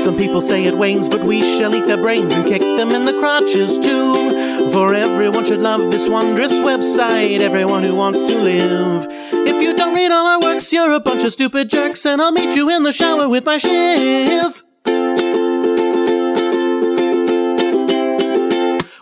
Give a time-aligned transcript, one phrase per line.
[0.00, 3.04] Some people say it wanes, but we shall eat their brains and kick them in
[3.04, 4.39] the crotches too.
[4.72, 9.06] For everyone should love this wondrous website, everyone who wants to live.
[9.32, 12.30] If you don't read all our works, you're a bunch of stupid jerks, and I'll
[12.30, 14.62] meet you in the shower with my shiv.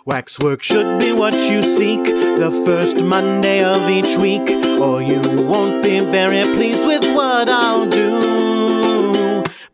[0.05, 4.49] Waxwork should be what you seek the first Monday of each week,
[4.79, 8.38] or you won't be very pleased with what I'll do.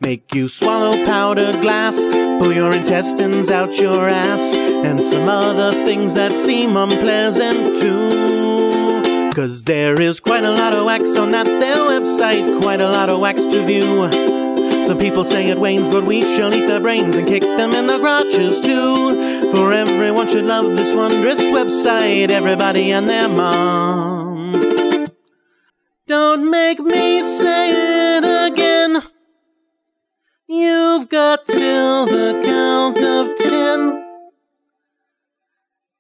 [0.05, 1.97] Make you swallow powdered glass,
[2.37, 9.31] pull your intestines out your ass, and some other things that seem unpleasant too.
[9.33, 13.09] Cause there is quite a lot of wax on that there website, quite a lot
[13.09, 14.83] of wax to view.
[14.85, 17.87] Some people say it wanes, but we shall eat their brains and kick them in
[17.87, 19.49] the crotches too.
[19.51, 25.07] For everyone should love this wondrous website, everybody and their mom.
[26.05, 29.01] Don't make me say it again.
[30.55, 34.21] You've got till the count of ten.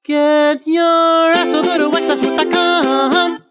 [0.01, 3.43] Get your ass over to waxwork.com.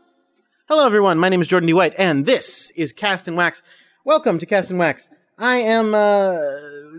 [0.67, 1.19] Hello, everyone.
[1.19, 1.75] My name is Jordan D.
[1.75, 3.63] White, and this is Cast and Wax.
[4.07, 5.11] Welcome to Cast and Wax.
[5.37, 6.41] I am uh,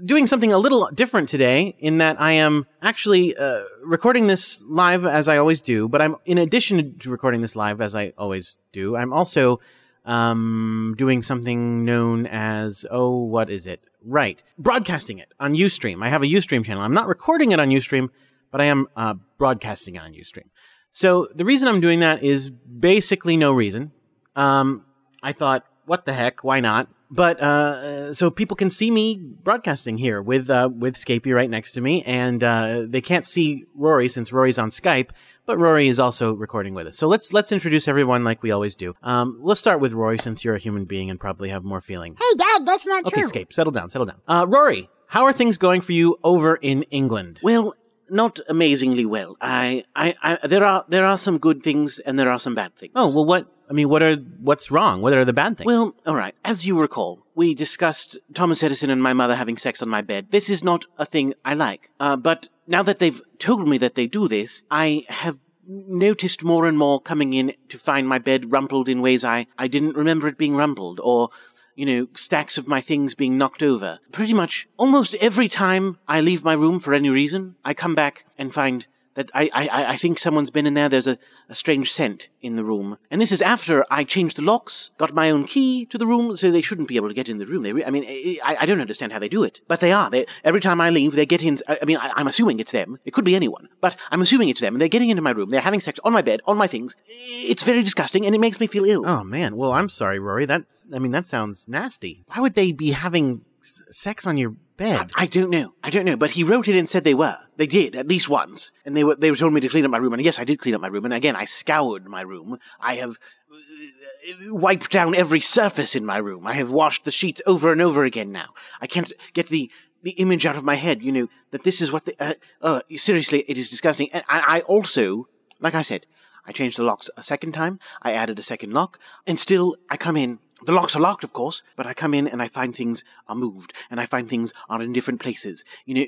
[0.06, 5.04] doing something a little different today in that I am actually uh, recording this live
[5.08, 8.58] as I always do, but I'm in addition to recording this live as I always
[8.72, 9.60] do, I'm also
[10.06, 13.82] um, doing something known as oh, what is it?
[14.08, 16.04] Right, broadcasting it on UStream.
[16.04, 16.84] I have a UStream channel.
[16.84, 18.10] I'm not recording it on UStream,
[18.52, 20.46] but I am uh, broadcasting it on UStream.
[20.92, 23.92] So the reason I'm doing that is basically no reason.
[24.36, 24.86] Um,
[25.24, 26.44] I thought, what the heck?
[26.44, 26.88] Why not?
[27.10, 31.72] But uh, so people can see me broadcasting here with uh, with Scapey right next
[31.74, 35.10] to me, and uh, they can't see Rory since Rory's on Skype.
[35.46, 36.98] But Rory is also recording with us.
[36.98, 38.96] So let's let's introduce everyone like we always do.
[39.04, 42.16] Um, let's start with Rory since you're a human being and probably have more feeling.
[42.20, 43.28] Hey, Dad, that's not Okay, true.
[43.30, 44.22] Scape, settle down, settle down.
[44.28, 47.40] Uh, Rory, how are things going for you over in England?
[47.44, 47.76] Well,
[48.10, 49.38] not amazingly well.
[49.42, 52.76] I, I, I, there are there are some good things and there are some bad
[52.76, 52.94] things.
[52.96, 55.02] Oh well, what I mean, what are what's wrong?
[55.02, 55.66] What are the bad things?
[55.66, 56.36] Well, all right.
[56.44, 60.28] As you recall, we discussed Thomas Edison and my mother having sex on my bed.
[60.32, 61.92] This is not a thing I like.
[62.00, 66.68] Uh, but now that they've told me that they do this, I have noticed more
[66.68, 70.28] and more coming in to find my bed rumpled in ways I, I didn't remember
[70.28, 71.30] it being rumpled, or
[71.76, 74.00] you know, stacks of my things being knocked over.
[74.12, 78.26] Pretty much almost every time I leave my room for any reason, I come back
[78.38, 80.88] and find that I, I, I think someone's been in there.
[80.88, 81.18] There's a,
[81.50, 82.98] a strange scent in the room.
[83.10, 86.36] And this is after I changed the locks, got my own key to the room,
[86.36, 87.64] so they shouldn't be able to get in the room.
[87.64, 88.06] They re- I mean,
[88.44, 89.62] I, I don't understand how they do it.
[89.68, 90.10] But they are.
[90.10, 91.58] They, every time I leave, they get in.
[91.68, 93.00] I, mean, I, I'm assuming it's them.
[93.06, 93.70] It could be anyone.
[93.82, 94.76] But I'm assuming it's them.
[94.76, 95.50] And they're getting into my room.
[95.50, 96.96] They're having sex on my bed, on my things.
[97.08, 99.06] It's very disgusting, and it makes me feel ill.
[99.06, 100.46] Oh man, well I'm sorry, Rory.
[100.46, 102.24] That's I mean that sounds nasty.
[102.28, 105.12] Why would they be having sex on your bed?
[105.16, 105.74] I don't know.
[105.84, 106.18] I don't know.
[106.18, 107.38] But he wrote it and said they were.
[107.58, 109.16] They did at least once, and they were.
[109.16, 110.88] They told me to clean up my room, and yes, I did clean up my
[110.88, 111.06] room.
[111.06, 112.60] And again, I scoured my room.
[112.80, 113.18] I have
[113.52, 116.46] uh, wiped down every surface in my room.
[116.46, 118.32] I have washed the sheets over and over again.
[118.32, 118.50] Now
[118.82, 119.72] I can't get the
[120.04, 121.02] the image out of my head.
[121.02, 122.16] You know that this is what the.
[122.20, 124.10] Uh, uh, seriously, it is disgusting.
[124.12, 125.28] And I, I also,
[125.60, 126.06] like I said,
[126.46, 127.80] I changed the locks a second time.
[128.02, 130.40] I added a second lock, and still I come in.
[130.64, 133.36] The locks are locked, of course, but I come in and I find things are
[133.36, 135.66] moved, and I find things are in different places.
[135.86, 136.06] You know,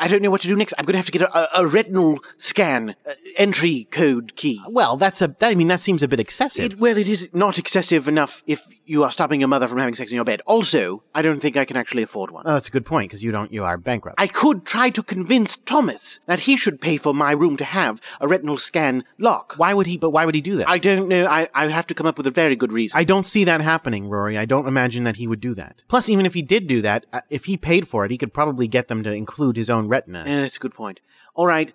[0.00, 0.72] I don't know what to do next.
[0.78, 4.60] I'm going to have to get a, a, a retinal scan, uh, entry code key.
[4.70, 5.28] well, that's a.
[5.28, 6.64] That, I mean that seems a bit excessive.
[6.64, 9.94] It, well, it is not excessive enough if you are stopping your mother from having
[9.94, 10.40] sex in your bed.
[10.46, 12.44] Also, I don't think I can actually afford one.
[12.46, 13.52] oh, that's a good point because you don't.
[13.52, 14.16] You are bankrupt.
[14.18, 18.00] I could try to convince Thomas that he should pay for my room to have
[18.20, 19.54] a retinal scan lock.
[19.58, 19.98] why would he?
[19.98, 20.68] But why would he do that?
[20.68, 21.26] I don't know.
[21.26, 22.98] I, I would have to come up with a very good reason.
[22.98, 24.38] I don't see that happening, Rory.
[24.38, 25.84] I don't imagine that he would do that.
[25.88, 28.32] Plus, even if he did do that, uh, if he paid for it, he could
[28.32, 30.24] probably get them to include his own retina.
[30.26, 31.00] Yeah, that's a good point.
[31.34, 31.72] All right.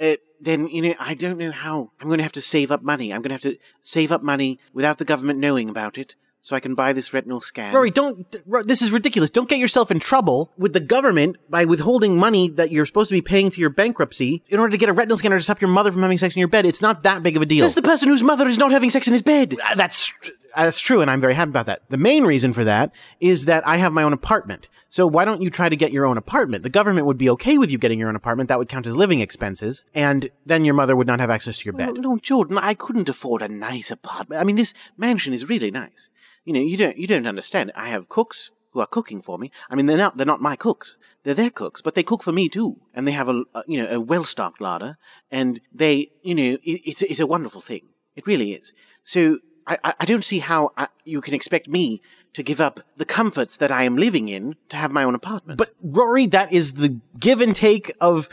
[0.00, 1.90] Uh, then, you know, I don't know how.
[2.00, 3.12] I'm going to have to save up money.
[3.12, 6.14] I'm going to have to save up money without the government knowing about it
[6.48, 7.74] so I can buy this retinal scan.
[7.74, 8.34] Rory, don't.
[8.66, 9.28] This is ridiculous.
[9.28, 13.14] Don't get yourself in trouble with the government by withholding money that you're supposed to
[13.14, 15.68] be paying to your bankruptcy in order to get a retinal scanner to stop your
[15.68, 16.64] mother from having sex in your bed.
[16.64, 17.66] It's not that big of a deal.
[17.66, 19.56] Says the person whose mother is not having sex in his bed.
[19.62, 20.10] Uh, that's
[20.56, 21.82] uh, that's true, and I'm very happy about that.
[21.90, 24.70] The main reason for that is that I have my own apartment.
[24.88, 26.62] So why don't you try to get your own apartment?
[26.62, 28.48] The government would be okay with you getting your own apartment.
[28.48, 31.66] That would count as living expenses, and then your mother would not have access to
[31.66, 32.00] your No, bed.
[32.02, 34.40] no, Jordan, I couldn't afford a nice apartment.
[34.40, 36.08] I mean, this mansion is really nice.
[36.48, 37.72] You know, you don't you don't understand.
[37.74, 39.50] I have cooks who are cooking for me.
[39.68, 40.96] I mean, they're not they're not my cooks.
[41.22, 42.80] They're their cooks, but they cook for me too.
[42.94, 44.96] And they have a, a you know a well stocked larder,
[45.30, 47.82] and they you know it, it's it's a wonderful thing.
[48.16, 48.72] It really is.
[49.04, 52.00] So I I, don't see how I, you can expect me
[52.32, 55.58] to give up the comforts that I am living in to have my own apartment.
[55.58, 58.30] But Rory, that is the give and take of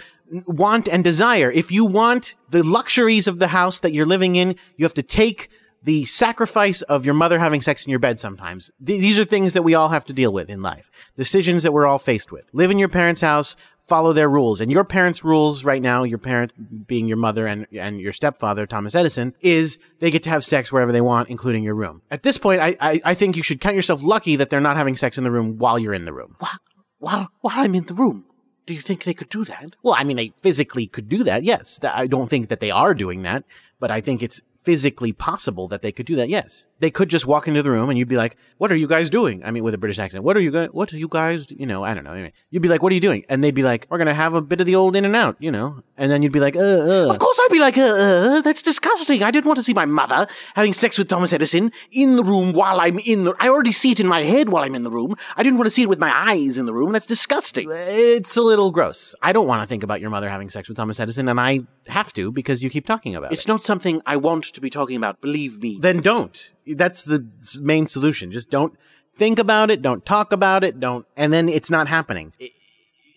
[0.47, 1.51] want and desire.
[1.51, 5.03] If you want the luxuries of the house that you're living in, you have to
[5.03, 5.49] take
[5.85, 8.71] the sacrifice of your mother having sex in your bed sometimes.
[8.83, 10.89] Th- these are things that we all have to deal with in life.
[11.15, 12.49] Decisions that we're all faced with.
[12.53, 14.59] Live in your parents' house, follow their rules.
[14.59, 18.65] And your parents' rules right now, your parent being your mother and, and your stepfather,
[18.65, 22.01] Thomas Edison, is they get to have sex wherever they want, including your room.
[22.09, 24.77] At this point, I, I, I think you should count yourself lucky that they're not
[24.77, 26.35] having sex in the room while you're in the room.
[26.39, 26.59] while
[26.97, 28.25] while while I'm in the room,
[28.65, 29.75] do you think they could do that?
[29.83, 31.43] Well, I mean, they physically could do that.
[31.43, 31.79] Yes.
[31.83, 33.43] I don't think that they are doing that,
[33.79, 36.27] but I think it's physically possible that they could do that.
[36.27, 36.67] Yes.
[36.79, 39.09] They could just walk into the room and you'd be like, what are you guys
[39.09, 39.43] doing?
[39.45, 41.65] I mean, with a British accent, what are you guys, what are you guys, you
[41.65, 42.11] know, I don't know.
[42.11, 43.23] Anyway, you'd be like, what are you doing?
[43.29, 45.15] And they'd be like, we're going to have a bit of the old in and
[45.15, 45.83] out, you know?
[45.95, 47.07] And then you'd be like, uh, uh.
[47.09, 49.23] Of course, I'd be like, uh, uh, that's disgusting.
[49.23, 52.51] I didn't want to see my mother having sex with Thomas Edison in the room
[52.51, 53.35] while I'm in the.
[53.39, 55.15] I already see it in my head while I'm in the room.
[55.37, 56.91] I didn't want to see it with my eyes in the room.
[56.91, 57.69] That's disgusting.
[57.71, 59.15] It's a little gross.
[59.21, 61.61] I don't want to think about your mother having sex with Thomas Edison, and I
[61.87, 63.35] have to because you keep talking about it.
[63.35, 65.21] It's not something I want to be talking about.
[65.21, 65.77] Believe me.
[65.79, 66.51] then don't.
[66.65, 67.27] That's the
[67.61, 68.31] main solution.
[68.31, 68.75] Just don't
[69.17, 72.33] think about it, don't talk about it, don't, and then it's not happening.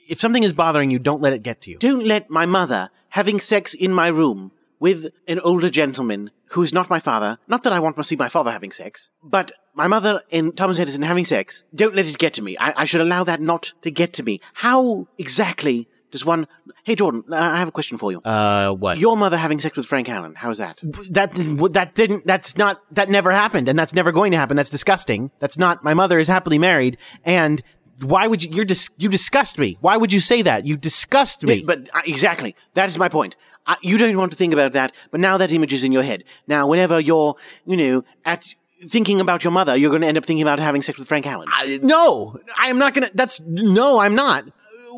[0.08, 1.79] If something is bothering you, don't let it get to you.
[1.79, 6.73] Don't let my mother having sex in my room with an older gentleman who is
[6.73, 7.38] not my father.
[7.46, 10.79] Not that I want to see my father having sex, but my mother and Thomas
[10.79, 11.64] Edison having sex.
[11.75, 12.56] Don't let it get to me.
[12.58, 14.41] I, I should allow that not to get to me.
[14.55, 16.46] How exactly does one?
[16.84, 18.20] Hey, Jordan, I have a question for you.
[18.20, 18.99] Uh, what?
[18.99, 20.34] Your mother having sex with Frank Allen.
[20.34, 20.78] How's that?
[21.10, 24.56] that didn't, that didn't, that's not, that never happened, and that's never going to happen.
[24.56, 25.31] That's disgusting.
[25.38, 27.62] That's not, my mother is happily married, and
[28.00, 29.76] why would you, you're dis, you disgust me.
[29.81, 30.66] Why would you say that?
[30.66, 31.62] You disgust me.
[31.66, 33.37] But uh, exactly, that is my point.
[33.66, 36.02] Uh, you don't want to think about that, but now that image is in your
[36.02, 36.25] head.
[36.46, 37.34] Now, whenever you're,
[37.66, 38.46] you know, at
[38.87, 41.26] thinking about your mother, you're going to end up thinking about having sex with Frank
[41.26, 41.49] Allen.
[41.50, 44.44] I- no, I am not gonna, that's, no, I'm not.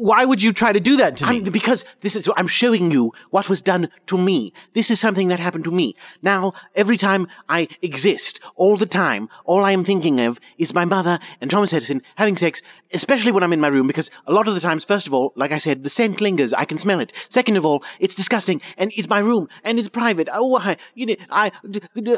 [0.01, 1.39] Why would you try to do that to me?
[1.39, 4.53] I'm, because this is, I'm showing you what was done to me.
[4.73, 5.95] This is something that happened to me.
[6.23, 10.85] Now, every time I exist, all the time, all I am thinking of is my
[10.85, 12.63] mother and Thomas Edison having sex,
[12.93, 15.33] especially when I'm in my room, because a lot of the times, first of all,
[15.37, 16.53] like I said, the scent lingers.
[16.55, 17.13] I can smell it.
[17.29, 20.29] Second of all, it's disgusting, and it's my room, and it's private.
[20.33, 21.53] Oh, I, you know, I,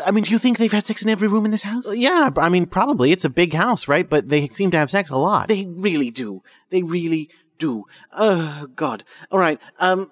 [0.06, 1.87] I mean, do you think they've had sex in every room in this house?
[1.87, 3.12] Uh, yeah, I mean, probably.
[3.12, 4.08] It's a big house, right?
[4.08, 5.49] But they seem to have sex a lot.
[5.49, 6.43] They really do.
[6.70, 7.29] They really
[7.69, 7.85] do.
[8.29, 9.05] Oh God.
[9.31, 9.59] All right.
[9.79, 10.11] Um.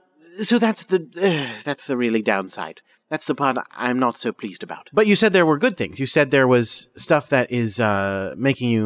[0.49, 2.79] So that's the uh, that's the really downside.
[3.11, 3.56] That's the part
[3.87, 4.85] I'm not so pleased about.
[4.93, 5.99] but you said there were good things.
[6.02, 8.85] You said there was stuff that is uh, making you,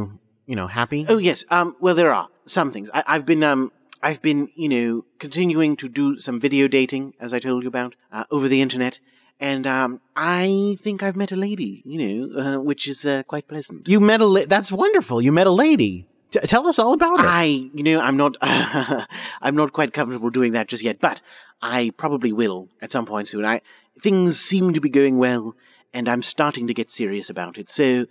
[0.50, 1.04] you know, happy.
[1.08, 1.44] Oh yes.
[1.56, 1.68] Um.
[1.84, 2.88] Well, there are some things.
[2.98, 3.70] I, I've been um.
[4.08, 7.92] I've been you know continuing to do some video dating as I told you about
[8.16, 9.00] uh, over the internet.
[9.40, 13.46] And um, I think I've met a lady, you know, uh, which is uh, quite
[13.48, 13.88] pleasant.
[13.88, 14.28] You met a.
[14.34, 15.20] La- that's wonderful.
[15.20, 16.06] You met a lady.
[16.34, 17.26] T- tell us all about her.
[17.28, 21.20] I, you know, I'm not, I'm not quite comfortable doing that just yet, but
[21.62, 23.44] I probably will at some point soon.
[23.44, 23.60] I,
[24.02, 25.54] things seem to be going well,
[25.92, 27.70] and I'm starting to get serious about it.
[27.70, 28.06] So,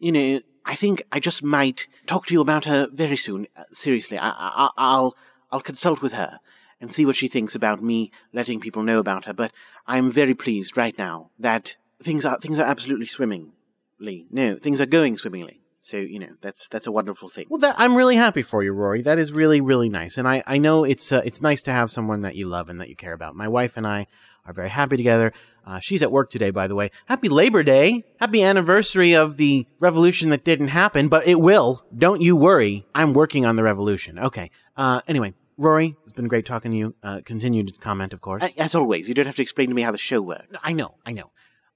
[0.00, 3.46] you know, I think I just might talk to you about her very soon.
[3.56, 5.16] Uh, seriously, I, I, I'll,
[5.52, 6.40] I'll consult with her
[6.80, 9.32] and see what she thinks about me letting people know about her.
[9.32, 9.52] But
[9.86, 14.26] I'm very pleased right now that things are, things are absolutely swimmingly.
[14.32, 15.57] No, things are going swimmingly.
[15.88, 17.46] So, you know, that's, that's a wonderful thing.
[17.48, 19.00] well, that, I'm really happy for you, Rory.
[19.00, 20.18] That is really, really nice.
[20.18, 22.78] And I, I know it's, uh, it's nice to have someone that you love and
[22.78, 23.34] that you care about.
[23.34, 24.06] My wife and I
[24.44, 25.32] are very happy together.
[25.64, 26.90] Uh, she's at work today, by the way.
[27.06, 28.04] Happy Labor Day.
[28.20, 31.82] Happy anniversary of the revolution that didn't happen, but it will.
[31.96, 32.84] Don't you worry.
[32.94, 34.18] I'm working on the revolution.
[34.18, 34.50] Okay.
[34.76, 36.94] Uh, anyway, Rory, it's been great talking to you.
[37.02, 38.44] Uh, continue to comment, of course.
[38.58, 40.54] As always, you don't have to explain to me how the show works.
[40.62, 41.30] I know, I know.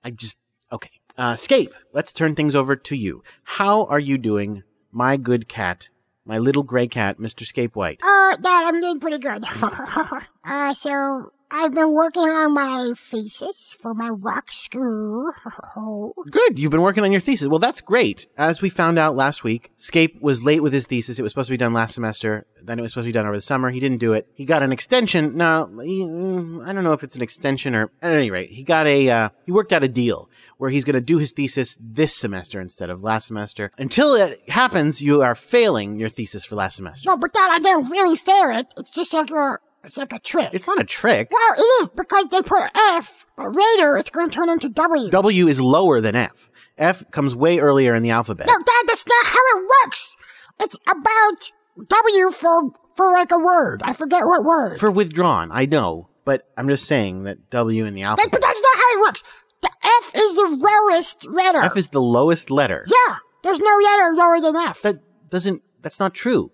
[0.05, 0.37] I just
[0.71, 0.91] okay.
[1.17, 3.23] Uh, Scape, let's turn things over to you.
[3.45, 5.91] How are you doing, my good cat,
[6.25, 7.45] my little gray cat, Mr.
[7.47, 8.01] Scape White?
[8.03, 9.45] Oh, Dad, I'm doing pretty good.
[10.45, 15.35] uh, so I've been working on my thesis for my rock school.
[16.31, 16.59] Good.
[16.59, 17.47] You've been working on your thesis.
[17.47, 18.27] Well, that's great.
[18.39, 21.19] As we found out last week, Scape was late with his thesis.
[21.19, 22.47] It was supposed to be done last semester.
[22.63, 23.69] Then it was supposed to be done over the summer.
[23.69, 24.29] He didn't do it.
[24.33, 25.37] He got an extension.
[25.37, 28.63] Now, he, mm, I don't know if it's an extension or at any rate, he
[28.63, 31.77] got a, uh, he worked out a deal where he's going to do his thesis
[31.79, 33.73] this semester instead of last semester.
[33.77, 37.11] Until it happens, you are failing your thesis for last semester.
[37.11, 38.73] no, but Dad, I didn't really fair it.
[38.79, 40.51] It's just like a, it's like a trick.
[40.53, 41.29] It's not a trick.
[41.31, 45.11] well, it is because they put F, but later it's going to turn into W.
[45.11, 46.51] W is lower than F.
[46.79, 48.47] F comes way earlier in the alphabet.
[48.47, 50.17] No, Dad, that's not how it works.
[50.61, 51.51] It's about
[51.89, 53.83] W for for like a word.
[53.85, 54.79] I forget what word.
[54.79, 58.31] For withdrawn, I know, but I'm just saying that W in the alphabet.
[58.33, 59.23] but that's not how it works.
[59.63, 61.61] The F is the lowest letter.
[61.61, 62.85] F is the lowest letter.
[62.87, 63.17] yeah.
[63.43, 64.83] There's no letter lower than F.
[64.83, 64.97] That
[65.31, 66.53] doesn't, that's not true.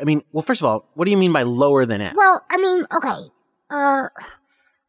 [0.00, 2.14] I mean, well, first of all, what do you mean by lower than F?
[2.14, 3.30] well, I mean, okay.
[3.70, 4.08] Uh,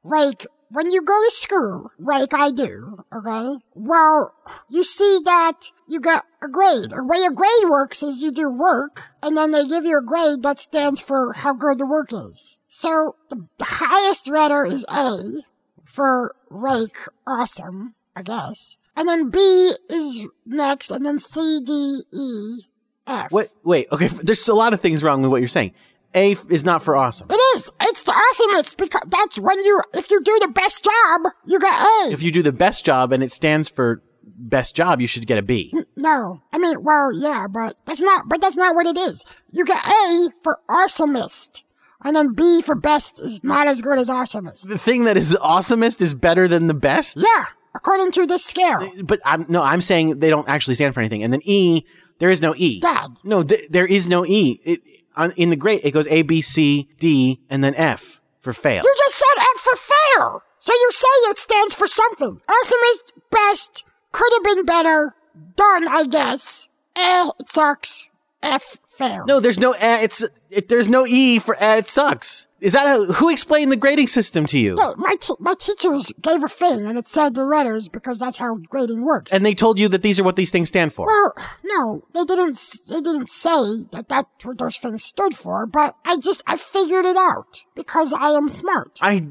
[0.04, 3.58] like when you go to school, like I do, okay?
[3.74, 4.34] Well,
[4.70, 6.92] you see that you get a grade.
[6.92, 10.04] The way a grade works is you do work, and then they give you a
[10.04, 12.60] grade that stands for how good the work is.
[12.68, 15.42] So the highest letter is A
[15.84, 18.78] for like awesome, I guess.
[18.96, 22.69] And then B is next, and then C, D, E,
[23.10, 23.32] F.
[23.32, 23.50] What?
[23.64, 25.74] Wait, okay, there's a lot of things wrong with what you're saying.
[26.16, 27.28] A is not for awesome.
[27.30, 27.72] It is.
[27.82, 31.74] It's the awesomest because that's when you, if you do the best job, you get
[31.74, 32.12] A.
[32.12, 35.38] If you do the best job and it stands for best job, you should get
[35.38, 35.74] a B.
[35.96, 39.24] no, I mean, well, yeah, but that's not, but that's not what it is.
[39.52, 41.62] You get A for awesomest,
[42.04, 44.68] and then B for best is not as good as awesomest.
[44.68, 47.18] The thing that is awesomest is better than the best?
[47.20, 48.90] Yeah, according to this scale.
[49.04, 51.24] But I'm, no, I'm saying they don't actually stand for anything.
[51.24, 51.86] And then E,
[52.20, 52.80] there is no E.
[52.80, 53.18] Dad.
[53.24, 54.60] No, th- there is no E.
[54.64, 54.82] It,
[55.16, 58.84] on, in the grade, it goes A, B, C, D, and then F for fail.
[58.84, 60.44] You just said F for fail.
[60.60, 62.42] So you say it stands for something.
[62.48, 65.16] Awesomest, best, could have been better,
[65.56, 66.68] done, I guess.
[66.96, 68.08] Eh, it sucks.
[68.42, 69.26] F fail.
[69.26, 72.48] No, there's no eh, it's it, there's no e for eh, it sucks.
[72.62, 74.76] Is that a, who explained the grading system to you?
[74.76, 78.38] No, my te- my teachers gave a thing and it said the letters because that's
[78.38, 79.32] how grading works.
[79.32, 81.08] And they told you that these are what these things stand for.
[81.08, 82.60] well, no, they didn't.
[82.88, 85.66] They didn't say that that's what those things stood for.
[85.66, 89.00] But I just I figured it out because I am smart.
[89.02, 89.26] I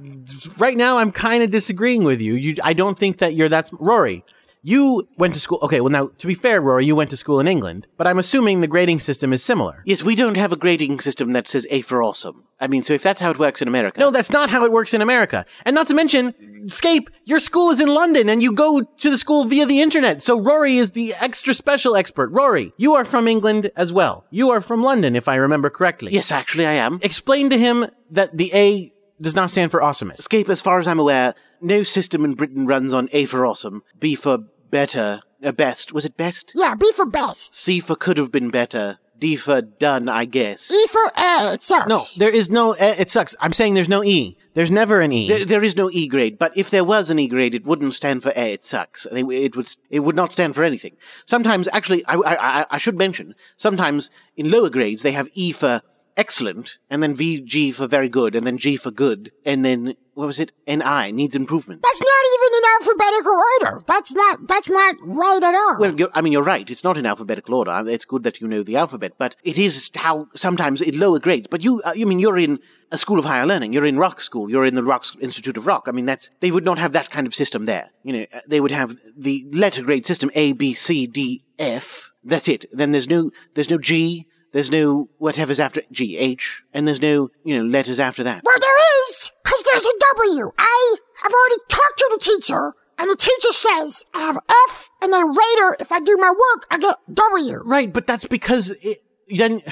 [0.57, 2.35] right now I'm kind of disagreeing with you.
[2.35, 4.25] You I don't think that you're that's sm- Rory.
[4.62, 5.59] You went to school.
[5.62, 8.19] Okay, well now to be fair, Rory, you went to school in England, but I'm
[8.19, 9.83] assuming the grading system is similar.
[9.87, 12.45] Yes, we don't have a grading system that says A for awesome.
[12.61, 14.00] I mean, so if that's how it works in America.
[14.00, 15.47] No, that's not how it works in America.
[15.65, 16.35] And not to mention,
[16.69, 20.23] Scape, your school is in London and you go to the school via the internet.
[20.23, 22.31] So Rory is the extra special expert.
[22.31, 24.25] Rory, you are from England as well.
[24.31, 26.12] You are from London, if I remember correctly.
[26.12, 26.99] Yes, actually, I am.
[27.03, 30.19] Explain to him that the A does not stand for awesomest.
[30.19, 33.83] Escape, as far as I'm aware, no system in Britain runs on A for awesome,
[33.99, 34.38] B for
[34.71, 35.93] better, uh, best.
[35.93, 36.53] Was it best?
[36.55, 37.57] Yeah, B for best.
[37.57, 38.99] C for could have been better.
[39.19, 40.71] D for done, I guess.
[40.71, 41.53] E for A.
[41.55, 41.88] It sucks.
[41.88, 43.35] No, there is no, eh, it sucks.
[43.41, 44.37] I'm saying there's no E.
[44.55, 45.27] There's never an E.
[45.29, 47.95] There, there is no E grade, but if there was an E grade, it wouldn't
[47.95, 48.53] stand for A.
[48.53, 49.07] It sucks.
[49.07, 49.69] It it would.
[49.91, 50.97] It would not stand for anything.
[51.27, 53.35] Sometimes, actually, I, I, I- I should mention.
[53.57, 55.83] Sometimes in lower grades they have E for
[56.18, 60.26] excellent, and then VG for very good, and then G for good, and then what
[60.26, 60.50] was it?
[60.66, 61.80] NI needs improvement.
[61.80, 63.84] That's not even in alphabetical order.
[63.87, 64.48] That's not.
[64.48, 65.78] That's not right at all.
[65.78, 66.68] Well, I mean, you're right.
[66.68, 67.70] It's not in alphabetical order.
[67.70, 71.20] Uh, It's good that you know the alphabet, but it is how sometimes in lower
[71.20, 71.46] grades.
[71.46, 72.58] But you, uh, you mean you're in
[72.90, 73.72] a school of higher learning.
[73.72, 74.50] You're in rock school.
[74.50, 75.84] You're in the Rock Institute of Rock.
[75.87, 77.90] I mean, that's they would not have that kind of system there.
[78.02, 82.10] You know, uh, they would have the letter grade system A, B, C, D, F.
[82.25, 82.64] That's it.
[82.72, 84.26] Then there's no, there's no G.
[84.52, 88.43] There's no whatever's after G, H, and there's no, you know, letters after that.
[88.45, 90.50] Well, there is, because there's a W.
[90.59, 94.38] I have already talked to the teacher, and the teacher says I have
[94.69, 97.62] F, and then later, if I do my work, I get W.
[97.64, 99.62] Right, but that's because it, then,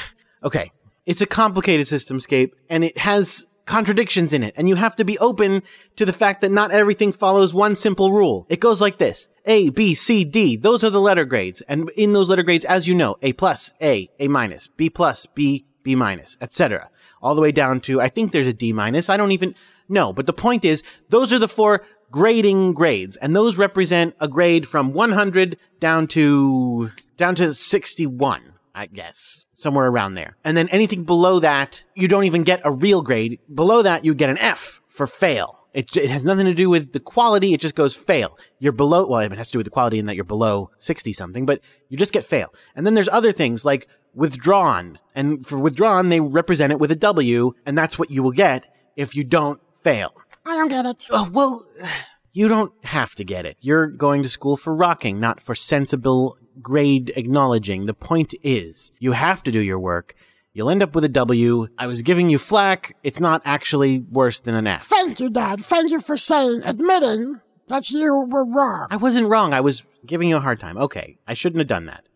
[0.45, 0.73] okay,
[1.06, 4.54] it's a complicated systemscape and it has contradictions in it.
[4.56, 5.62] And you have to be open
[5.97, 8.47] to the fact that not everything follows one simple rule.
[8.49, 9.28] It goes like this.
[9.46, 10.56] A, B, C, D.
[10.56, 11.60] Those are the letter grades.
[11.62, 15.26] And in those letter grades, as you know, A plus, A, A minus, B plus,
[15.26, 16.90] B, B minus, etc.
[17.22, 19.08] All the way down to, I think there's a D minus.
[19.08, 19.54] I don't even
[19.88, 20.12] know.
[20.12, 23.16] But the point is, those are the four grading grades.
[23.16, 28.52] And those represent a grade from 100 down to, down to 61.
[28.76, 30.36] I guess somewhere around there.
[30.44, 33.40] And then anything below that, you don't even get a real grade.
[33.52, 35.55] Below that, you get an F for fail.
[35.76, 37.52] It, it has nothing to do with the quality.
[37.52, 38.38] It just goes fail.
[38.59, 41.12] You're below, well, it has to do with the quality in that you're below 60
[41.12, 42.54] something, but you just get fail.
[42.75, 44.99] And then there's other things like withdrawn.
[45.14, 48.66] And for withdrawn, they represent it with a W, and that's what you will get
[48.97, 50.14] if you don't fail.
[50.47, 51.06] I don't get it.
[51.11, 51.66] Oh, well,
[52.33, 53.59] you don't have to get it.
[53.61, 57.85] You're going to school for rocking, not for sensible grade acknowledging.
[57.85, 60.14] The point is, you have to do your work.
[60.56, 61.68] You'll end up with a W.
[61.76, 62.96] I was giving you flack.
[63.02, 64.86] It's not actually worse than an F.
[64.86, 65.62] Thank you, Dad.
[65.62, 68.86] Thank you for saying, admitting that you were wrong.
[68.90, 69.52] I wasn't wrong.
[69.52, 70.78] I was giving you a hard time.
[70.78, 71.18] Okay.
[71.28, 72.08] I shouldn't have done that.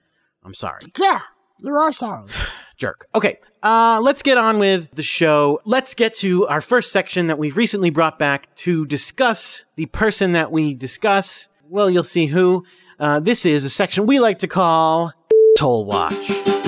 [0.42, 0.80] I'm sorry.
[0.98, 1.20] Yeah,
[1.58, 2.30] you are sorry.
[2.78, 3.08] Jerk.
[3.14, 3.40] Okay.
[3.62, 5.60] Uh, let's get on with the show.
[5.66, 10.32] Let's get to our first section that we've recently brought back to discuss the person
[10.32, 11.50] that we discuss.
[11.68, 12.64] Well, you'll see who.
[12.98, 15.12] Uh, this is a section we like to call
[15.58, 16.59] Toll Watch.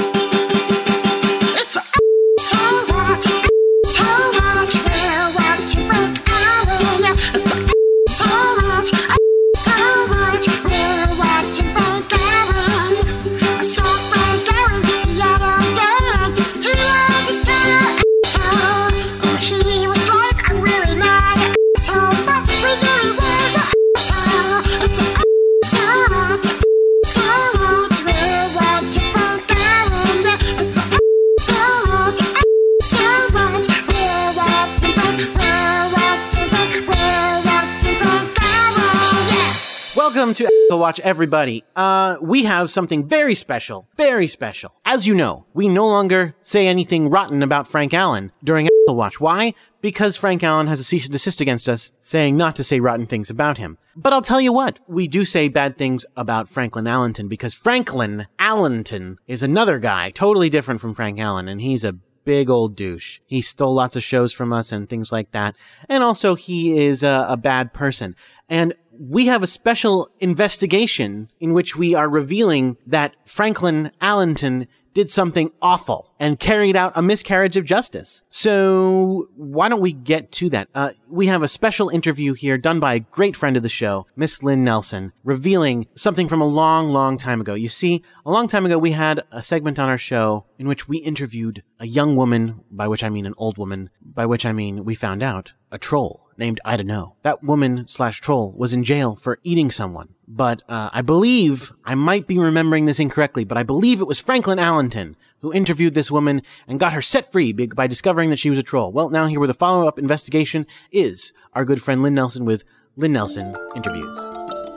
[40.22, 41.64] Welcome to Axel Watch, everybody.
[41.74, 44.72] Uh, we have something very special, very special.
[44.84, 49.20] As you know, we no longer say anything rotten about Frank Allen during Axel Watch.
[49.20, 49.52] Why?
[49.80, 53.06] Because Frank Allen has a cease and desist against us, saying not to say rotten
[53.06, 53.78] things about him.
[53.96, 58.28] But I'll tell you what, we do say bad things about Franklin Allenton because Franklin
[58.38, 63.18] Allenton is another guy, totally different from Frank Allen, and he's a big old douche.
[63.26, 65.56] He stole lots of shows from us and things like that.
[65.88, 68.14] And also, he is a, a bad person.
[68.48, 75.10] And we have a special investigation in which we are revealing that Franklin Allenton did
[75.10, 78.22] something awful and carried out a miscarriage of justice.
[78.28, 80.68] So why don't we get to that?
[80.74, 84.06] Uh, we have a special interview here done by a great friend of the show,
[84.16, 87.54] Miss Lynn Nelson, revealing something from a long, long time ago.
[87.54, 90.88] You see, a long time ago, we had a segment on our show in which
[90.88, 94.52] we interviewed a young woman, by which I mean an old woman, by which I
[94.52, 97.16] mean we found out a troll named Ida No.
[97.22, 100.14] That woman slash troll was in jail for eating someone.
[100.26, 104.20] But uh, I believe, I might be remembering this incorrectly, but I believe it was
[104.20, 108.48] Franklin Allenton who interviewed this woman and got her set free by discovering that she
[108.48, 108.92] was a troll.
[108.92, 112.64] Well, now here with the follow-up investigation is our good friend Lynn Nelson with
[112.96, 114.18] Lynn Nelson Interviews.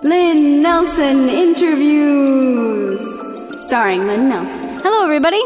[0.04, 3.02] Lynn Nelson Interviews.
[3.68, 4.62] Starring Lynn Nelson.
[4.84, 5.41] Hello, everybody.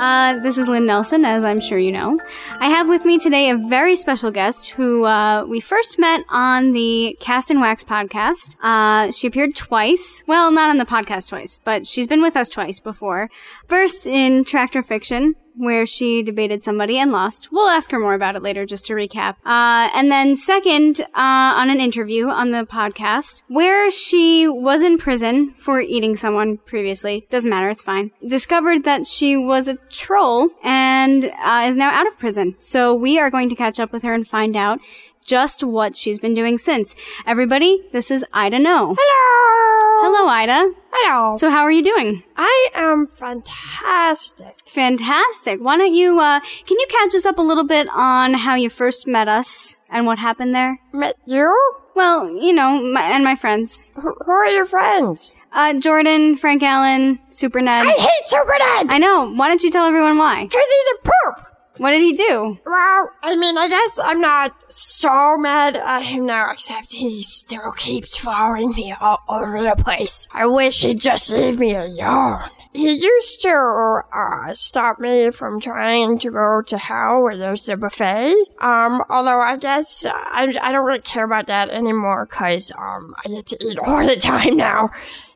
[0.00, 2.18] Uh, this is Lynn Nelson, as I'm sure you know.
[2.58, 6.72] I have with me today a very special guest who uh, we first met on
[6.72, 8.56] the Cast and Wax podcast.
[8.62, 10.24] Uh, she appeared twice.
[10.26, 13.28] Well, not on the podcast twice, but she's been with us twice before.
[13.68, 17.48] First in Tractor Fiction, where she debated somebody and lost.
[17.52, 19.36] We'll ask her more about it later just to recap.
[19.44, 24.98] Uh, and then second, uh, on an interview on the podcast where she was in
[24.98, 27.26] prison for eating someone previously.
[27.30, 27.68] Doesn't matter.
[27.68, 28.10] It's fine.
[28.26, 32.54] Discovered that she was a troll and uh, is now out of prison.
[32.58, 34.80] So we are going to catch up with her and find out
[35.24, 36.96] just what she's been doing since.
[37.26, 38.96] Everybody, this is Ida No.
[38.98, 39.79] Hello.
[40.02, 40.72] Hello, Ida.
[40.92, 41.34] Hello.
[41.36, 42.22] So how are you doing?
[42.34, 44.56] I am fantastic.
[44.66, 45.60] Fantastic.
[45.60, 48.70] Why don't you, uh, can you catch us up a little bit on how you
[48.70, 50.78] first met us and what happened there?
[50.94, 51.54] Met you?
[51.94, 53.84] Well, you know, my, and my friends.
[53.94, 55.34] Who, who are your friends?
[55.52, 57.86] Uh, Jordan, Frank Allen, Super Ned.
[57.86, 58.92] I hate Super Ned!
[58.92, 59.30] I know.
[59.34, 60.44] Why don't you tell everyone why?
[60.44, 61.46] Because he's a poop!
[61.80, 62.58] What did he do?
[62.66, 67.72] Well, I mean, I guess I'm not so mad at him now, except he still
[67.72, 70.28] keeps following me all over the place.
[70.30, 72.50] I wish he'd just leave me alone.
[72.74, 77.78] He used to, uh, stop me from trying to go to hell where there's the
[77.78, 78.34] buffet.
[78.60, 83.14] Um, although I guess uh, I, I don't really care about that anymore, cause, um,
[83.24, 84.90] I get to eat all the time now.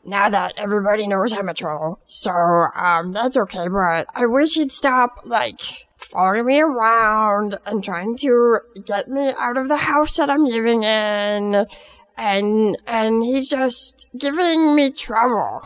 [0.05, 2.01] Now that everybody knows I'm a troll.
[2.05, 8.17] So, um, that's okay, but I wish he'd stop, like, following me around and trying
[8.19, 11.67] to get me out of the house that I'm living in.
[12.17, 15.63] And, and he's just giving me trouble.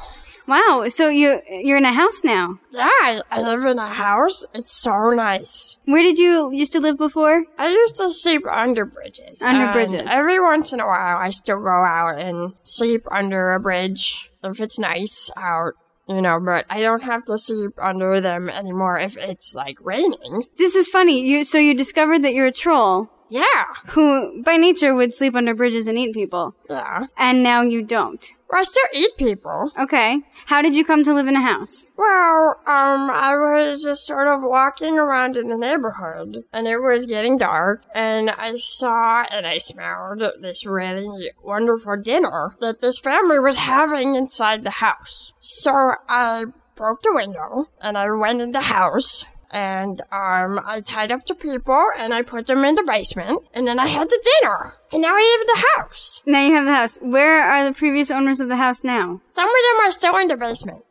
[0.46, 0.86] Wow.
[0.88, 2.58] So you, you're in a house now.
[2.72, 4.46] Yeah, I, I live in a house.
[4.54, 5.76] It's so nice.
[5.84, 7.44] Where did you used to live before?
[7.58, 9.42] I used to sleep under bridges.
[9.42, 10.06] Under bridges.
[10.08, 14.58] Every once in a while, I still go out and sleep under a bridge if
[14.60, 15.74] it's nice out,
[16.08, 20.44] you know, but I don't have to sleep under them anymore if it's like raining.
[20.56, 21.20] This is funny.
[21.20, 23.10] You, so you discovered that you're a troll.
[23.30, 23.64] Yeah.
[23.88, 27.06] who by nature would sleep under bridges and eat people, Yeah.
[27.16, 28.26] and now you don't.
[28.50, 29.70] Well, I still eat people.
[29.78, 30.22] Okay.
[30.46, 31.92] How did you come to live in a house?
[31.98, 37.04] Well, um, I was just sort of walking around in the neighborhood, and it was
[37.04, 43.38] getting dark, and I saw and I smelled this really wonderful dinner that this family
[43.38, 45.32] was having inside the house.
[45.40, 51.12] So I broke the window, and I went in the house, and um, I tied
[51.12, 54.22] up the people, and I put them in the basement, and then I had the
[54.40, 56.20] dinner, and now I have the house.
[56.26, 56.98] Now you have the house.
[57.00, 59.20] Where are the previous owners of the house now?
[59.26, 60.84] Some of them are still in the basement.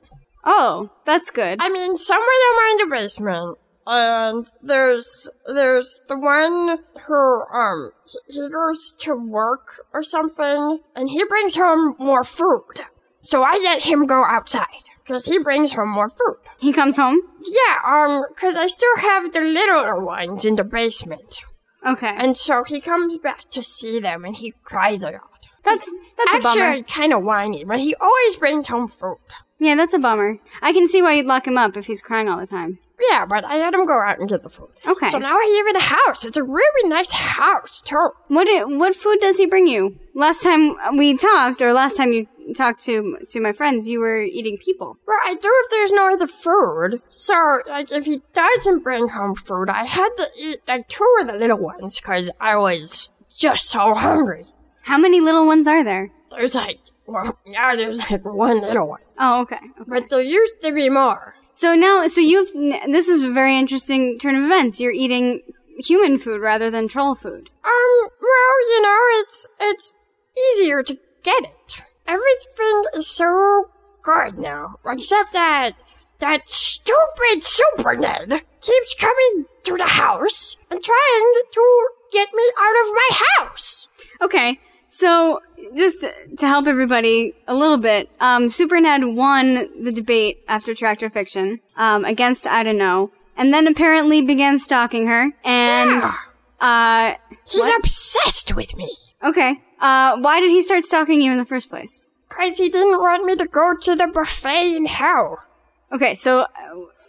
[0.44, 1.62] Oh, that's good.
[1.62, 7.42] I mean, some of them are in the basement, and there's there's the one who
[7.54, 12.82] um he, he goes to work or something, and he brings home more food.
[13.20, 16.36] So I let him go outside because he brings home more food.
[16.60, 17.20] He comes home.
[17.42, 21.40] Yeah, um, because I still have the littler ones in the basement,
[21.86, 22.12] Okay.
[22.16, 25.22] and so he comes back to see them, and he cries a lot.
[25.64, 26.62] that's that's a bummer.
[26.62, 29.18] Actually, kind of whiny, but he always brings home food.
[29.60, 30.38] Yeah, that's a bummer.
[30.62, 32.80] I can see why you'd lock him up if he's crying all the time.
[33.12, 34.70] Yeah, but I had him go out and get the food.
[34.88, 35.10] Okay.
[35.10, 36.26] So now I live in a house.
[36.26, 38.10] It's a really nice house, too.
[38.28, 40.00] What what food does he bring you?
[40.16, 44.22] Last time we talked, or last time you talked to to my friends, you were
[44.22, 44.98] eating people.
[45.08, 47.02] Well, I do if there's no other food.
[47.10, 51.28] So, like, if he doesn't bring home food, I had to eat, like, two of
[51.28, 54.46] the little ones because I was just so hungry.
[54.84, 56.12] How many little ones are there?
[56.32, 59.02] There's, like, well, now there's, like, one little one.
[59.20, 59.58] Oh, okay.
[59.58, 59.84] okay.
[59.88, 61.36] But there used to be more.
[61.54, 62.52] So now, so you've
[62.86, 64.80] this is a very interesting turn of events.
[64.80, 65.42] You're eating
[65.80, 67.50] human food rather than troll food.
[67.66, 69.94] Um, well, you know, it's, it's
[70.38, 71.57] easier to get it.
[72.08, 73.70] Everything is so
[74.02, 75.72] good now, except that
[76.20, 82.76] that stupid Super Ned keeps coming to the house and trying to get me out
[82.88, 83.88] of my house.
[84.22, 85.42] Okay, so
[85.76, 86.02] just
[86.38, 91.60] to help everybody a little bit, um, Super Ned won the debate after Tractor Fiction
[91.76, 95.32] um, against I don't know, and then apparently began stalking her.
[95.44, 96.04] And
[96.60, 97.16] uh,
[97.48, 97.80] He's What?
[97.80, 98.90] obsessed with me.
[99.24, 102.08] okay, uh, why did he start stalking you in the first place?
[102.30, 105.40] Cause he didn't want me to go to the buffet in hell.
[105.92, 106.48] Okay, so uh,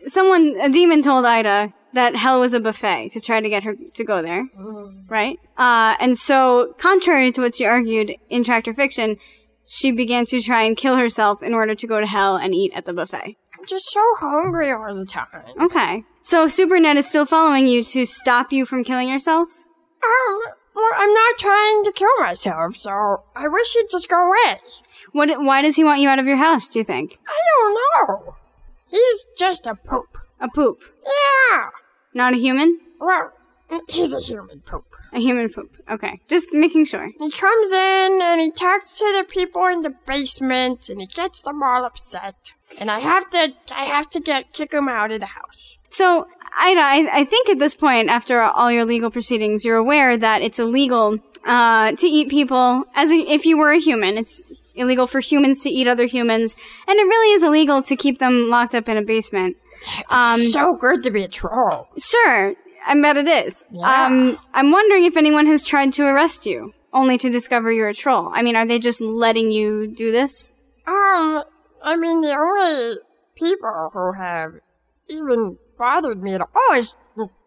[0.07, 3.75] someone, a demon told Ida that hell was a buffet to try to get her
[3.95, 4.49] to go there,
[5.09, 5.39] right?
[5.57, 9.17] Uh, and so, contrary to what she argued in Tractor Fiction,
[9.65, 12.73] she began to try and kill herself in order to go to hell and eat
[12.75, 13.37] at the buffet.
[13.59, 15.27] I'm just so hungry all the time.
[15.61, 16.05] Okay.
[16.23, 19.49] So, Super Ned is still following you to stop you from killing yourself?
[20.05, 20.41] Um,
[20.79, 24.59] well, I'm not trying to kill myself, so I wish he'd just go away.
[25.13, 27.19] What, why does he want you out of your house, do you think?
[27.27, 28.37] I don't know.
[28.89, 30.19] He's just a poop.
[30.41, 30.83] A poop.
[31.05, 31.71] Yeah.
[32.15, 32.79] Not a human?
[33.01, 33.33] Well,
[33.89, 34.85] he's a human poop.
[35.13, 35.77] A human poop.
[35.91, 36.21] Okay.
[36.29, 37.11] Just making sure.
[37.19, 41.43] He comes in and he talks to the people in the basement and he gets
[41.43, 42.53] them all upset.
[42.81, 45.79] And I have to, I have to get kick him out of the house.
[45.89, 50.43] So, I, I think at this point, after all your legal proceedings, you're aware that
[50.43, 54.19] it's illegal uh, to eat people as a, if you were a human.
[54.19, 56.57] It's illegal for humans to eat other humans,
[56.87, 59.57] and it really is illegal to keep them locked up in a basement.
[60.11, 61.89] Um, so good to be a troll.
[61.97, 62.55] sure,
[62.87, 63.65] I bet it is.
[63.71, 64.07] Yeah.
[64.07, 67.95] Um, I'm wondering if anyone has tried to arrest you, only to discover you're a
[67.95, 68.31] troll.
[68.33, 70.53] I mean, are they just letting you do this?
[70.87, 71.45] Um,
[71.83, 72.97] I mean, the only
[73.35, 74.55] people who have
[75.09, 76.97] even bothered me at all is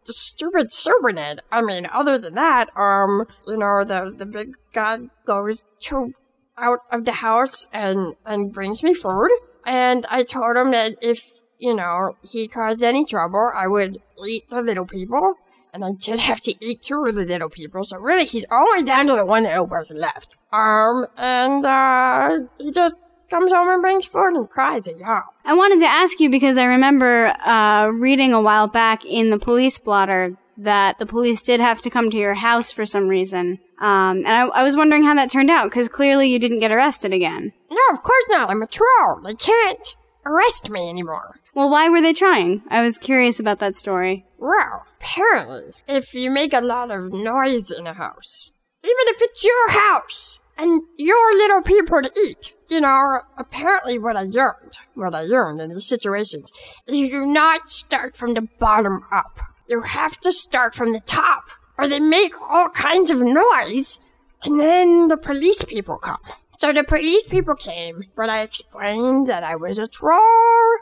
[0.05, 0.69] the stupid
[1.13, 1.41] Ned.
[1.51, 6.13] I mean, other than that, um, you know, the the big guy goes to
[6.57, 9.29] out of the house and and brings me food,
[9.65, 14.49] and I told him that if you know he caused any trouble, I would eat
[14.49, 15.35] the little people.
[15.73, 18.83] And I did have to eat two of the little people, so really he's only
[18.83, 20.27] down to the one little person left.
[20.51, 22.95] Um, and uh, he just
[23.31, 25.23] comes home and brings food and cries at y'all.
[25.45, 29.39] I wanted to ask you because I remember uh, reading a while back in the
[29.39, 33.59] police blotter that the police did have to come to your house for some reason.
[33.79, 36.71] Um, and I, I was wondering how that turned out because clearly you didn't get
[36.71, 37.53] arrested again.
[37.71, 38.49] No, of course not.
[38.49, 39.21] I'm a troll.
[39.23, 41.39] They can't arrest me anymore.
[41.55, 42.61] Well, why were they trying?
[42.69, 44.25] I was curious about that story.
[44.37, 48.51] Well, apparently, if you make a lot of noise in a house,
[48.83, 54.15] even if it's your house and your little people to eat, you know, apparently what
[54.15, 56.51] I learned, what I learned in these situations,
[56.87, 59.41] is you do not start from the bottom up.
[59.67, 61.43] You have to start from the top,
[61.77, 63.99] or they make all kinds of noise,
[64.43, 66.21] and then the police people come.
[66.59, 70.77] So the police people came, but I explained that I was a troll,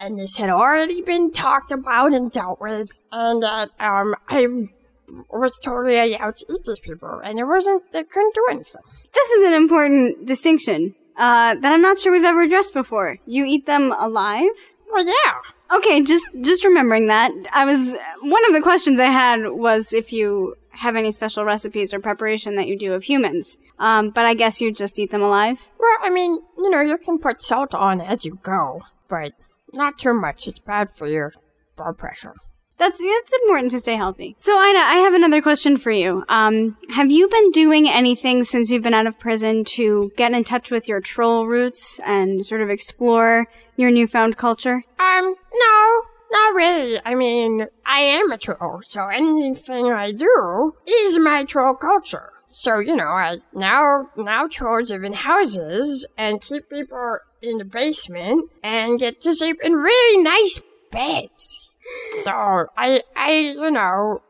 [0.00, 4.46] and this had already been talked about and dealt with, and that um I
[5.30, 8.80] was totally allowed to eat these people, and it wasn't, they couldn't do anything.
[9.12, 13.18] This is an important distinction uh, that I'm not sure we've ever addressed before.
[13.26, 14.74] You eat them alive?
[14.92, 15.76] Well, yeah.
[15.76, 17.32] Okay, just just remembering that.
[17.52, 21.94] I was one of the questions I had was if you have any special recipes
[21.94, 23.58] or preparation that you do of humans.
[23.78, 25.70] Um, but I guess you just eat them alive.
[25.78, 29.32] Well, I mean, you know, you can put salt on as you go, but
[29.72, 30.46] not too much.
[30.46, 31.32] It's bad for your
[31.76, 32.34] blood pressure.
[32.76, 34.34] That's it's important to stay healthy.
[34.38, 36.24] So Ida, I have another question for you.
[36.28, 40.44] Um, have you been doing anything since you've been out of prison to get in
[40.44, 44.82] touch with your troll roots and sort of explore your newfound culture?
[44.98, 47.00] Um, no, not really.
[47.04, 52.32] I mean, I am a troll, so anything I do is my troll culture.
[52.48, 57.64] So, you know, I now now trolls live in houses and keep people in the
[57.64, 61.63] basement and get to sleep in really nice beds.
[62.22, 62.32] So
[62.76, 64.22] I I you know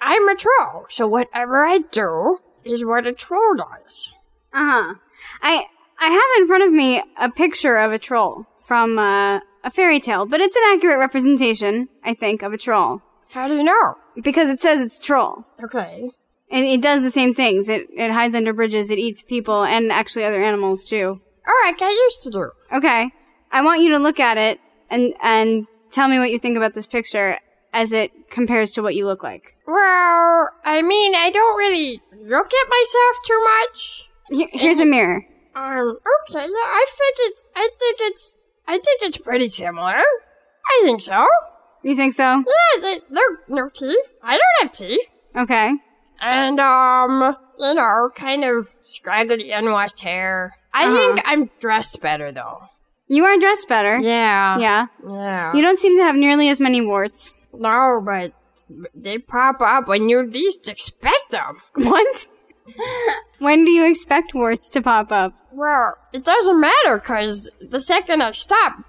[0.00, 0.86] I'm a troll.
[0.88, 4.10] So whatever I do is what a troll does.
[4.52, 4.94] Uh huh.
[5.42, 5.64] I
[6.00, 10.00] I have in front of me a picture of a troll from uh, a fairy
[10.00, 13.94] tale, but it's an accurate representation, I think, of a troll How do you know?
[14.22, 15.44] because it says it's a troll.
[15.62, 16.10] Okay.
[16.50, 17.68] And it does the same things.
[17.68, 18.90] It it hides under bridges.
[18.90, 21.20] It eats people and actually other animals too.
[21.46, 22.50] Alright, I used to do.
[22.72, 23.10] Okay.
[23.50, 26.74] I want you to look at it and and tell me what you think about
[26.74, 27.38] this picture
[27.72, 29.54] as it compares to what you look like.
[29.66, 34.10] Well, I mean, I don't really look at myself too much.
[34.30, 35.24] Here- Here's a mirror.
[35.54, 35.98] Um,
[36.30, 39.96] okay, yeah, I think it's, I think it's, I think it's pretty similar.
[39.96, 41.26] I think so.
[41.82, 42.22] You think so?
[42.46, 44.12] Yeah, they, they're no teeth.
[44.22, 45.10] I don't have teeth.
[45.36, 45.72] Okay.
[46.20, 50.54] And, um, you know, kind of scraggly, unwashed hair.
[50.72, 50.96] I Uh-huh.
[50.96, 52.62] think I'm dressed better, though.
[53.08, 53.98] You are dressed better.
[53.98, 54.58] Yeah.
[54.58, 54.86] Yeah.
[55.06, 55.52] Yeah.
[55.54, 57.36] You don't seem to have nearly as many warts.
[57.52, 58.32] no, but
[58.94, 61.62] they pop up when you least expect them.
[61.74, 62.26] What?
[63.38, 65.32] when do you expect warts to pop up?
[65.50, 68.84] Well, it doesn't matter, cause the second I stop,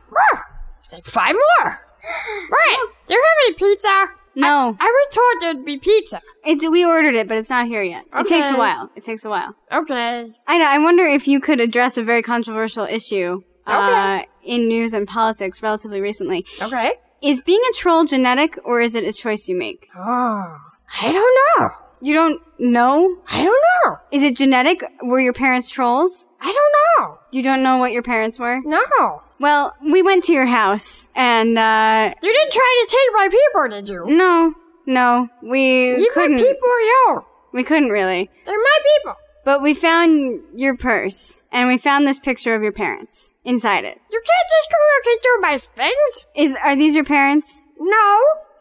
[0.81, 1.79] it's like five more.
[2.49, 2.87] Right.
[3.07, 4.13] Do you have any pizza?
[4.35, 4.75] No.
[4.79, 6.21] I was told there'd be pizza.
[6.45, 8.05] It's we ordered it, but it's not here yet.
[8.17, 8.89] It takes a while.
[8.95, 9.53] It takes a while.
[9.71, 10.31] Okay.
[10.47, 10.65] I know.
[10.65, 15.61] I wonder if you could address a very controversial issue uh, in news and politics
[15.61, 16.45] relatively recently.
[16.61, 16.93] Okay.
[17.21, 19.89] Is being a troll genetic or is it a choice you make?
[19.95, 20.57] Oh,
[21.01, 21.69] I don't know.
[22.01, 23.17] You don't know?
[23.29, 23.97] I don't know.
[24.11, 24.81] Is it genetic?
[25.03, 26.27] Were your parents trolls?
[26.39, 26.73] I don't
[27.09, 27.19] know.
[27.31, 28.61] You don't know what your parents were?
[28.63, 29.21] No.
[29.39, 33.67] Well, we went to your house and uh You didn't try to take my people,
[33.77, 34.05] did you?
[34.15, 34.53] no,
[34.85, 36.37] no, we my couldn't.
[36.37, 36.69] people
[37.07, 37.23] alone.
[37.51, 38.29] We couldn't really.
[38.45, 39.15] They're my people.
[39.49, 43.99] But we found your purse and we found this picture of your parents inside it.
[44.11, 46.25] You can't just go looking through my things.
[46.35, 47.63] Is are these your parents?
[47.79, 48.17] No.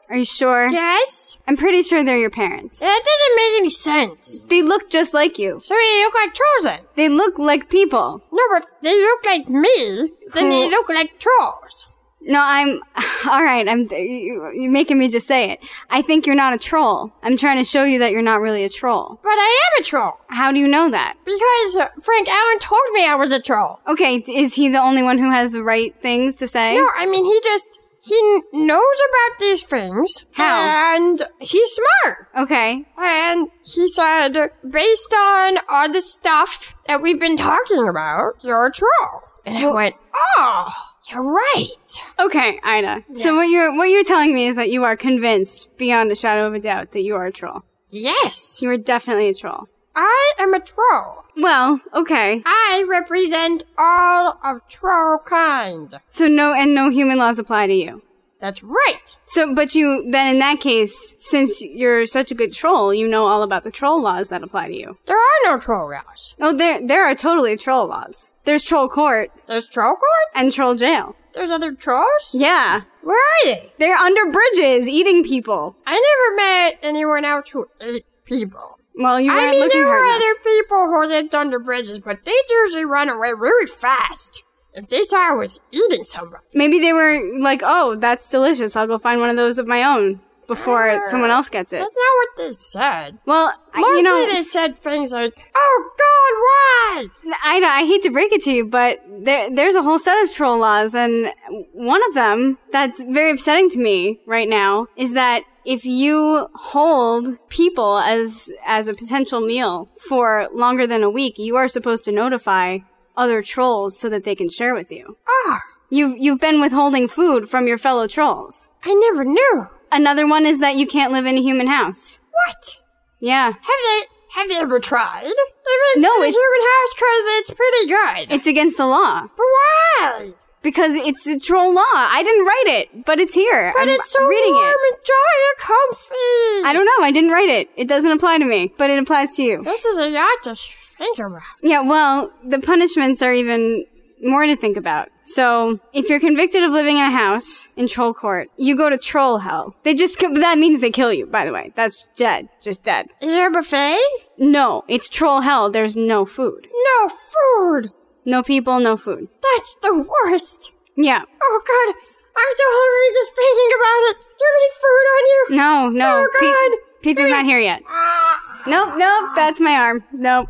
[0.09, 0.71] Are you sure?
[0.71, 1.37] Yes.
[1.47, 2.79] I'm pretty sure they're your parents.
[2.79, 4.41] That doesn't make any sense.
[4.49, 5.61] They look just like you.
[5.61, 6.81] So they look like trolls then.
[6.97, 8.25] They look like people.
[8.33, 11.85] No, but they look like me, then they look like trolls.
[12.29, 12.81] No, I'm
[13.29, 13.67] all right.
[13.69, 15.61] I'm you- you're making me just say it.
[15.91, 17.13] I think you're not a troll.
[17.23, 19.19] I'm trying to show you that you're not really a troll.
[19.23, 20.13] But I am a troll.
[20.29, 21.15] How do you know that?
[21.25, 23.81] Because Frank Allen told me I was a troll.
[23.89, 26.77] Okay, is he the only one who has the right things to say?
[26.77, 30.27] No, I mean, he just, he knows about these things.
[30.33, 30.95] How?
[30.97, 31.71] And he's
[32.05, 32.29] smart.
[32.37, 32.85] Okay.
[32.99, 38.71] And he said, based on all the stuff that we've been talking about, you're a
[38.73, 39.23] troll.
[39.47, 39.95] And I went,
[40.37, 40.71] oh,
[41.11, 41.75] you're right.
[42.19, 43.05] Okay, Ida.
[43.15, 46.47] So what you're what you're telling me is that you are convinced beyond a shadow
[46.47, 47.63] of a doubt that you are a troll.
[47.91, 49.67] Yes, You are definitely a troll.
[49.97, 51.25] I am a troll.
[51.37, 52.43] Well, okay.
[52.45, 55.99] I represent all of troll kind.
[56.07, 58.03] So no and no human laws apply to you.
[58.41, 59.17] That's right.
[59.25, 63.27] So but you then in that case, since you're such a good troll, you know
[63.27, 64.97] all about the troll laws that apply to you.
[65.07, 66.35] There are no troll laws.
[66.41, 68.33] Oh, there there are totally troll laws.
[68.45, 70.29] There's troll court There's troll court.
[70.35, 71.17] and troll jail.
[71.35, 72.33] There's other trolls.
[72.33, 72.83] Yeah.
[73.03, 73.73] Where are they?
[73.79, 75.77] They're under bridges eating people.
[75.87, 78.79] I never met anyone else who ate people.
[78.95, 80.17] Well, you I mean, there were enough.
[80.17, 84.43] other people who lived under bridges, but they usually run away really fast
[84.75, 86.43] if they saw I was eating somebody.
[86.55, 88.77] Maybe they were like, "Oh, that's delicious.
[88.77, 91.79] I'll go find one of those of my own before Uh, someone else gets it."
[91.79, 93.19] That's not what they said.
[93.27, 98.03] Well, I, Mostly you know, they said things like, "Oh God, why?" I, I hate
[98.03, 101.33] to break it to you, but there, there's a whole set of troll laws, and
[101.73, 107.37] one of them that's very upsetting to me right now is that if you hold
[107.51, 112.13] people as as a potential meal for longer than a week, you are supposed to
[112.13, 112.79] notify
[113.19, 115.19] other trolls so that they can share with you.
[115.29, 118.71] Ah, You've you've been withholding food from your fellow trolls.
[118.85, 119.67] I never knew.
[119.91, 122.21] Another one is that you can't live in a human house.
[122.47, 122.81] What?
[123.21, 123.47] Yeah.
[123.53, 124.01] Have they
[124.35, 125.23] have they ever tried?
[125.25, 128.35] Living No, in a human house because it's pretty good.
[128.37, 129.23] It's against the law.
[129.23, 130.33] but why?
[130.61, 131.83] Because it's a troll law.
[131.95, 133.73] I didn't write it, but it's here.
[133.75, 134.95] But I'm it's so reading warm it.
[134.95, 136.69] and dry and comfy.
[136.69, 137.07] I don't know.
[137.07, 137.71] I didn't write it.
[137.77, 139.63] It doesn't apply to me, but it applies to you.
[139.63, 140.55] This is a lot to
[140.99, 141.43] think about.
[141.63, 143.87] Yeah, well, the punishments are even
[144.23, 145.09] more to think about.
[145.23, 148.99] So, if you're convicted of living in a house in troll court, you go to
[148.99, 149.77] troll hell.
[149.85, 151.73] They just, that means they kill you, by the way.
[151.77, 152.49] That's dead.
[152.61, 153.09] Just dead.
[153.23, 153.99] Is there a buffet?
[154.37, 155.71] No, it's troll hell.
[155.71, 156.67] There's no food.
[156.73, 157.93] No food.
[158.25, 159.29] No people, no food.
[159.55, 160.73] That's the worst.
[160.97, 161.23] Yeah.
[161.43, 161.95] Oh God,
[162.37, 164.17] I'm so hungry just thinking about it.
[164.37, 165.47] Do you have any food on you?
[165.57, 166.29] No, no.
[166.29, 167.03] Oh, God.
[167.03, 167.83] pizza's not here yet.
[167.89, 168.63] Ah.
[168.67, 169.31] Nope, nope.
[169.35, 170.05] That's my arm.
[170.13, 170.49] Nope.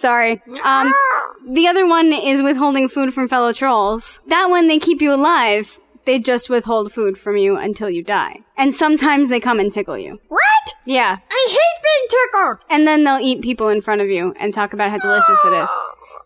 [0.00, 0.40] Sorry.
[0.64, 0.92] Um,
[1.46, 4.20] the other one is withholding food from fellow trolls.
[4.28, 5.78] That one, they keep you alive.
[6.06, 8.40] They just withhold food from you until you die.
[8.56, 10.18] And sometimes they come and tickle you.
[10.28, 10.40] What?
[10.86, 11.18] Yeah.
[11.30, 12.58] I hate being tickled.
[12.70, 15.52] And then they'll eat people in front of you and talk about how delicious it
[15.52, 15.68] is.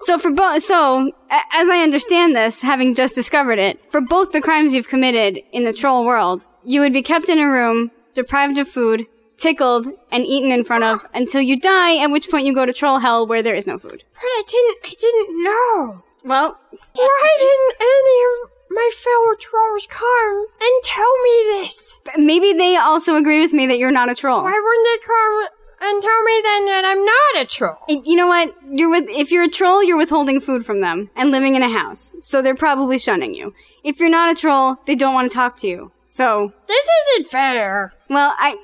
[0.00, 4.30] So for both, so a- as I understand this, having just discovered it, for both
[4.30, 7.90] the crimes you've committed in the troll world, you would be kept in a room,
[8.14, 11.96] deprived of food, tickled, and eaten in front of until you die.
[12.02, 14.04] At which point you go to troll hell where there is no food.
[14.14, 14.78] But I didn't.
[14.84, 16.02] I didn't know.
[16.24, 16.58] Well,
[16.94, 21.98] Why didn't any of my fellow trolls come and tell me this?
[22.16, 24.42] maybe they also agree with me that you're not a troll.
[24.42, 25.46] Why wouldn't they come
[25.92, 27.76] and tell me then that I'm not a troll?
[27.88, 28.54] You know what?
[28.72, 31.68] You're with if you're a troll, you're withholding food from them and living in a
[31.68, 32.14] house.
[32.20, 33.52] So they're probably shunning you.
[33.82, 35.92] If you're not a troll, they don't want to talk to you.
[36.06, 37.92] So, This isn't fair.
[38.08, 38.56] well, I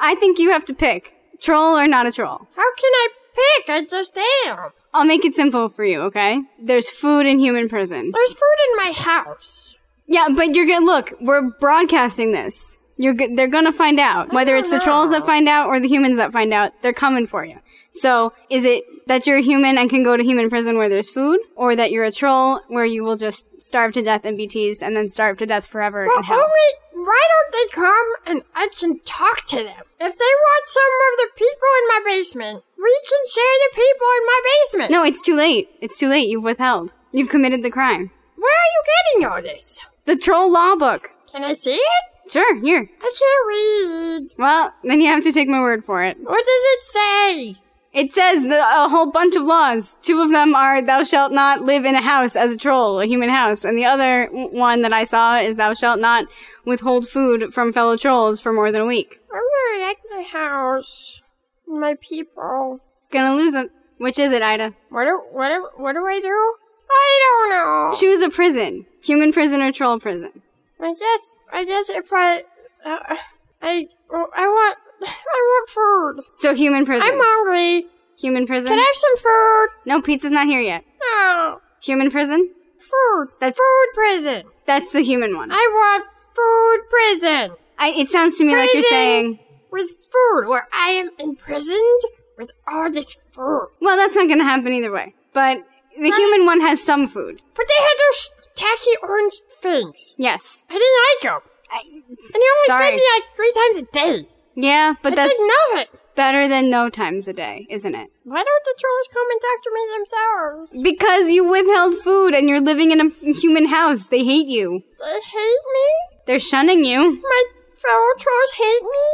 [0.00, 2.48] I think you have to pick troll or not a troll.
[2.56, 3.70] How can I pick?
[3.70, 4.70] I just am.
[4.94, 6.40] I'll make it simple for you, okay?
[6.60, 8.10] There's food in human prison.
[8.12, 9.76] There's food in my house.
[10.06, 11.12] Yeah, but you're gonna look.
[11.20, 12.78] We're broadcasting this.
[12.96, 15.88] You're go- they're gonna find out whether it's the trolls that find out or the
[15.88, 16.72] humans that find out.
[16.82, 17.58] They're coming for you.
[17.96, 21.10] So, is it that you're a human and can go to human prison where there's
[21.10, 24.46] food, or that you're a troll where you will just starve to death and be
[24.46, 26.36] teased and then starve to death forever Well, in hell?
[26.36, 29.82] only why don't they come and I can talk to them?
[30.00, 30.82] If they want some
[31.12, 34.90] of the people in my basement, we can share the people in my basement.
[34.90, 35.68] No, it's too late.
[35.80, 36.28] It's too late.
[36.28, 36.94] You've withheld.
[37.12, 38.10] You've committed the crime.
[38.36, 38.82] Where are you
[39.22, 39.80] getting all this?
[40.04, 41.12] The troll law book.
[41.32, 42.32] Can I see it?
[42.32, 42.88] Sure, here.
[43.00, 44.34] I can't read.
[44.36, 46.18] Well, then you have to take my word for it.
[46.20, 47.56] What does it say?
[47.96, 49.96] It says the, a whole bunch of laws.
[50.02, 53.06] Two of them are thou shalt not live in a house as a troll, a
[53.06, 53.64] human house.
[53.64, 56.26] And the other one that I saw is thou shalt not
[56.66, 59.18] withhold food from fellow trolls for more than a week.
[59.32, 61.22] I really like my house,
[61.66, 62.80] my people.
[63.10, 63.70] Gonna lose it.
[63.96, 64.74] Which is it, Ida?
[64.90, 66.54] What do what do, what do I do?
[66.90, 67.92] I don't know.
[67.98, 68.84] Choose a prison.
[69.04, 70.42] Human prison or troll prison.
[70.78, 72.42] I guess I guess if I
[72.84, 73.16] uh,
[73.62, 75.68] I I want I want
[76.16, 76.24] food.
[76.34, 77.06] So human prison.
[77.10, 77.86] I'm hungry.
[78.18, 78.68] human prison.
[78.70, 79.68] Can I have some food?
[79.86, 80.84] no, pizza's not here yet.
[81.12, 81.60] No.
[81.82, 82.50] Human prison?
[82.78, 83.28] Food.
[83.40, 84.44] That's- food prison.
[84.66, 85.50] That's the human one.
[85.52, 87.56] I want food prison.
[87.78, 89.38] I, it sounds to me like you're saying,
[89.70, 92.00] With food, where I am imprisoned
[92.38, 93.68] with all this food.
[93.80, 95.14] well, that's not gonna happen either way.
[95.32, 95.58] But
[95.98, 97.40] the human one has some food.
[97.54, 100.14] But they had those tacky orange things.
[100.18, 100.64] Yes.
[100.68, 101.50] I didn't like them.
[101.70, 102.84] I, And they only Sorry.
[102.86, 104.28] fed me like three times a day.
[104.56, 105.50] Yeah, but That's, that's like
[105.88, 106.00] nothing.
[106.16, 108.10] better than no times a day, isn't it?
[108.24, 110.82] Why don't the trolls come and talk to me themselves?
[110.82, 114.08] Because you withheld food and you're living in a human house.
[114.08, 114.82] They hate you.
[114.98, 116.16] They hate me?
[116.26, 116.98] They're shunning you.
[117.22, 117.44] My
[117.76, 119.06] fellow trolls hate me?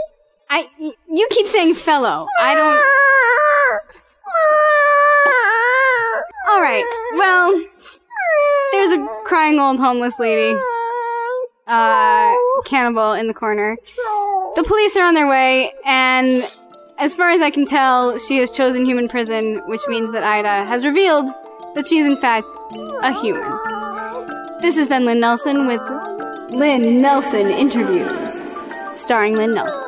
[0.48, 0.68] I
[1.10, 2.26] you keep saying fellow.
[2.38, 2.80] I don't
[6.50, 6.84] All right.
[7.14, 7.64] Well,
[8.72, 10.58] there's a crying old homeless lady,
[11.66, 12.34] uh
[12.66, 13.76] cannibal in the corner.
[14.54, 16.46] The police are on their way and
[16.98, 20.64] as far as I can tell, she has chosen human prison, which means that Ida
[20.66, 21.26] has revealed
[21.74, 22.46] that she's in fact
[23.02, 23.50] a human.
[24.60, 25.80] This has been Lynn Nelson with
[26.50, 28.42] Lynn Nelson Interviews,
[28.94, 29.82] starring Lynn Nelson.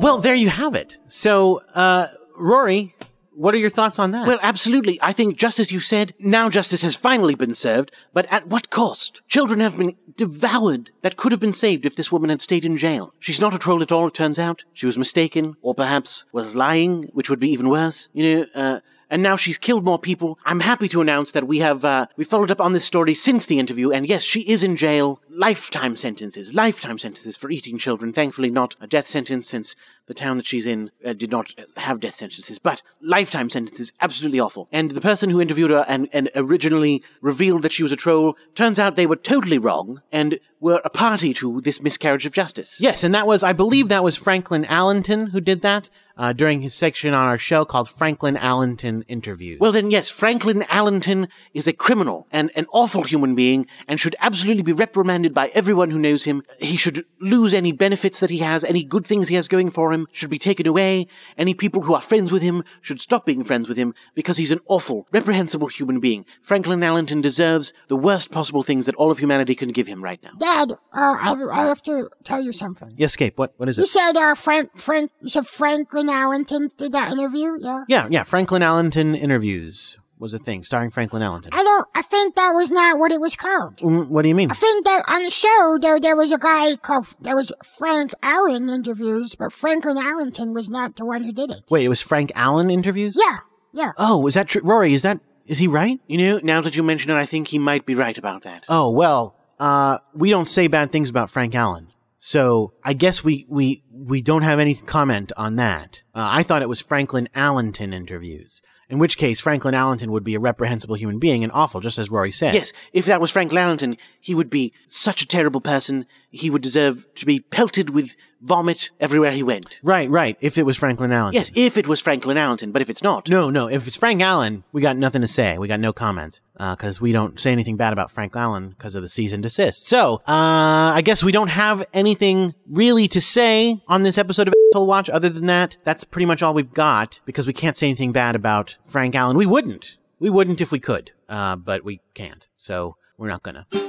[0.00, 0.98] Well, there you have it.
[1.06, 2.96] So, uh, Rory,
[3.34, 4.26] what are your thoughts on that?
[4.26, 4.98] Well, absolutely.
[5.02, 8.70] I think, just as you said, now justice has finally been served, but at what
[8.70, 9.22] cost?
[9.28, 12.76] Children have been devoured that could have been saved if this woman had stayed in
[12.76, 13.12] jail.
[13.18, 14.64] She's not a troll at all, it turns out.
[14.72, 18.08] She was mistaken, or perhaps was lying, which would be even worse.
[18.12, 20.38] You know, uh, and now she's killed more people.
[20.44, 23.46] I'm happy to announce that we have uh, we followed up on this story since
[23.46, 25.20] the interview, and yes, she is in jail.
[25.28, 28.12] Lifetime sentences, lifetime sentences for eating children.
[28.12, 32.00] Thankfully, not a death sentence, since the town that she's in uh, did not have
[32.00, 34.68] death sentences, but lifetime sentences, absolutely awful.
[34.72, 38.36] And the person who interviewed her and, and originally revealed that she was a troll,
[38.54, 42.80] turns out they were totally wrong and were a party to this miscarriage of justice.
[42.80, 46.62] Yes, and that was, I believe that was Franklin Allenton who did that uh, during
[46.62, 49.60] his section on our show called Franklin Allenton Interviews.
[49.60, 54.16] Well, then, yes, Franklin Allenton is a criminal and an awful human being and should
[54.20, 56.42] absolutely be reprimanded by everyone who knows him.
[56.60, 59.92] He should lose any benefits that he has, any good things he has going for
[59.92, 61.06] him should be taken away.
[61.36, 64.52] Any people who are friends with him should stop being friends with him because he's
[64.52, 66.24] an awful, reprehensible human being.
[66.42, 70.22] Franklin Allenton deserves the worst possible things that all of humanity can give him right
[70.22, 70.32] now.
[70.38, 72.92] Dad, uh, I, I have to tell you something.
[72.96, 73.82] yes, Cape, what, what is it?
[73.82, 77.84] You said uh, Frank, Frank, you said Franklin Allenton did that interview, yeah?
[77.88, 81.50] Yeah, yeah, Franklin Allenton Interviews was a thing, starring Franklin Allenton.
[81.52, 81.86] I don't.
[81.94, 83.76] I think that was not what it was called.
[83.76, 84.50] Mm, what do you mean?
[84.50, 88.12] I think that on the show there there was a guy called there was Frank
[88.22, 91.64] Allen interviews, but Franklin Allenton was not the one who did it.
[91.70, 93.14] Wait, it was Frank Allen Interviews?
[93.16, 93.38] Yeah,
[93.72, 93.92] yeah.
[93.98, 94.62] Oh, is that true?
[94.64, 96.00] Rory, is that, is he right?
[96.06, 98.64] You know, now that you mention it, I think he might be right about that.
[98.68, 101.88] Oh, well, uh, we don't say bad things about Frank Allen.
[102.18, 106.02] So I guess we, we, we don't have any comment on that.
[106.14, 108.62] Uh, I thought it was Franklin Allenton interviews.
[108.88, 112.10] In which case, Franklin Allenton would be a reprehensible human being and awful, just as
[112.10, 112.54] Rory said.
[112.54, 116.06] Yes, if that was Franklin Allenton, he would be such a terrible person.
[116.30, 119.80] He would deserve to be pelted with vomit everywhere he went.
[119.82, 120.36] Right, right.
[120.40, 121.34] If it was Franklin Allenton.
[121.34, 123.28] Yes, if it was Franklin Allenton, but if it's not.
[123.28, 123.68] No, no.
[123.68, 125.56] If it's Frank Allen, we got nothing to say.
[125.56, 129.02] We got no comment because we don't say anything bad about Frank Allen because of
[129.02, 129.86] the cease and desist.
[129.86, 134.54] So uh, I guess we don't have anything really to say on this episode of
[134.74, 135.08] Asshole Watch.
[135.08, 138.34] Other than that, that's pretty much all we've got because we can't say anything bad
[138.34, 139.36] about Frank Allen.
[139.36, 139.94] We wouldn't.
[140.18, 142.48] We wouldn't if we could, uh, but we can't.
[142.56, 143.68] So we're not gonna.
[143.70, 143.86] That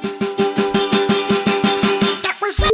[2.40, 2.70] was so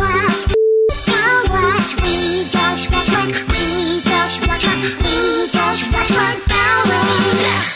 [0.00, 0.46] much,
[0.90, 1.94] so much.
[2.02, 3.36] We just watch Frank.
[3.50, 4.82] We just watch Frank.
[4.82, 7.68] We just watch Frank Allen.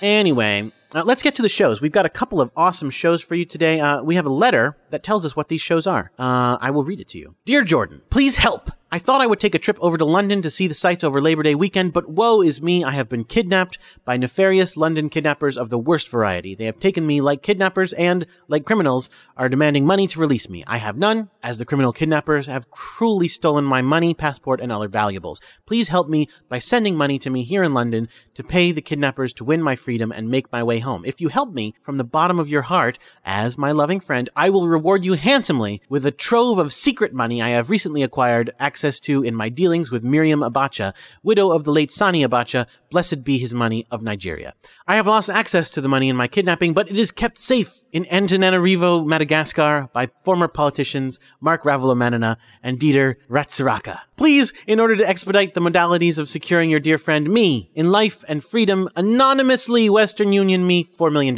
[0.00, 1.80] Anyway, uh, let's get to the shows.
[1.80, 3.80] We've got a couple of awesome shows for you today.
[3.80, 6.12] Uh, we have a letter that tells us what these shows are.
[6.18, 7.34] Uh, I will read it to you.
[7.44, 8.70] Dear Jordan, please help.
[8.94, 11.20] I thought I would take a trip over to London to see the sights over
[11.20, 15.58] Labor Day weekend, but woe is me, I have been kidnapped by nefarious London kidnappers
[15.58, 16.54] of the worst variety.
[16.54, 20.62] They have taken me like kidnappers and, like criminals, are demanding money to release me.
[20.68, 24.86] I have none, as the criminal kidnappers have cruelly stolen my money, passport, and other
[24.86, 25.40] valuables.
[25.66, 29.32] Please help me by sending money to me here in London to pay the kidnappers
[29.32, 31.04] to win my freedom and make my way home.
[31.04, 34.50] If you help me from the bottom of your heart, as my loving friend, I
[34.50, 38.83] will reward you handsomely with a trove of secret money I have recently acquired access
[39.00, 43.38] to in my dealings with Maryam Abacha, widow of the late Sani Abacha, blessed be
[43.38, 44.54] his money of Nigeria.
[44.86, 47.82] I have lost access to the money in my kidnapping, but it is kept safe
[47.90, 54.00] in Antananarivo, Madagascar by former politicians Marc Ravalomanana and Didier Ratsiraka.
[54.16, 58.24] Please, in order to expedite the modalities of securing your dear friend me in life
[58.28, 61.36] and freedom, anonymously Western Union me $4 million.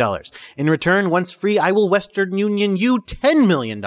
[0.56, 3.82] In return, once free, I will Western Union you $10 million.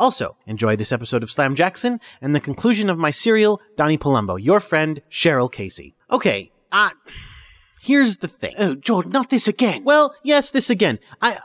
[0.00, 4.42] Also, enjoy this episode of Slam Jackson and the conclusion of my serial, Donnie Palumbo,
[4.42, 5.94] your friend, Cheryl Casey.
[6.10, 6.90] Okay, uh,
[7.82, 8.54] here's the thing.
[8.58, 9.84] Oh, Jordan, not this again.
[9.84, 11.00] Well, yes, this again.
[11.20, 11.40] I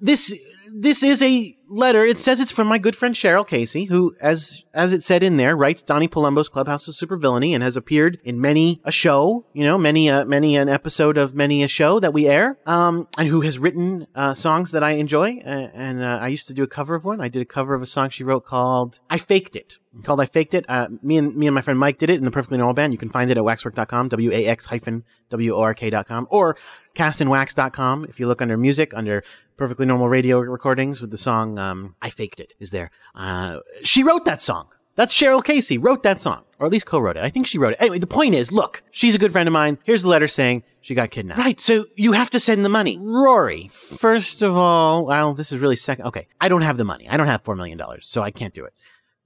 [0.00, 0.32] this
[0.72, 2.04] this is a letter.
[2.04, 5.36] It says it's from my good friend Cheryl Casey, who, as as it said in
[5.36, 9.44] there, writes Donnie Palumbo's Clubhouse of Supervillainy and has appeared in many a show.
[9.52, 12.58] You know, many a many an episode of many a show that we air.
[12.66, 15.38] Um, and who has written uh, songs that I enjoy.
[15.38, 17.20] Uh, and uh, I used to do a cover of one.
[17.20, 20.26] I did a cover of a song she wrote called "I Faked It." Called I
[20.26, 20.66] Faked It.
[20.68, 22.92] Uh, me and me and my friend Mike did it in the Perfectly Normal Band.
[22.92, 26.56] You can find it at waxwork.com, W A X hyphen W O R K.com, or
[26.94, 28.06] castandwax.com.
[28.06, 29.22] If you look under music, under
[29.56, 32.90] Perfectly Normal Radio recordings with the song um, I Faked It is there.
[33.14, 34.68] Uh, she wrote that song.
[34.96, 37.22] That's Cheryl Casey wrote that song, or at least co-wrote it.
[37.22, 37.80] I think she wrote it.
[37.80, 39.76] Anyway, the point is, look, she's a good friend of mine.
[39.84, 41.38] Here's the letter saying she got kidnapped.
[41.38, 42.96] right, so you have to send the money.
[42.98, 46.06] Rory, first of all, well, this is really second.
[46.06, 47.06] Okay, I don't have the money.
[47.10, 48.72] I don't have $4 million, so I can't do it.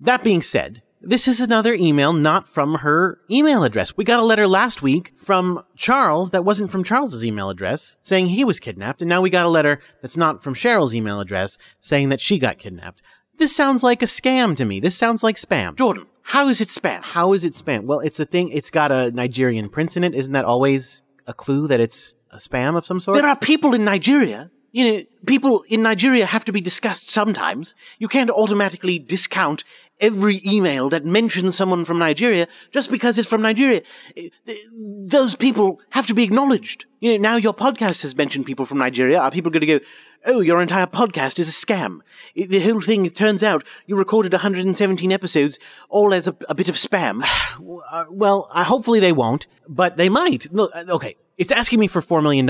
[0.00, 3.96] That being said, this is another email not from her email address.
[3.96, 8.28] We got a letter last week from Charles that wasn't from Charles's email address saying
[8.28, 9.01] he was kidnapped.
[9.01, 12.38] And now we got a letter that's not from Cheryl's email address saying that she
[12.38, 13.03] got kidnapped.
[13.38, 14.80] This sounds like a scam to me.
[14.80, 15.74] This sounds like spam.
[15.76, 17.03] Jordan, how is it spam?
[17.03, 17.84] How is it spam?
[17.84, 18.51] Well, it's a thing.
[18.51, 20.14] It's got a Nigerian prince in it.
[20.14, 23.16] Isn't that always a clue that it's a spam of some sort?
[23.16, 24.51] There are people in Nigeria.
[24.72, 27.74] You know, people in Nigeria have to be discussed sometimes.
[27.98, 29.64] You can't automatically discount
[30.01, 33.82] every email that mentions someone from Nigeria just because it's from Nigeria.
[34.16, 34.28] Eh,
[34.72, 36.86] Those people have to be acknowledged.
[37.01, 39.18] You know, now your podcast has mentioned people from Nigeria.
[39.18, 39.80] Are people going to go,
[40.26, 42.01] oh, your entire podcast is a scam?
[42.36, 46.68] I- The whole thing, turns out, you recorded 117 episodes all as a, a bit
[46.68, 47.22] of spam.
[47.92, 50.51] Uh, well, uh, hopefully they won't, but they might.
[50.53, 52.47] Look, uh, okay, it's asking me for $4 million.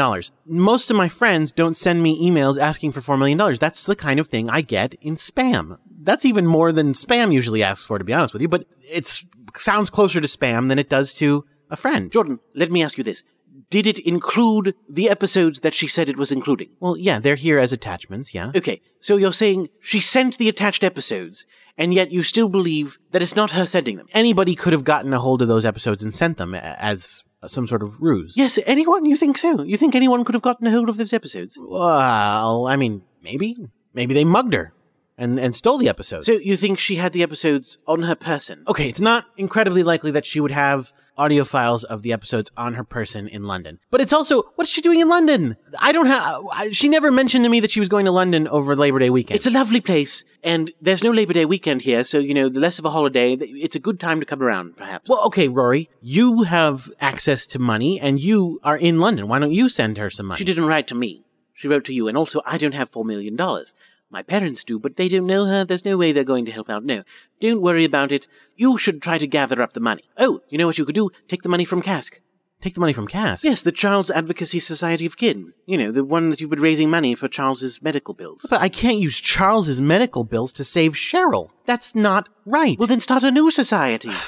[0.47, 3.38] Most of my friends don't send me emails asking for $4 million.
[3.61, 5.78] That's the kind of thing I get in spam.
[6.03, 9.09] That's even more than spam usually asks for, to be honest with you, but it
[9.57, 12.11] sounds closer to spam than it does to a friend.
[12.11, 13.22] Jordan, let me ask you this.
[13.70, 16.70] Did it include the episodes that she said it was including?
[16.80, 18.51] Well, yeah, they're here as attachments, yeah.
[18.57, 21.47] Okay, so you're saying she sent the attached episodes,
[21.78, 24.09] and yet you still believe that it's not her sending them?
[24.12, 27.66] Anybody could have gotten a hold of those episodes and sent them as Uh, some
[27.66, 28.36] sort of ruse.
[28.36, 29.07] Yes, anyone?
[29.07, 29.62] You think so?
[29.62, 31.57] You think anyone could have gotten a hold of those episodes?
[31.59, 33.57] Well, I mean, maybe.
[33.95, 34.72] Maybe they mugged her
[35.16, 36.26] and, and stole the episodes.
[36.26, 38.62] So you think she had the episodes on her person?
[38.68, 42.74] okay, it's not incredibly likely that she would have audio files of the episodes on
[42.74, 43.78] her person in London.
[43.90, 45.56] But it's also, what is she doing in London?
[45.80, 48.48] I don't have, I- she never mentioned to me that she was going to London
[48.48, 49.36] over Labor Day weekend.
[49.36, 52.60] It's a lovely place, and there's no Labor Day weekend here, so, you know, the
[52.60, 55.08] less of a holiday, it's a good time to come around, perhaps.
[55.08, 59.28] well, okay, Rory, you have access to money and you are in London.
[59.28, 60.38] Why don't you send her some money?
[60.38, 61.22] She didn't write to me.
[61.54, 63.74] She wrote to you, and also, I don't have four million dollars.
[64.11, 65.64] My parents do, but they don't know her.
[65.64, 66.84] There's no way they're going to help out.
[66.84, 67.04] No.
[67.40, 68.26] Don't worry about it.
[68.56, 70.02] You should try to gather up the money.
[70.18, 71.11] Oh, you know what you could do?
[71.28, 72.20] Take the money from Cask.
[72.61, 73.42] Take the money from Cask?
[73.42, 75.54] Yes, the Charles Advocacy Society of Kin.
[75.64, 78.44] You know, the one that you've been raising money for Charles's medical bills.
[78.50, 81.50] But I can't use Charles's medical bills to save Cheryl.
[81.64, 82.78] That's not right.
[82.78, 84.11] Well, then start a new society.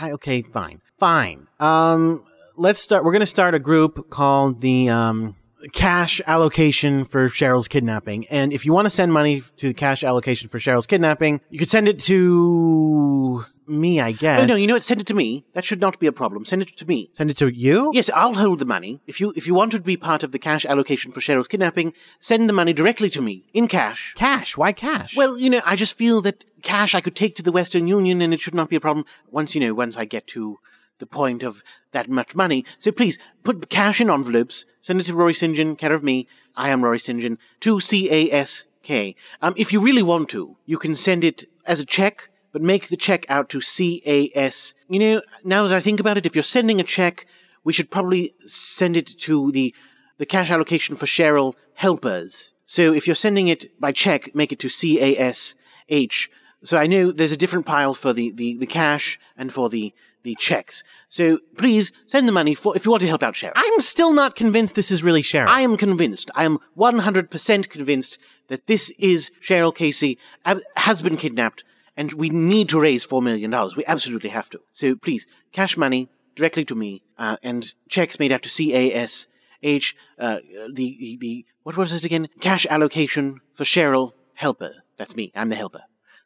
[0.00, 1.48] Okay, fine, fine.
[1.58, 2.24] Um,
[2.56, 3.04] let's start.
[3.04, 5.34] We're going to start a group called the um,
[5.72, 8.26] Cash Allocation for Cheryl's Kidnapping.
[8.28, 11.58] And if you want to send money to the Cash Allocation for Cheryl's Kidnapping, you
[11.58, 14.42] could send it to me, I guess.
[14.42, 14.84] Oh no, you know what?
[14.84, 15.44] Send it to me.
[15.54, 16.44] That should not be a problem.
[16.44, 17.10] Send it to me.
[17.14, 17.90] Send it to you.
[17.94, 19.00] Yes, I'll hold the money.
[19.06, 21.94] If you if you want to be part of the cash allocation for Cheryl's kidnapping,
[22.18, 24.14] send the money directly to me in cash.
[24.16, 24.56] Cash.
[24.56, 25.16] Why cash?
[25.16, 28.20] Well, you know, I just feel that cash I could take to the Western Union
[28.20, 30.58] and it should not be a problem once, you know, once I get to
[30.98, 32.64] the point of that much money.
[32.78, 35.56] So please, put cash in envelopes, send it to Rory St.
[35.56, 36.26] John, care of me,
[36.56, 37.20] I am Rory St.
[37.20, 39.16] John, to C-A-S-K.
[39.42, 42.88] Um, if you really want to, you can send it as a check, but make
[42.88, 44.74] the check out to C-A-S.
[44.88, 47.26] You know, now that I think about it, if you're sending a check,
[47.64, 49.74] we should probably send it to the,
[50.18, 52.52] the cash allocation for Cheryl helpers.
[52.66, 56.30] So if you're sending it by check, make it to C-A-S-H.
[56.62, 59.92] So I know there's a different pile for the, the, the cash and for the,
[60.24, 60.82] the checks.
[61.08, 63.52] So please send the money for if you want to help out Cheryl.
[63.54, 65.46] I'm still not convinced this is really Cheryl.
[65.46, 66.30] I am convinced.
[66.34, 68.18] I am 100% convinced
[68.48, 71.62] that this is Cheryl Casey, ab- has been kidnapped,
[71.96, 73.50] and we need to raise $4 million.
[73.76, 74.60] We absolutely have to.
[74.72, 80.38] So please, cash money directly to me, uh, and checks made out to C-A-S-H, uh,
[80.72, 82.28] the, the, the, what was it again?
[82.40, 84.72] Cash allocation for Cheryl Helper.
[84.96, 85.30] That's me.
[85.34, 85.82] I'm the helper.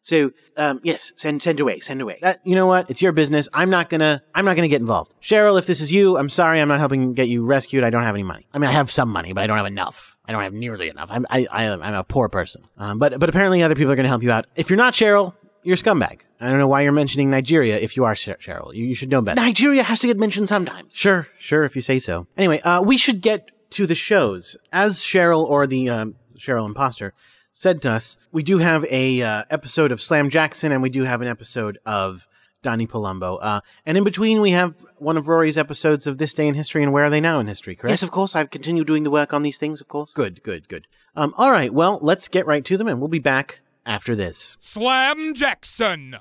[0.08, 2.18] So, um, yes, send, send away, send away.
[2.22, 2.88] that you know what?
[2.88, 3.46] It's your business.
[3.52, 4.22] I'm not gonna.
[4.34, 5.12] I'm not gonna get involved.
[5.20, 6.62] Cheryl, if this is you, I'm sorry.
[6.62, 7.84] I'm not helping get you rescued.
[7.84, 8.46] I don't have any money.
[8.54, 10.16] I mean, I have some money, but I don't have enough.
[10.24, 11.10] I don't have nearly enough.
[11.12, 12.62] I'm I, I I'm a poor person.
[12.78, 14.46] Um, but but apparently other people are gonna help you out.
[14.56, 16.20] If you're not Cheryl, you're a scumbag.
[16.40, 17.76] I don't know why you're mentioning Nigeria.
[17.76, 19.38] If you are Cheryl, you, you should know better.
[19.38, 20.94] Nigeria has to get mentioned sometimes.
[20.94, 22.26] Sure, sure, if you say so.
[22.34, 24.56] Anyway, uh, we should get to the shows.
[24.72, 27.12] As Cheryl or the um, Cheryl imposter
[27.58, 31.02] said to us, we do have a uh, episode of Slam Jackson, and we do
[31.02, 32.28] have an episode of
[32.62, 33.40] Donnie Palumbo.
[33.42, 36.84] Uh, and in between, we have one of Rory's episodes of This Day in History
[36.84, 37.90] and Where Are They Now in History, correct?
[37.90, 38.36] Yes, of course.
[38.36, 40.12] I've continued doing the work on these things, of course.
[40.12, 40.86] Good, good, good.
[41.16, 44.56] Um, all right, well, let's get right to them, and we'll be back after this.
[44.60, 46.14] Slam Jackson.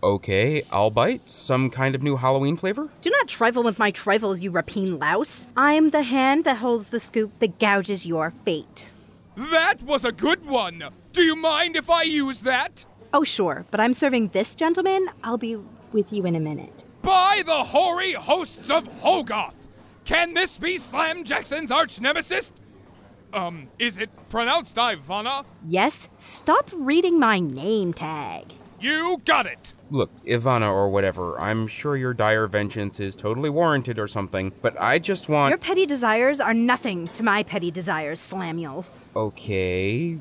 [0.03, 1.31] Okay, I'll bite.
[1.31, 2.89] Some kind of new Halloween flavor?
[3.01, 5.47] Do not trifle with my trifles, you rapine louse.
[5.57, 8.87] I'm the hand that holds the scoop that gouges your fate.
[9.35, 10.85] That was a good one.
[11.13, 12.85] Do you mind if I use that?
[13.13, 15.09] Oh, sure, but I'm serving this gentleman.
[15.25, 15.57] I'll be
[15.93, 16.85] with you in a minute.
[17.03, 19.55] By the hoary hosts of Hoggoth!
[20.05, 22.53] Can this be Slam Jackson's arch nemesis?
[23.33, 25.45] Um, is it pronounced Ivana?
[25.67, 28.53] Yes, stop reading my name tag.
[28.81, 29.75] You got it!
[29.91, 34.81] Look, Ivana or whatever, I'm sure your dire vengeance is totally warranted or something, but
[34.81, 35.51] I just want.
[35.51, 38.85] Your petty desires are nothing to my petty desires, Slamuel.
[39.17, 40.19] Okay,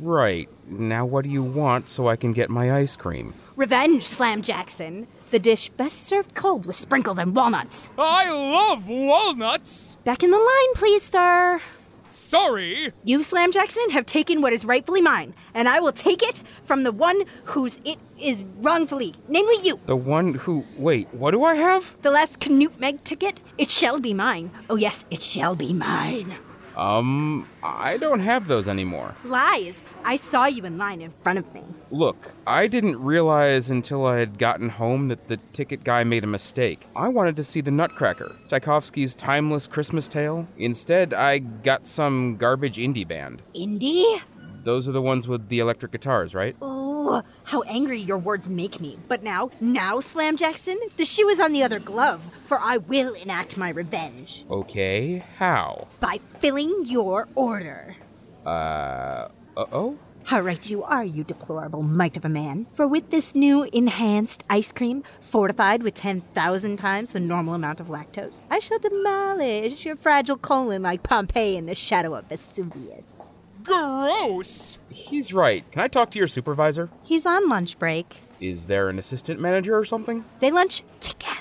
[0.00, 0.48] right.
[0.70, 3.34] Now what do you want so I can get my ice cream?
[3.56, 5.08] Revenge, Slam Jackson.
[5.32, 7.90] The dish best served cold with sprinkles and walnuts.
[7.98, 9.96] I love walnuts!
[10.04, 11.60] Back in the line, please, sir.
[12.08, 12.92] Sorry!
[13.04, 16.84] You, Slam Jackson, have taken what is rightfully mine, and I will take it from
[16.84, 19.80] the one whose it is wrongfully, namely you.
[19.86, 20.64] The one who.
[20.76, 21.96] Wait, what do I have?
[22.02, 24.50] The last Canute Meg ticket, it shall be mine.
[24.68, 26.36] Oh, yes, it shall be mine.
[26.80, 29.14] Um, I don't have those anymore.
[29.24, 29.82] Lies.
[30.02, 31.62] I saw you in line in front of me.
[31.90, 36.26] Look, I didn't realize until I had gotten home that the ticket guy made a
[36.26, 36.88] mistake.
[36.96, 40.48] I wanted to see the Nutcracker, Tchaikovsky's timeless Christmas tale.
[40.56, 43.42] Instead, I got some garbage indie band.
[43.54, 44.22] Indie?
[44.64, 46.54] Those are the ones with the electric guitars, right?
[46.62, 48.98] Ooh, how angry your words make me.
[49.08, 53.14] But now, now, Slam Jackson, the shoe is on the other glove, for I will
[53.14, 54.44] enact my revenge.
[54.50, 55.88] Okay, how?
[56.00, 57.96] By filling your order.
[58.44, 59.98] Uh, uh-oh?
[60.24, 62.66] How right you are, you deplorable mite of a man.
[62.74, 67.88] For with this new enhanced ice cream, fortified with 10,000 times the normal amount of
[67.88, 73.19] lactose, I shall demolish your fragile colon like Pompeii in the shadow of Vesuvius.
[73.62, 74.78] Gross!
[74.90, 75.70] He's right.
[75.72, 76.88] Can I talk to your supervisor?
[77.04, 78.16] He's on lunch break.
[78.40, 80.24] Is there an assistant manager or something?
[80.40, 81.36] They lunch together.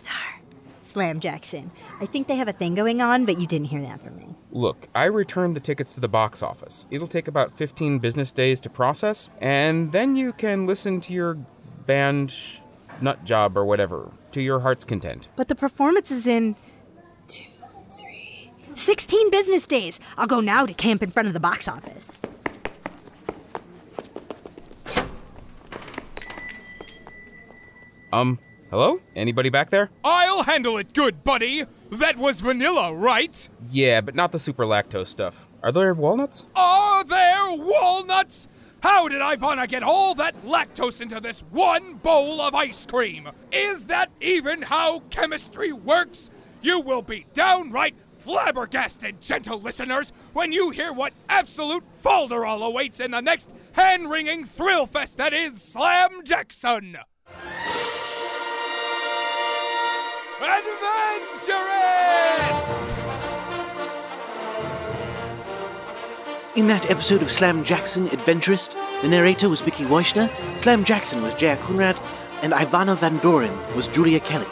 [0.83, 1.71] Slam Jackson.
[2.01, 4.35] I think they have a thing going on, but you didn't hear that from me.
[4.51, 6.87] Look, I returned the tickets to the box office.
[6.89, 11.35] It'll take about 15 business days to process, and then you can listen to your
[11.85, 12.35] band
[13.01, 15.29] nut job or whatever to your heart's content.
[15.35, 16.68] But the performance is in two, three,
[18.75, 19.99] 16 business days.
[20.17, 22.19] I'll go now to camp in front of the box office.
[28.11, 28.39] Um,
[28.71, 28.99] hello?
[29.15, 29.91] Anybody back there?
[30.03, 31.65] I'll handle it good, buddy!
[31.91, 33.47] That was vanilla, right?
[33.69, 35.47] Yeah, but not the super lactose stuff.
[35.61, 36.47] Are there walnuts?
[36.55, 38.47] Are there walnuts?
[38.81, 43.29] How did Ivana get all that lactose into this one bowl of ice cream?
[43.51, 46.29] Is that even how chemistry works?
[46.61, 53.11] You will be downright flabbergasted, gentle listeners, when you hear what absolute folderol awaits in
[53.11, 56.97] the next hand wringing thrill fest that is Slam Jackson!
[60.41, 62.95] Adventurist!
[66.55, 70.29] In that episode of Slam Jackson Adventurist, the narrator was Mickey Weichner,
[70.61, 71.57] Slam Jackson was J.R.
[71.57, 71.97] Conrad,
[72.41, 74.47] and Ivana Van Doren was Julia Kelly.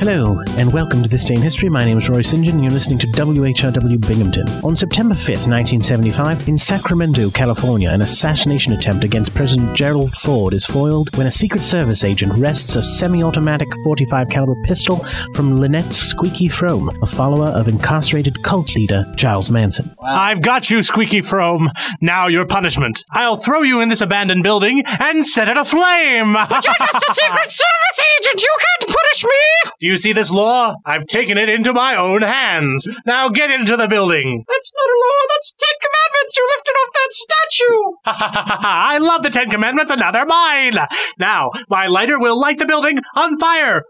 [0.00, 1.68] Hello, and welcome to This Day in History.
[1.68, 2.44] My name is Rory St.
[2.44, 4.48] John, and you're listening to WHRW Binghamton.
[4.62, 10.64] On September 5th, 1975, in Sacramento, California, an assassination attempt against President Gerald Ford is
[10.64, 16.48] foiled when a Secret Service agent wrests a semi-automatic 45 caliber pistol from Lynette Squeaky
[16.48, 19.92] Fromme, a follower of incarcerated cult leader Charles Manson.
[20.06, 21.70] I've got you, Squeaky Fromme.
[22.00, 23.04] Now your punishment.
[23.10, 26.34] I'll throw you in this abandoned building and set it aflame.
[26.34, 28.42] But You're just a Secret Service agent.
[28.42, 29.70] You can't punish me.
[29.88, 30.74] Do you see this law?
[30.84, 32.86] I've taken it into my own hands.
[33.06, 34.44] Now get into the building.
[34.46, 35.22] That's not a law.
[35.30, 36.36] That's Ten Commandments.
[36.36, 38.66] You lifted off that statue.
[38.68, 40.74] I love the Ten Commandments, and now they're mine.
[41.18, 43.82] Now, my lighter will light the building on fire.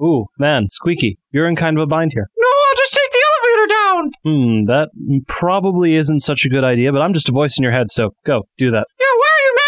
[0.00, 2.28] Ooh, man, Squeaky, you're in kind of a bind here.
[2.38, 3.82] No, I'll just take the elevator down.
[3.82, 4.10] down!
[4.24, 4.88] Hmm, that
[5.26, 8.10] probably isn't such a good idea, but I'm just a voice in your head, so
[8.24, 8.86] go, do that.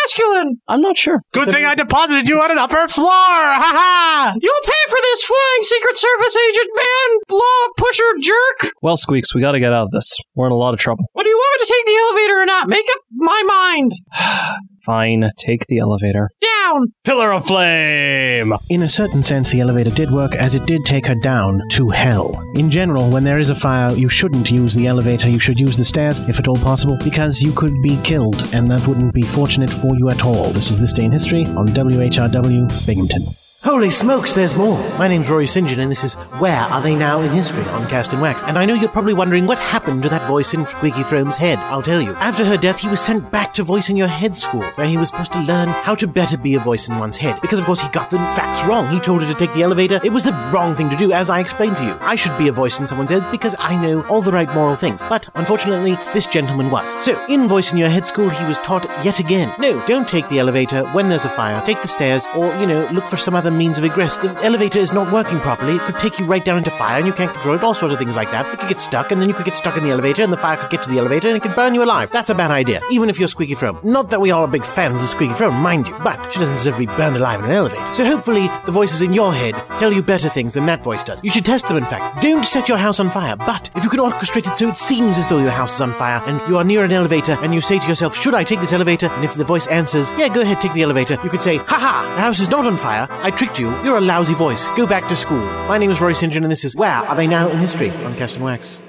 [0.03, 0.61] Masculine?
[0.69, 1.21] I'm not sure.
[1.33, 3.09] Good thing I deposited you on an upper floor!
[3.09, 4.35] Ha ha!
[4.41, 8.73] You'll pay for this, flying Secret Service agent man, law pusher jerk!
[8.83, 10.17] Well, Squeaks, we gotta get out of this.
[10.35, 11.05] We're in a lot of trouble.
[11.13, 12.69] What do you want me to take the elevator or not?
[12.69, 13.93] Make up my mind.
[14.85, 16.31] Fine, take the elevator.
[16.43, 16.93] Down!
[17.05, 18.53] Pillar of Flame!
[18.69, 21.89] In a certain sense, the elevator did work as it did take her down to
[21.89, 22.39] hell.
[22.55, 25.77] In general, when there is a fire, you shouldn't use the elevator, you should use
[25.77, 29.23] the stairs, if at all possible, because you could be killed, and that wouldn't be
[29.23, 30.51] fortunate for you at all.
[30.51, 33.44] This is This Day in History on WHRW Binghamton.
[33.65, 34.79] Holy smokes, there's more!
[34.99, 35.67] My name's Rory St.
[35.67, 38.43] John, and this is Where Are They Now in History on Cast and Wax.
[38.43, 41.59] And I know you're probably wondering what happened to that voice in Squeaky Fromme's head.
[41.61, 42.13] I'll tell you.
[42.17, 44.99] After her death, he was sent back to Voice in Your Head school, where he
[44.99, 47.41] was supposed to learn how to better be a voice in one's head.
[47.41, 48.87] Because, of course, he got the facts wrong.
[48.91, 49.99] He told her to take the elevator.
[50.05, 51.97] It was the wrong thing to do, as I explained to you.
[52.03, 54.77] I should be a voice in someone's head because I know all the right moral
[54.77, 55.01] things.
[55.09, 57.03] But, unfortunately, this gentleman was.
[57.03, 60.29] So, in Voice in Your Head school, he was taught yet again no, don't take
[60.29, 61.65] the elevator when there's a fire.
[61.65, 64.17] Take the stairs, or, you know, look for some other means of egress.
[64.17, 65.77] The elevator is not working properly.
[65.77, 67.93] It could take you right down into fire and you can't control it, all sorts
[67.93, 68.47] of things like that.
[68.53, 70.37] It could get stuck, and then you could get stuck in the elevator, and the
[70.37, 72.11] fire could get to the elevator, and it could burn you alive.
[72.13, 73.83] That's a bad idea, even if you're Squeaky Fromme.
[73.85, 76.57] Not that we all are big fans of Squeaky Fromme, mind you, but she doesn't
[76.57, 77.93] deserve to be burned alive in an elevator.
[77.95, 81.23] So hopefully, the voices in your head tell you better things than that voice does.
[81.23, 82.23] You should test them, in fact.
[82.23, 85.19] Don't set your house on fire, but if you can orchestrate it so it seems
[85.19, 87.61] as though your house is on fire, and you are near an elevator, and you
[87.61, 89.07] say to yourself, Should I take this elevator?
[89.07, 91.79] And if the voice answers, Yeah, go ahead, take the elevator, you could say, Ha
[91.79, 93.07] ha, the house is not on fire.
[93.11, 93.71] I you.
[93.83, 94.69] You're a lousy voice.
[94.77, 95.45] Go back to school.
[95.69, 96.33] My name is Rory St.
[96.33, 98.81] John, and this is Where Are They Now in History on Cast and Wax.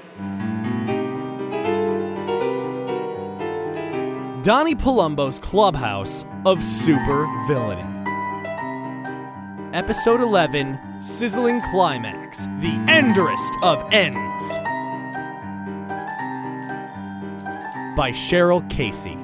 [4.42, 7.82] Donnie Palumbo's Clubhouse of Super Villainy.
[9.72, 14.56] Episode 11 Sizzling Climax The Enderest of Ends.
[17.96, 19.18] By Cheryl Casey.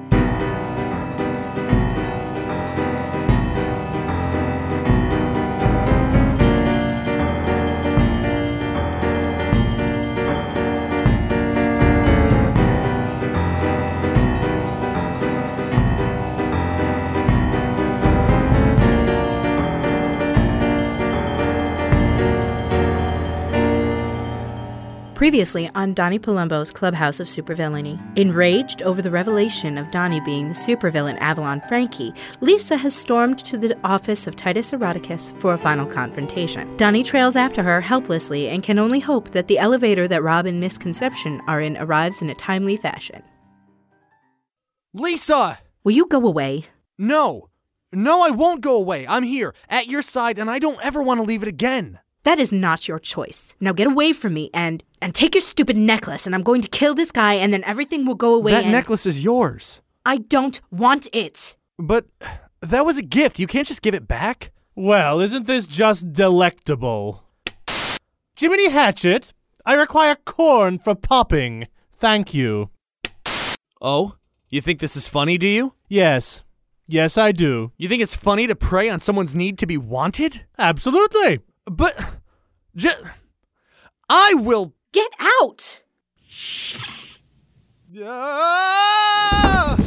[25.22, 27.96] Previously on Donnie Palumbo's Clubhouse of Supervillainy.
[28.18, 33.56] Enraged over the revelation of Donnie being the supervillain Avalon Frankie, Lisa has stormed to
[33.56, 36.76] the office of Titus Eroticus for a final confrontation.
[36.76, 40.58] Donnie trails after her helplessly and can only hope that the elevator that Rob and
[40.58, 40.76] Ms.
[40.76, 43.22] Conception are in arrives in a timely fashion.
[44.92, 45.60] Lisa!
[45.84, 46.66] Will you go away?
[46.98, 47.48] No!
[47.92, 49.06] No, I won't go away.
[49.06, 52.00] I'm here, at your side, and I don't ever want to leave it again.
[52.24, 53.54] That is not your choice.
[53.60, 56.68] Now get away from me and and take your stupid necklace and I'm going to
[56.68, 58.52] kill this guy and then everything will go away.
[58.52, 59.80] that and- necklace is yours.
[60.04, 61.56] I don't want it.
[61.78, 62.06] But
[62.60, 63.38] that was a gift.
[63.38, 64.52] You can't just give it back.
[64.74, 67.24] Well, isn't this just delectable?
[68.38, 69.32] Jiminy Hatchet,
[69.66, 71.68] I require corn for popping.
[71.92, 72.70] Thank you.
[73.80, 74.16] Oh?
[74.48, 75.74] You think this is funny, do you?
[75.88, 76.42] Yes.
[76.88, 77.72] Yes, I do.
[77.76, 80.44] You think it's funny to prey on someone's need to be wanted?
[80.58, 81.40] Absolutely.
[81.64, 81.98] But.
[82.76, 82.90] J-
[84.08, 84.74] I will.
[84.92, 85.80] Get out.
[88.04, 89.78] Ah!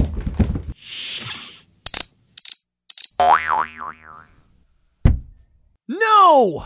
[5.88, 6.66] No!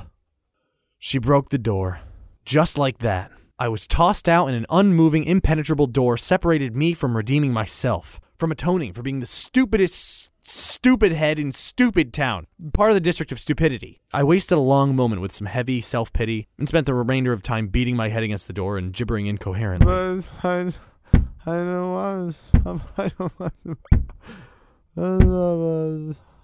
[0.97, 1.99] She broke the door.
[2.45, 3.31] Just like that.
[3.57, 8.51] I was tossed out, and an unmoving, impenetrable door separated me from redeeming myself, from
[8.51, 13.39] atoning for being the stupidest stupid head in Stupid Town, part of the District of
[13.39, 14.01] Stupidity.
[14.11, 17.41] I wasted a long moment with some heavy self pity and spent the remainder of
[17.43, 19.85] time beating my head against the door and gibbering incoherently.
[19.85, 20.69] But I,
[21.45, 22.37] I don't want.
[22.95, 23.53] I don't want.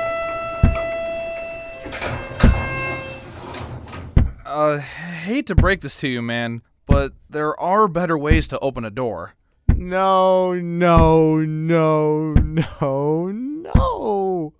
[4.47, 8.85] Uh, hate to break this to you, man, but there are better ways to open
[8.85, 9.35] a door.
[9.79, 14.55] No, no, no, no, no,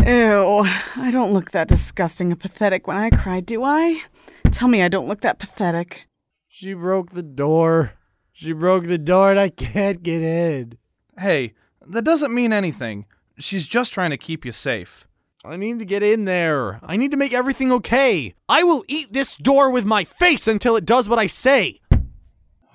[0.04, 0.62] Ew,
[0.96, 4.02] I don't look that disgusting and pathetic when I cry, do I?
[4.50, 6.06] Tell me I don't look that pathetic.
[6.46, 7.94] She broke the door.
[8.32, 10.76] She broke the door and I can't get in.
[11.18, 11.54] Hey,
[11.86, 13.06] that doesn't mean anything.
[13.38, 15.06] She's just trying to keep you safe.
[15.42, 16.80] I need to get in there.
[16.82, 18.34] I need to make everything okay.
[18.46, 21.80] I will eat this door with my face until it does what I say.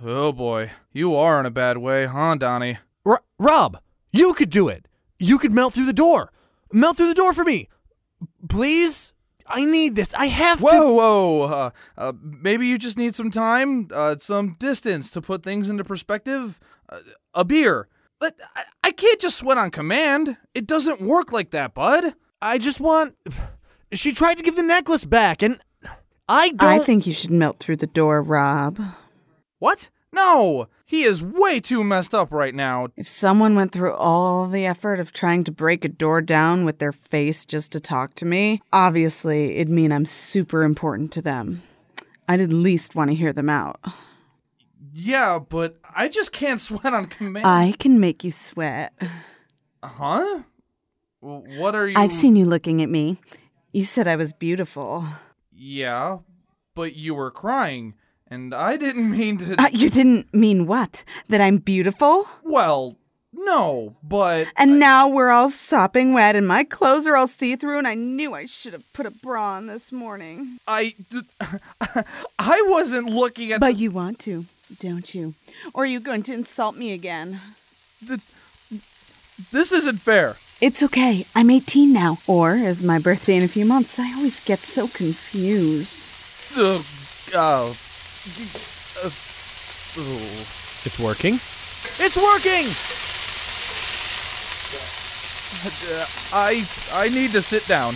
[0.03, 2.79] Oh boy, you are in a bad way, huh, Donnie?
[3.05, 3.77] R- Rob,
[4.11, 4.87] you could do it.
[5.19, 6.31] You could melt through the door.
[6.73, 7.69] Melt through the door for me.
[8.49, 9.13] Please?
[9.45, 10.15] I need this.
[10.15, 10.95] I have whoa, to.
[10.95, 15.69] Whoa, uh, uh, maybe you just need some time, uh, some distance to put things
[15.69, 16.59] into perspective.
[16.89, 16.99] Uh,
[17.35, 17.87] a beer.
[18.19, 20.37] But I, I can't just sweat on command.
[20.55, 22.15] It doesn't work like that, bud.
[22.41, 23.15] I just want.
[23.93, 25.59] She tried to give the necklace back, and
[26.27, 26.69] I don't.
[26.69, 28.79] I think you should melt through the door, Rob.
[29.59, 29.89] What?
[30.11, 30.67] No!
[30.85, 32.87] He is way too messed up right now.
[32.95, 36.77] If someone went through all the effort of trying to break a door down with
[36.79, 41.63] their face just to talk to me, obviously it'd mean I'm super important to them.
[42.27, 43.79] I'd at least want to hear them out.
[44.93, 47.45] Yeah, but I just can't sweat on command.
[47.45, 48.93] I can make you sweat.
[49.83, 50.43] Huh?
[51.19, 51.95] What are you.
[51.97, 53.17] I've seen you looking at me.
[53.71, 55.05] You said I was beautiful.
[55.51, 56.19] Yeah,
[56.75, 57.95] but you were crying,
[58.27, 59.61] and I didn't mean to.
[59.61, 61.03] Uh, you didn't mean what?
[61.29, 62.27] That I'm beautiful?
[62.43, 62.97] Well,
[63.33, 64.47] no, but.
[64.55, 67.95] And now we're all sopping wet, and my clothes are all see through, and I
[67.95, 70.57] knew I should have put a bra on this morning.
[70.67, 70.93] I.
[72.39, 73.59] I wasn't looking at.
[73.59, 74.45] But you want to,
[74.79, 75.33] don't you?
[75.73, 77.41] Or are you going to insult me again?
[78.01, 78.21] The,
[79.51, 80.35] this isn't fair.
[80.61, 81.25] It's okay.
[81.35, 82.17] I'm 18 now.
[82.27, 86.09] Or, as my birthday in a few months, I always get so confused.
[86.57, 86.81] Ugh,
[87.35, 89.09] uh, uh,
[90.85, 91.33] It's working.
[91.35, 92.67] It's working!
[96.33, 97.93] I I need to sit down.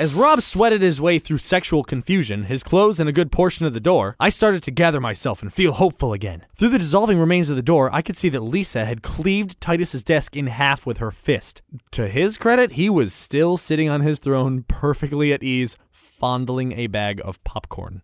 [0.00, 3.74] As Rob sweated his way through sexual confusion, his clothes, and a good portion of
[3.74, 6.46] the door, I started to gather myself and feel hopeful again.
[6.56, 10.02] Through the dissolving remains of the door, I could see that Lisa had cleaved Titus's
[10.02, 11.60] desk in half with her fist.
[11.90, 16.86] To his credit, he was still sitting on his throne, perfectly at ease, fondling a
[16.86, 18.00] bag of popcorn.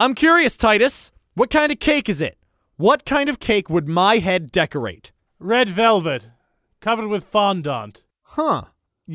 [0.00, 1.12] I'm curious, Titus.
[1.34, 2.38] What kind of cake is it?
[2.76, 5.12] What kind of cake would my head decorate?
[5.38, 6.32] Red velvet,
[6.80, 8.02] covered with fondant.
[8.22, 8.62] Huh.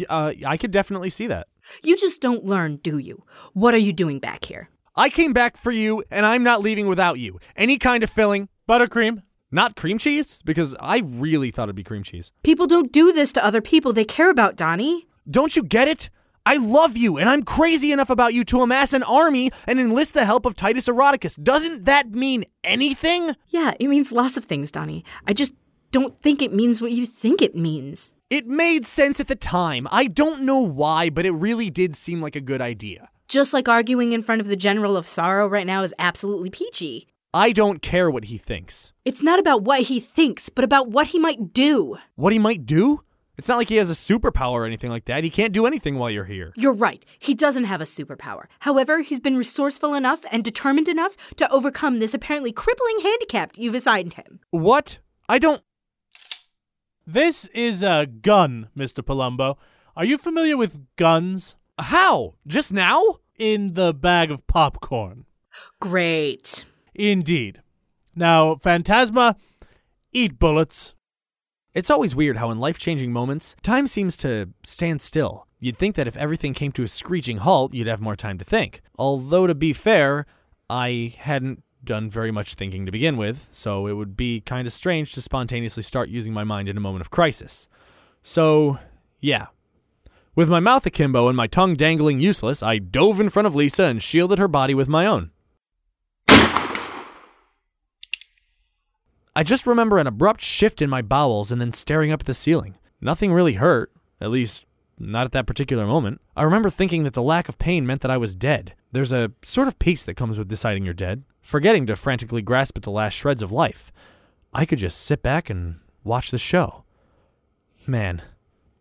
[0.07, 1.47] Uh, I could definitely see that.
[1.83, 3.23] You just don't learn, do you?
[3.53, 4.69] What are you doing back here?
[4.95, 7.39] I came back for you, and I'm not leaving without you.
[7.55, 8.49] Any kind of filling.
[8.67, 9.23] Buttercream.
[9.51, 10.41] Not cream cheese?
[10.43, 12.31] Because I really thought it'd be cream cheese.
[12.43, 15.07] People don't do this to other people they care about, Donnie.
[15.29, 16.09] Don't you get it?
[16.45, 20.13] I love you, and I'm crazy enough about you to amass an army and enlist
[20.13, 21.41] the help of Titus Eroticus.
[21.41, 23.35] Doesn't that mean anything?
[23.49, 25.03] Yeah, it means lots of things, Donnie.
[25.25, 25.53] I just
[25.91, 28.15] don't think it means what you think it means.
[28.29, 29.87] It made sense at the time.
[29.91, 33.09] I don't know why, but it really did seem like a good idea.
[33.27, 37.07] Just like arguing in front of the General of Sorrow right now is absolutely peachy.
[37.33, 38.93] I don't care what he thinks.
[39.05, 41.97] It's not about what he thinks, but about what he might do.
[42.15, 43.01] What he might do?
[43.37, 45.23] It's not like he has a superpower or anything like that.
[45.23, 46.51] He can't do anything while you're here.
[46.55, 47.05] You're right.
[47.19, 48.45] He doesn't have a superpower.
[48.61, 53.75] However, he's been resourceful enough and determined enough to overcome this apparently crippling handicap you've
[53.75, 54.39] assigned him.
[54.49, 54.97] What?
[55.29, 55.61] I don't.
[57.09, 59.01] This is a gun, Mr.
[59.01, 59.55] Palumbo.
[59.95, 61.55] Are you familiar with guns?
[61.79, 62.33] How?
[62.45, 63.01] Just now?
[63.37, 65.25] In the bag of popcorn.
[65.79, 66.65] Great.
[66.93, 67.61] Indeed.
[68.13, 69.37] Now, Phantasma,
[70.11, 70.95] eat bullets.
[71.73, 75.47] It's always weird how, in life changing moments, time seems to stand still.
[75.61, 78.43] You'd think that if everything came to a screeching halt, you'd have more time to
[78.43, 78.81] think.
[78.97, 80.25] Although, to be fair,
[80.69, 84.73] I hadn't done very much thinking to begin with, so it would be kind of
[84.73, 87.67] strange to spontaneously start using my mind in a moment of crisis.
[88.21, 88.77] So,
[89.19, 89.47] yeah.
[90.35, 93.85] With my mouth akimbo and my tongue dangling useless, I dove in front of Lisa
[93.85, 95.31] and shielded her body with my own.
[99.35, 102.33] I just remember an abrupt shift in my bowels and then staring up at the
[102.33, 102.75] ceiling.
[102.99, 104.65] Nothing really hurt, at least
[104.99, 106.21] not at that particular moment.
[106.35, 108.73] I remember thinking that the lack of pain meant that I was dead.
[108.91, 112.75] There's a sort of peace that comes with deciding you're dead, forgetting to frantically grasp
[112.75, 113.89] at the last shreds of life.
[114.53, 116.83] I could just sit back and watch the show.
[117.87, 118.21] Man,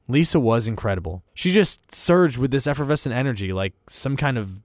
[0.09, 1.23] Lisa was incredible.
[1.33, 4.63] She just surged with this effervescent energy like some kind of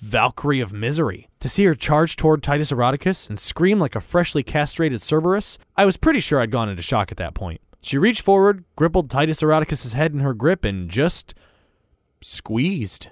[0.00, 1.28] Valkyrie of misery.
[1.40, 5.84] To see her charge toward Titus Eroticus and scream like a freshly castrated Cerberus, I
[5.84, 7.60] was pretty sure I'd gone into shock at that point.
[7.82, 11.34] She reached forward, grippled Titus Eroticus's head in her grip, and just
[12.22, 13.10] squeezed.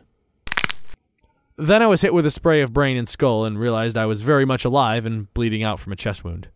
[1.61, 4.23] Then I was hit with a spray of brain and skull and realized I was
[4.23, 6.49] very much alive and bleeding out from a chest wound.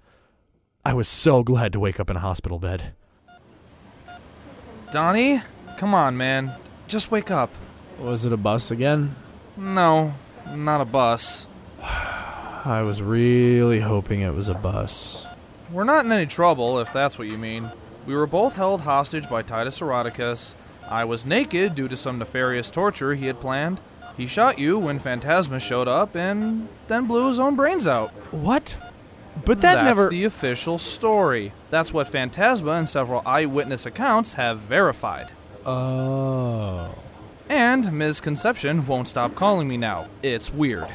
[0.83, 2.95] I was so glad to wake up in a hospital bed.
[4.93, 5.43] Donnie,
[5.77, 6.55] come on, man.
[6.89, 7.51] Just wake up.
[7.99, 9.15] Was it a bus again?
[9.59, 10.15] No,
[10.55, 11.47] not a bus.
[11.83, 15.27] I was really hoping it was a bus.
[15.71, 17.71] We're not in any trouble, if that's what you mean.
[18.07, 20.55] We were both held hostage by Titus Eroticus.
[20.89, 23.81] I was naked due to some nefarious torture he had planned.
[24.17, 28.11] He shot you when Phantasma showed up and then blew his own brains out.
[28.31, 28.77] What?
[29.45, 30.09] But that That's never.
[30.09, 31.53] the official story.
[31.71, 35.31] That's what Phantasma and several eyewitness accounts have verified.
[35.67, 36.95] Oh.
[37.49, 38.21] And Ms.
[38.21, 40.07] Conception won't stop calling me now.
[40.23, 40.87] It's weird.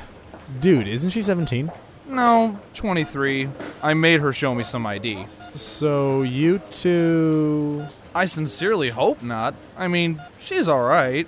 [0.62, 1.72] Dude, isn't she 17?
[2.08, 3.50] No, 23.
[3.84, 5.26] I made her show me some ID.
[5.56, 7.86] So you two.
[8.16, 9.54] I sincerely hope not.
[9.78, 11.28] I mean, she's alright.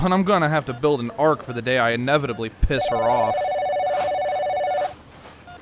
[0.00, 2.96] But I'm gonna have to build an ark for the day I inevitably piss her
[2.96, 3.34] off.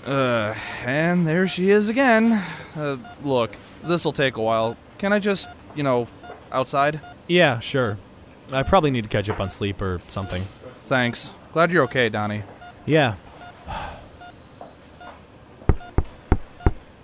[0.06, 0.54] Uh,
[0.84, 2.42] and there she is again.
[2.76, 4.76] Uh, look, this'll take a while.
[4.98, 6.08] Can I just, you know,
[6.50, 7.00] outside?
[7.26, 7.98] Yeah, sure.
[8.52, 10.42] I probably need to catch up on sleep or something.
[10.84, 11.34] Thanks.
[11.52, 12.42] Glad you're okay, Donnie.
[12.86, 13.16] Yeah.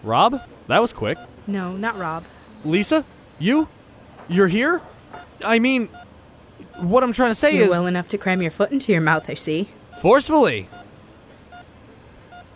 [0.03, 0.41] Rob?
[0.69, 1.19] That was quick.
[1.47, 2.25] No, not Rob.
[2.65, 3.05] Lisa?
[3.39, 3.69] You?
[4.29, 4.81] You're here?
[5.45, 5.89] I mean,
[6.79, 7.71] what I'm trying to say You're is.
[7.71, 9.69] well enough to cram your foot into your mouth, I see.
[10.01, 10.69] Forcefully!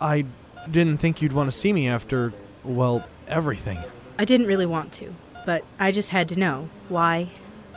[0.01, 0.25] I
[0.69, 3.79] didn't think you'd want to see me after, well, everything.
[4.17, 5.13] I didn't really want to,
[5.45, 6.69] but I just had to know.
[6.89, 7.29] Why?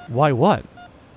[0.09, 0.65] Why what?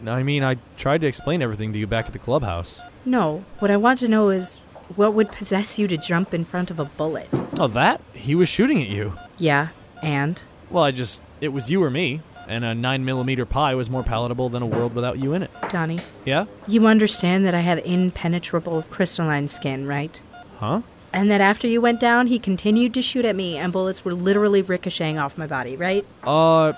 [0.06, 2.80] I mean, I tried to explain everything to you back at the clubhouse.
[3.06, 4.58] No, what I want to know is
[4.96, 7.30] what would possess you to jump in front of a bullet?
[7.60, 8.02] Oh, that?
[8.14, 9.14] He was shooting at you.
[9.38, 9.70] Yeah,
[10.04, 10.42] and?
[10.70, 11.22] Well, I just.
[11.42, 14.94] It was you or me, and a 9mm pie was more palatable than a world
[14.96, 15.52] without you in it.
[15.70, 16.46] Donnie, Yeah?
[16.68, 20.22] you understand that I have impenetrable crystalline skin, right?
[20.58, 20.82] Huh?
[21.14, 24.14] And that after you went down, he continued to shoot at me, and bullets were
[24.14, 26.06] literally ricocheting off my body, right?
[26.24, 26.74] Uh.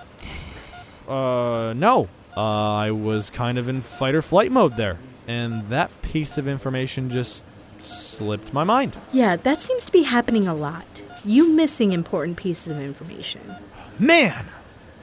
[1.08, 2.10] Uh, no.
[2.36, 2.42] Uh,
[2.76, 4.98] I was kind of in fight or flight mode there.
[5.28, 7.46] And that piece of information just
[7.80, 8.96] slipped my mind.
[9.12, 11.04] Yeah, that seems to be happening a lot.
[11.26, 13.56] You missing important pieces of information.
[14.00, 14.46] Man!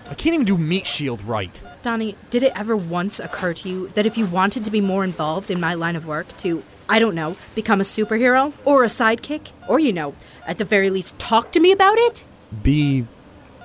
[0.09, 1.61] I can't even do Meat Shield right.
[1.83, 5.05] Donnie, did it ever once occur to you that if you wanted to be more
[5.05, 8.53] involved in my line of work, to, I don't know, become a superhero?
[8.65, 9.49] Or a sidekick?
[9.69, 10.15] Or, you know,
[10.47, 12.25] at the very least, talk to me about it?
[12.63, 13.07] Be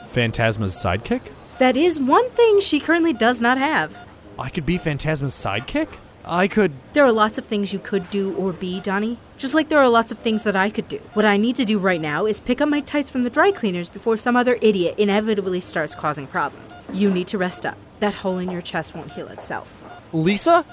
[0.07, 1.21] Phantasma's sidekick?
[1.59, 3.95] That is one thing she currently does not have.
[4.37, 5.89] I could be Phantasma's sidekick?
[6.25, 6.73] I could.
[6.93, 9.17] There are lots of things you could do or be, Donnie.
[9.37, 10.97] Just like there are lots of things that I could do.
[11.13, 13.51] What I need to do right now is pick up my tights from the dry
[13.51, 16.73] cleaners before some other idiot inevitably starts causing problems.
[16.91, 17.77] You need to rest up.
[17.99, 19.83] That hole in your chest won't heal itself.
[20.13, 20.65] Lisa?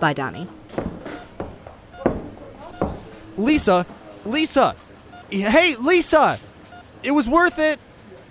[0.00, 0.48] Bye, Donnie.
[3.36, 3.86] Lisa?
[4.24, 4.76] Lisa!
[5.30, 6.38] Hey, Lisa!
[7.02, 7.78] It was worth it!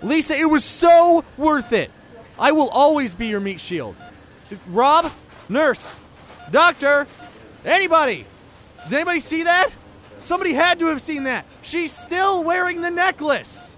[0.02, 1.90] Lisa, it was so worth it!
[2.38, 3.96] I will always be your meat shield.
[4.66, 5.12] Rob?
[5.48, 5.94] Nurse?
[6.50, 7.06] Doctor?
[7.64, 8.26] Anybody?
[8.84, 9.70] Did anybody see that?
[10.18, 11.46] Somebody had to have seen that.
[11.62, 13.76] She's still wearing the necklace.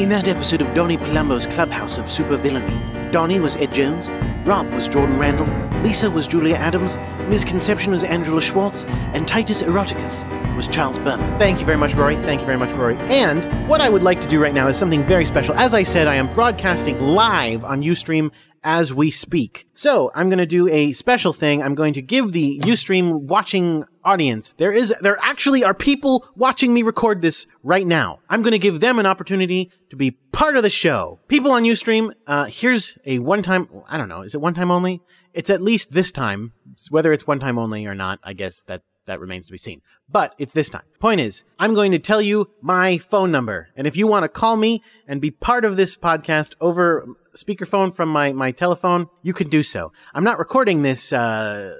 [0.00, 4.08] In that episode of Donnie Palumbo's Clubhouse of Supervillainy, Donnie was Ed Jones,
[4.46, 5.46] Rob was Jordan Randall,
[5.82, 6.96] Lisa was Julia Adams,
[7.28, 7.44] Ms.
[7.44, 8.84] Conception was Angela Schwartz,
[9.14, 10.24] and Titus Eroticus
[10.56, 11.38] was Charles Berman.
[11.38, 12.16] Thank you very much, Rory.
[12.16, 12.96] Thank you very much, Rory.
[13.08, 15.54] And what I would like to do right now is something very special.
[15.54, 18.30] As I said, I am broadcasting live on Ustream
[18.62, 19.66] as we speak.
[19.72, 21.62] So I'm going to do a special thing.
[21.62, 24.54] I'm going to give the Ustream watching audience.
[24.58, 28.20] There is, there actually are people watching me record this right now.
[28.28, 31.18] I'm going to give them an opportunity to be part of the show.
[31.28, 34.70] People on Ustream, uh, here's a one time, I don't know, is it one time
[34.70, 35.02] only?
[35.34, 36.52] It's at least this time.
[36.88, 39.80] Whether it's one time only or not, I guess that that remains to be seen.
[40.08, 40.84] But it's this time.
[41.00, 43.68] Point is, I'm going to tell you my phone number.
[43.76, 47.94] And if you want to call me and be part of this podcast over speakerphone
[47.94, 49.92] from my, my telephone, you can do so.
[50.14, 51.76] I'm not recording this, uh,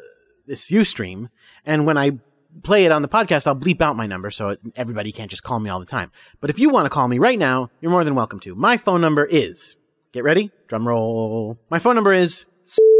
[0.46, 1.28] this Ustream.
[1.70, 2.18] And when I
[2.64, 5.60] play it on the podcast, I'll bleep out my number so everybody can't just call
[5.60, 6.10] me all the time.
[6.40, 8.56] But if you want to call me right now, you're more than welcome to.
[8.56, 9.76] My phone number is,
[10.10, 11.60] get ready, drum roll.
[11.70, 12.44] My phone number is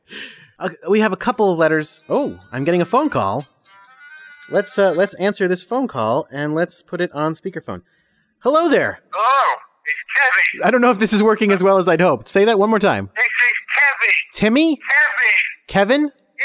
[0.58, 2.00] Uh, we have a couple of letters.
[2.08, 3.46] Oh, I'm getting a phone call.
[4.50, 7.82] Let's uh, let's answer this phone call and let's put it on speakerphone.
[8.40, 9.00] Hello there.
[9.12, 10.66] Hello, it's Kevin.
[10.66, 12.28] I don't know if this is working as well as I'd hoped.
[12.28, 13.10] Say that one more time.
[13.14, 14.14] This is Kevin.
[14.32, 14.76] Timmy?
[14.76, 15.36] Kevin.
[15.66, 16.00] Kevin?
[16.02, 16.44] Yeah.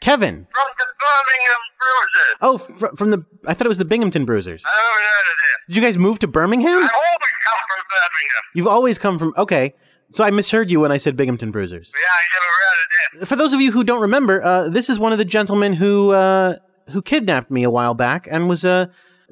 [0.00, 0.46] Kevin.
[0.52, 2.38] From the Birmingham Bruisers.
[2.40, 4.64] Oh, fr- from the I thought it was the Binghamton Bruisers.
[4.64, 5.60] Heard of them.
[5.68, 6.68] Did you guys move to Birmingham?
[6.68, 8.42] I always come from Birmingham.
[8.54, 9.74] You've always come from okay.
[10.12, 11.92] So I misheard you when I said Binghamton Bruisers.
[11.94, 12.78] Yeah, I never heard
[13.14, 13.26] of them.
[13.26, 16.10] For those of you who don't remember, uh, this is one of the gentlemen who
[16.10, 16.56] uh,
[16.90, 18.86] who kidnapped me a while back and was uh,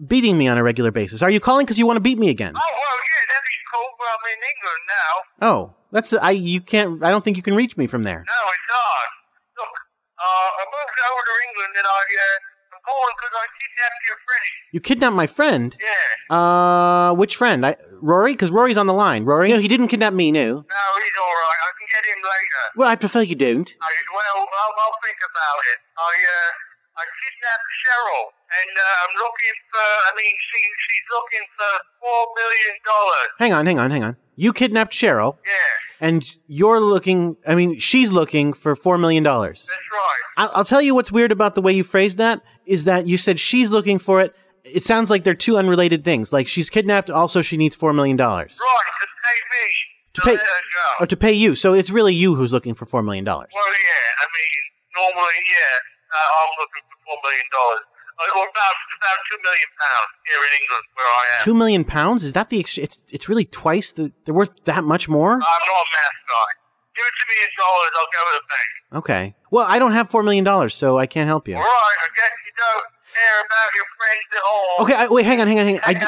[0.06, 1.22] beating me on a regular basis.
[1.22, 2.54] Are you calling because you want to beat me again?
[2.56, 3.88] Oh, well, yeah, that'd be cool.
[3.98, 5.48] Well, I'm in England now.
[5.48, 6.30] Oh, that's I.
[6.30, 7.02] You can't.
[7.02, 8.24] I don't think you can reach me from there.
[8.26, 9.10] No, it's hard.
[9.58, 9.74] Look,
[10.18, 12.38] uh, I moved over to England and I, uh,
[12.72, 14.52] I'm calling because I kidnapped your friend.
[14.72, 15.76] You kidnapped my friend.
[15.80, 16.36] Yeah.
[16.36, 17.66] Uh, which friend?
[17.66, 19.24] I Rory, because Rory's on the line.
[19.24, 19.50] Rory.
[19.50, 20.32] No, he didn't kidnap me.
[20.32, 20.40] No.
[20.42, 21.60] No, he's all right.
[21.62, 22.62] I can get him later.
[22.76, 23.68] Well, I prefer you don't.
[23.80, 25.78] I, well, I'll, I'll think about it.
[25.98, 26.50] I, uh,
[26.94, 28.24] I kidnapped Cheryl,
[28.60, 29.80] and uh, I'm looking for.
[29.80, 31.70] I mean, she she's looking for
[32.00, 33.28] four million dollars.
[33.38, 34.16] Hang on, hang on, hang on.
[34.36, 35.36] You kidnapped Cheryl.
[35.46, 37.36] Yeah, And you're looking.
[37.46, 39.66] I mean, she's looking for four million dollars.
[39.68, 40.22] that's right.
[40.36, 43.16] I'll, I'll tell you what's weird about the way you phrased that is that you
[43.16, 44.34] said she's looking for it.
[44.64, 46.32] It sounds like they're two unrelated things.
[46.32, 49.66] Like she's kidnapped, also she needs four million dollars Right, to pay me.
[50.14, 50.52] to pay,
[51.00, 51.54] or to pay you.
[51.54, 53.50] So it's really you who's looking for four million dollars.
[53.54, 54.22] Well, yeah.
[54.22, 54.52] I mean,
[54.96, 55.76] normally, yeah,
[56.12, 57.84] uh, I'm looking for four million dollars.
[58.20, 61.38] Uh, or about about two million pounds here in England, where I am.
[61.48, 62.22] Two million pounds?
[62.24, 62.60] Is that the?
[62.60, 64.12] Ex- it's it's really twice the.
[64.24, 65.32] They're worth that much more.
[65.32, 66.50] I'm not a math guy.
[66.94, 67.92] Give it to me in dollars.
[67.98, 68.70] I'll go to the bank.
[69.00, 69.34] Okay.
[69.50, 71.56] Well, I don't have four million dollars, so I can't help you.
[71.56, 71.96] All right.
[72.00, 72.84] I guess you don't
[73.14, 74.84] care about your friends at all.
[74.84, 74.94] Okay.
[74.94, 75.24] I, wait.
[75.24, 75.48] Hang on.
[75.48, 75.66] Hang on.
[75.66, 75.82] Hang on.
[75.86, 76.06] I do,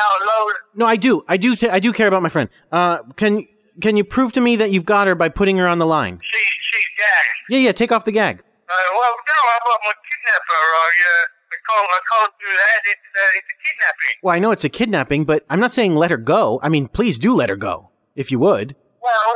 [0.75, 1.25] no, I do.
[1.27, 1.57] I do.
[1.57, 2.51] T- I do care about my friend.
[2.71, 3.47] Uh, can
[3.81, 6.21] can you prove to me that you've got her by putting her on the line?
[6.23, 7.39] She's she's gagged.
[7.49, 7.59] Yeah.
[7.61, 7.73] Yeah.
[7.73, 8.43] Take off the gag.
[8.65, 10.61] Uh, well, no, I'm, I'm a kidnapper.
[10.85, 12.81] I, uh, I can't, I can't do that.
[12.89, 14.15] It's, uh, it's a kidnapping.
[14.23, 16.61] Well, I know it's a kidnapping, but I'm not saying let her go.
[16.63, 18.75] I mean, please do let her go if you would.
[19.03, 19.31] Well,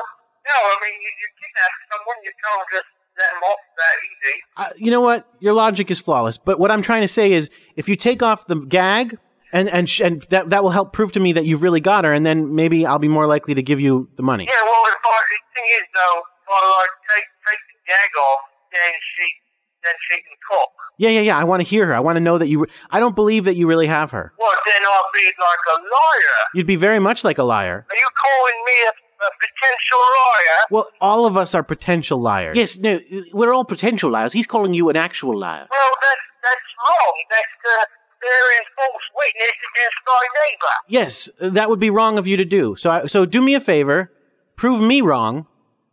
[0.48, 4.36] no, I mean, you, you kidnap someone, you can't just let them off that easy.
[4.56, 5.28] Uh, you know what?
[5.40, 6.38] Your logic is flawless.
[6.38, 9.18] But what I'm trying to say is, if you take off the gag,
[9.52, 12.04] and and sh- and that that will help prove to me that you've really got
[12.04, 14.44] her, and then maybe I'll be more likely to give you the money.
[14.44, 18.42] Yeah, well, the thing is, though, if I, like, take, take the gag off,
[18.72, 19.26] then she,
[19.84, 20.70] then she can cook.
[20.98, 21.38] Yeah, yeah, yeah.
[21.38, 21.94] I want to hear her.
[21.94, 22.60] I want to know that you.
[22.60, 24.32] Re- I don't believe that you really have her.
[24.38, 26.38] Well, then I'll be like a liar.
[26.54, 27.86] You'd be very much like a liar.
[27.88, 28.92] Are you calling me a,
[29.24, 30.58] a potential liar?
[30.70, 32.56] Well, all of us are potential liars.
[32.56, 33.00] Yes, no,
[33.32, 34.32] we're all potential liars.
[34.32, 35.66] He's calling you an actual liar.
[35.70, 37.14] Well, that's, that's wrong.
[37.30, 37.84] That's, uh,
[38.20, 40.74] bearing false witness against my neighbor.
[40.88, 42.74] Yes, that would be wrong of you to do.
[42.76, 44.10] So, I, so do me a favor,
[44.56, 45.46] prove me wrong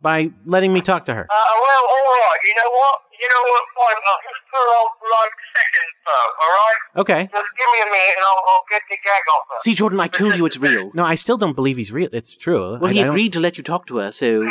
[0.06, 1.26] by letting me talk to her.
[1.28, 2.40] Uh, well, all right.
[2.46, 2.96] You know what?
[3.18, 3.62] You know what?
[3.74, 3.98] Fine.
[4.06, 4.86] I'll just put on
[5.18, 6.28] like seconds, though.
[6.42, 6.80] All right.
[7.02, 7.22] Okay.
[7.26, 9.58] Just give me a minute, and I'll, I'll get the gag off her.
[9.66, 10.92] See, Jordan, I told you it's real.
[10.94, 12.08] No, I still don't believe he's real.
[12.12, 12.78] It's true.
[12.78, 14.48] Well, I- he I agreed to let you talk to her, so.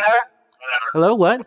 [0.93, 1.39] Hello, what?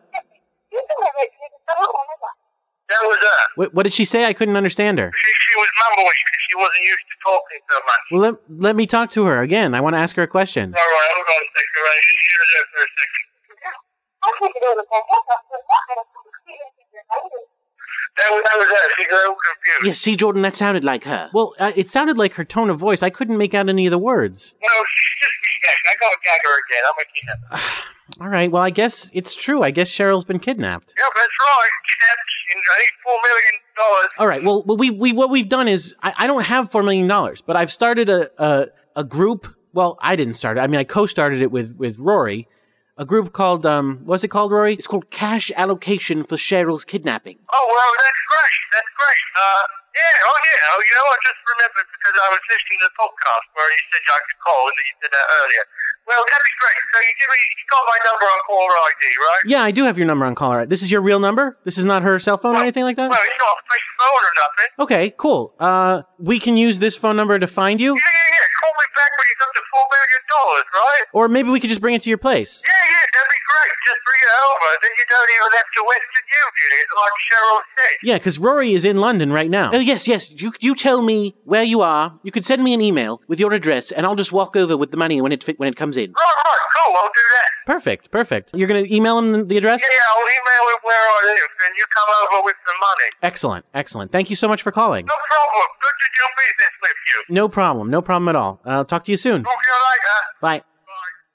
[2.88, 3.40] That was her.
[3.56, 3.74] what?
[3.74, 4.24] What did she say?
[4.24, 5.12] I couldn't understand her.
[5.14, 8.02] She, she was mumbling because she wasn't used to talking so much.
[8.10, 8.34] Well, let,
[8.68, 9.74] let me talk to her again.
[9.74, 10.72] I want to ask her a question.
[10.72, 11.82] All right, hold on a second.
[11.84, 13.24] Right, you shoot there for a second.
[19.84, 21.30] Yes, see, Jordan, that sounded like her.
[21.32, 23.02] Well, uh, it sounded like her tone of voice.
[23.02, 24.54] I couldn't make out any of the words.
[24.60, 25.48] No, she's just me.
[25.88, 26.82] I gotta gag her again.
[26.88, 27.84] I'm a kidnapper.
[28.22, 28.50] All right.
[28.50, 29.62] Well, I guess it's true.
[29.62, 30.94] I guess Cheryl's been kidnapped.
[30.96, 31.70] Yep, that's right.
[31.88, 32.30] Kidnapped.
[32.54, 34.08] in, I think four million dollars.
[34.18, 34.44] All right.
[34.44, 37.56] Well, we we what we've done is I, I don't have four million dollars, but
[37.56, 39.46] I've started a, a a group.
[39.72, 40.60] Well, I didn't start it.
[40.60, 42.48] I mean, I co-started it with with Rory.
[42.98, 44.74] A group called um, what's it called, Rory?
[44.74, 47.38] It's called Cash Allocation for Cheryl's Kidnapping.
[47.46, 48.58] Oh well, that's great.
[48.74, 49.24] That's great.
[49.38, 49.62] Uh,
[49.94, 50.26] yeah.
[50.26, 50.74] Oh yeah.
[50.74, 53.82] Oh, you know, I just remembered because I was listening to the podcast where you
[53.94, 55.64] said I could call, and that you did that earlier.
[56.10, 56.78] Well, that'd be great.
[56.90, 59.42] So you give me, you got my number on caller ID, right?
[59.46, 60.66] Yeah, I do have your number on caller.
[60.66, 60.68] ID.
[60.72, 61.54] This is your real number.
[61.68, 63.10] This is not her cell phone or anything like that.
[63.14, 64.68] Well, it's not a fake phone or nothing.
[64.82, 65.54] Okay, cool.
[65.60, 68.46] Uh, we can use this phone number to find you, Yeah, yeah, yeah.
[68.58, 71.04] Call me back when it's up to four million dollars, right?
[71.14, 72.60] or maybe we could just bring it to your place.
[72.66, 73.72] Yeah, yeah, that'd be great.
[73.86, 74.68] Just bring it over.
[74.82, 77.94] Then you don't even have to Western Union it, like Cheryl said.
[78.02, 79.70] Yeah, because Rory is in London right now.
[79.72, 80.30] Oh, yes, yes.
[80.30, 82.18] You, you tell me where you are.
[82.22, 84.90] You can send me an email with your address, and I'll just walk over with
[84.90, 86.10] the money when it, fit, when it comes in.
[86.12, 86.94] Right, right, cool.
[86.96, 87.72] I'll do that.
[87.72, 88.50] Perfect, perfect.
[88.56, 89.80] You're gonna email him the, the address.
[89.80, 93.08] Yeah, yeah, I'll email him where I live, and you come over with the money.
[93.22, 94.10] Excellent, excellent.
[94.10, 95.04] Thank you so much for calling.
[95.06, 95.66] No problem.
[95.80, 97.34] Good to do business with you.
[97.34, 98.60] No problem, no problem at all.
[98.64, 99.42] I'll talk to you soon.
[99.42, 100.62] Talk to you later.
[100.62, 100.62] Bye.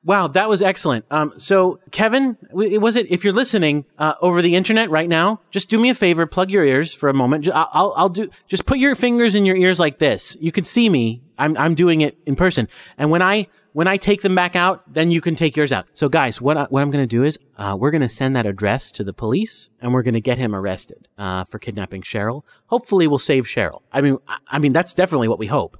[0.05, 1.05] Wow, that was excellent.
[1.09, 3.09] Um, so Kevin, was it?
[3.09, 6.51] If you're listening uh, over the internet right now, just do me a favor, plug
[6.51, 7.47] your ears for a moment.
[7.47, 8.29] I'll, I'll, I'll do.
[8.49, 10.35] Just put your fingers in your ears like this.
[10.41, 11.21] You can see me.
[11.37, 12.67] I'm, I'm doing it in person.
[12.97, 15.87] And when I, when I take them back out, then you can take yours out.
[15.93, 18.35] So guys, what I, what I'm going to do is, uh, we're going to send
[18.35, 22.01] that address to the police, and we're going to get him arrested uh, for kidnapping
[22.01, 22.43] Cheryl.
[22.67, 23.81] Hopefully, we'll save Cheryl.
[23.91, 25.77] I mean, I, I mean that's definitely what we hope.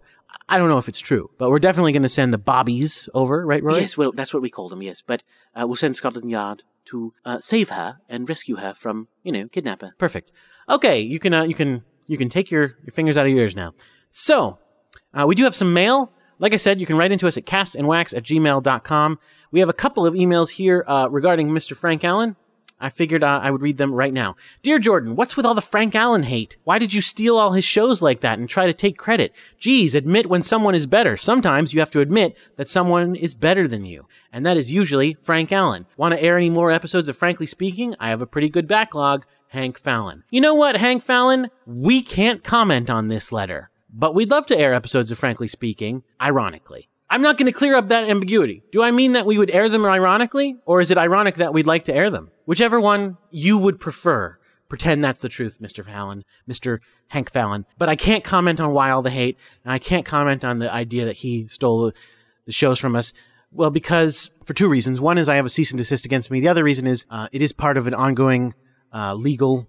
[0.49, 3.45] I don't know if it's true, but we're definitely going to send the Bobbies over,
[3.45, 3.79] right, Roy?
[3.79, 5.01] Yes, well, that's what we call them, yes.
[5.05, 5.23] But
[5.55, 9.47] uh, we'll send Scotland Yard to uh, save her and rescue her from, you know,
[9.47, 9.93] kidnapper.
[9.97, 10.31] Perfect.
[10.69, 13.41] Okay, you can uh, you can you can take your, your fingers out of your
[13.41, 13.73] ears now.
[14.11, 14.59] So,
[15.13, 16.11] uh, we do have some mail.
[16.39, 19.19] Like I said, you can write into us at castinwax at gmail.com.
[19.51, 21.75] We have a couple of emails here uh, regarding Mr.
[21.75, 22.35] Frank Allen.
[22.83, 24.35] I figured uh, I would read them right now.
[24.61, 26.57] Dear Jordan, what's with all the Frank Allen hate?
[26.65, 29.33] Why did you steal all his shows like that and try to take credit?
[29.57, 31.15] Geez, admit when someone is better.
[31.15, 34.05] Sometimes you have to admit that someone is better than you.
[34.33, 35.85] And that is usually Frank Allen.
[35.95, 37.95] Want to air any more episodes of Frankly Speaking?
[38.01, 39.25] I have a pretty good backlog.
[39.47, 40.23] Hank Fallon.
[40.29, 41.51] You know what, Hank Fallon?
[41.65, 46.03] We can't comment on this letter, but we'd love to air episodes of Frankly Speaking,
[46.19, 46.89] ironically.
[47.13, 48.63] I'm not going to clear up that ambiguity.
[48.71, 51.67] Do I mean that we would air them ironically, or is it ironic that we'd
[51.67, 52.31] like to air them?
[52.45, 54.39] Whichever one you would prefer.
[54.67, 55.85] Pretend that's the truth, Mr.
[55.85, 56.79] Fallon, Mr.
[57.09, 57.67] Hank Fallon.
[57.77, 60.73] But I can't comment on why all the hate, and I can't comment on the
[60.73, 61.93] idea that he stole
[62.47, 63.13] the, shows from us.
[63.51, 64.99] Well, because for two reasons.
[64.99, 66.39] One is I have a cease and desist against me.
[66.39, 68.55] The other reason is uh, it is part of an ongoing
[68.91, 69.67] uh, legal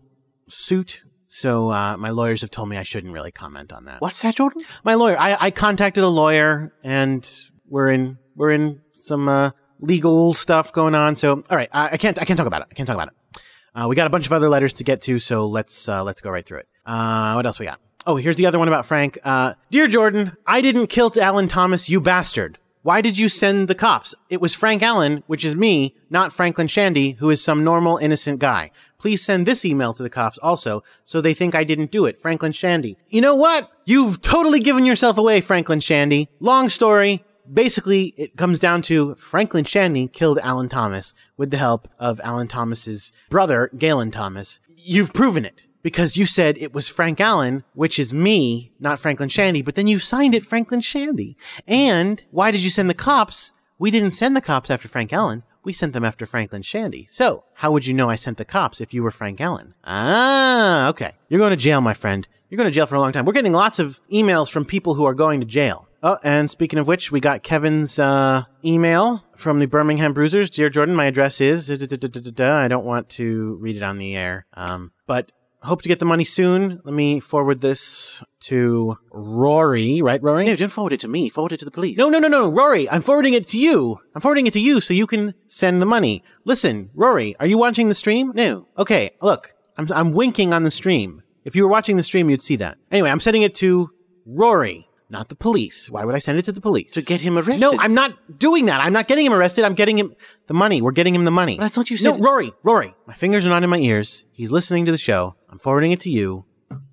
[0.48, 1.04] suit.
[1.34, 4.00] So uh, my lawyers have told me I shouldn't really comment on that.
[4.00, 4.62] What's that, Jordan?
[4.84, 5.18] My lawyer.
[5.18, 7.28] I, I contacted a lawyer, and
[7.68, 9.50] we're in we're in some uh,
[9.80, 11.16] legal stuff going on.
[11.16, 12.68] So all right, I, I can't I can't talk about it.
[12.70, 13.42] I can't talk about it.
[13.74, 16.20] Uh, we got a bunch of other letters to get to, so let's uh, let's
[16.20, 16.68] go right through it.
[16.86, 17.80] Uh, what else we got?
[18.06, 19.18] Oh, here's the other one about Frank.
[19.24, 22.58] Uh, Dear Jordan, I didn't kill Alan Thomas, you bastard.
[22.84, 24.14] Why did you send the cops?
[24.28, 28.40] It was Frank Allen, which is me, not Franklin Shandy, who is some normal, innocent
[28.40, 28.70] guy.
[28.98, 32.20] Please send this email to the cops also, so they think I didn't do it.
[32.20, 32.98] Franklin Shandy.
[33.08, 33.70] You know what?
[33.86, 36.28] You've totally given yourself away, Franklin Shandy.
[36.40, 37.24] Long story.
[37.50, 42.48] Basically, it comes down to Franklin Shandy killed Alan Thomas with the help of Alan
[42.48, 44.60] Thomas's brother, Galen Thomas.
[44.76, 49.28] You've proven it because you said it was Frank Allen, which is me, not Franklin
[49.28, 51.36] Shandy, but then you signed it Franklin Shandy.
[51.68, 53.52] And why did you send the cops?
[53.78, 55.44] We didn't send the cops after Frank Allen.
[55.62, 57.06] We sent them after Franklin Shandy.
[57.10, 59.74] So, how would you know I sent the cops if you were Frank Allen?
[59.84, 61.12] Ah, okay.
[61.28, 62.26] You're going to jail, my friend.
[62.48, 63.26] You're going to jail for a long time.
[63.26, 65.88] We're getting lots of emails from people who are going to jail.
[66.02, 70.50] Oh, and speaking of which, we got Kevin's uh, email from the Birmingham Bruisers.
[70.50, 71.70] Dear Jordan, my address is.
[71.70, 74.46] I don't want to read it on the air.
[74.52, 75.32] Um, but
[75.64, 76.80] hope to get the money soon.
[76.84, 80.46] Let me forward this to Rory, right, Rory?
[80.46, 81.28] No, don't forward it to me.
[81.28, 81.96] Forward it to the police.
[81.96, 82.88] No, no, no, no, Rory.
[82.90, 83.98] I'm forwarding it to you.
[84.14, 86.22] I'm forwarding it to you so you can send the money.
[86.44, 88.32] Listen, Rory, are you watching the stream?
[88.34, 88.68] No.
[88.78, 91.22] Okay, look, I'm, I'm winking on the stream.
[91.44, 92.78] If you were watching the stream, you'd see that.
[92.90, 93.90] Anyway, I'm sending it to
[94.26, 95.90] Rory, not the police.
[95.90, 96.92] Why would I send it to the police?
[96.92, 97.60] To get him arrested.
[97.60, 98.80] No, I'm not doing that.
[98.80, 99.64] I'm not getting him arrested.
[99.64, 100.14] I'm getting him
[100.46, 100.80] the money.
[100.80, 101.58] We're getting him the money.
[101.58, 102.18] But I thought you said.
[102.18, 102.94] No, Rory, Rory.
[103.06, 104.24] My fingers are not in my ears.
[104.32, 105.36] He's listening to the show.
[105.54, 106.46] I'm forwarding it to you.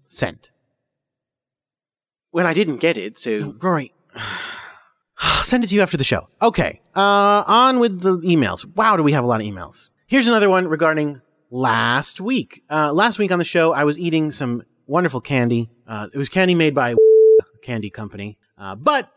[0.07, 0.51] Sent.
[2.31, 3.55] Well, I didn't get it, so.
[3.59, 3.91] Rory.
[5.17, 6.29] I'll send it to you after the show.
[6.43, 6.79] Okay.
[6.95, 8.63] Uh, on with the emails.
[8.75, 9.89] Wow, do we have a lot of emails.
[10.05, 12.61] Here's another one regarding last week.
[12.69, 15.71] Uh, last week on the show, I was eating some wonderful candy.
[15.88, 16.93] Uh, it was candy made by
[17.63, 18.38] candy company.
[18.59, 19.09] Uh, but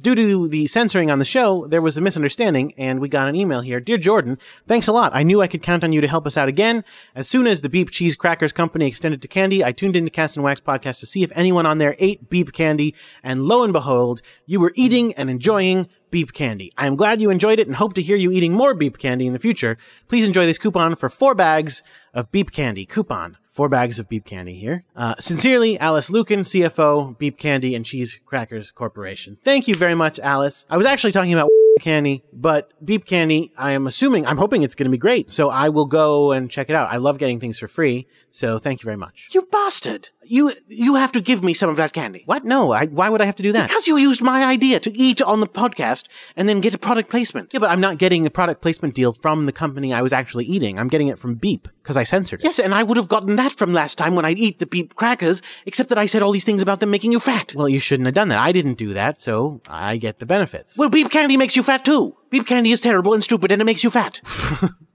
[0.00, 3.36] due to the censoring on the show, there was a misunderstanding, and we got an
[3.36, 3.80] email here.
[3.80, 5.12] Dear Jordan, thanks a lot.
[5.14, 6.84] I knew I could count on you to help us out again.
[7.14, 10.36] As soon as the Beep Cheese Crackers Company extended to candy, I tuned into Cast
[10.36, 13.72] and Wax podcast to see if anyone on there ate Beep candy, and lo and
[13.72, 16.72] behold, you were eating and enjoying Beep candy.
[16.76, 19.26] I am glad you enjoyed it and hope to hear you eating more Beep candy
[19.26, 19.76] in the future.
[20.08, 22.84] Please enjoy this coupon for four bags of Beep candy.
[22.86, 24.84] Coupon four bags of beep candy here.
[24.96, 29.38] Uh, sincerely, Alice Lucan, CFO, Beep Candy and Cheese Crackers Corporation.
[29.44, 30.66] Thank you very much, Alice.
[30.70, 31.50] I was actually talking about
[31.80, 35.30] candy, but beep candy, I am assuming, I'm hoping it's going to be great.
[35.30, 36.90] So I will go and check it out.
[36.92, 38.06] I love getting things for free.
[38.30, 39.28] So thank you very much.
[39.32, 40.10] You bastard!
[40.30, 42.22] You you have to give me some of that candy.
[42.24, 42.44] What?
[42.44, 43.68] No, I, why would I have to do that?
[43.68, 46.04] Because you used my idea to eat on the podcast
[46.36, 47.52] and then get a product placement.
[47.52, 50.44] Yeah, but I'm not getting the product placement deal from the company I was actually
[50.44, 50.78] eating.
[50.78, 52.44] I'm getting it from Beep because I censored it.
[52.44, 54.94] Yes, and I would have gotten that from last time when I'd eat the beep
[54.94, 57.52] crackers, except that I said all these things about them making you fat.
[57.56, 58.38] Well, you shouldn't have done that.
[58.38, 60.78] I didn't do that, so I get the benefits.
[60.78, 62.16] Well, beep candy makes you fat too.
[62.30, 64.20] Beep candy is terrible and stupid and it makes you fat.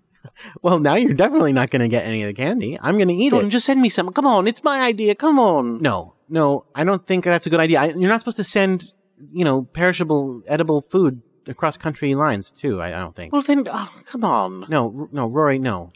[0.61, 2.77] Well, now you're definitely not going to get any of the candy.
[2.81, 3.51] I'm going to eat Jordan, it.
[3.51, 4.11] just send me some.
[4.11, 5.15] Come on, it's my idea.
[5.15, 5.81] Come on.
[5.81, 7.79] No, no, I don't think that's a good idea.
[7.81, 8.91] I, you're not supposed to send,
[9.31, 12.81] you know, perishable, edible food across country lines, too.
[12.81, 13.33] I, I don't think.
[13.33, 14.65] Well, then, oh, come on.
[14.69, 15.91] No, R- no, Rory, no.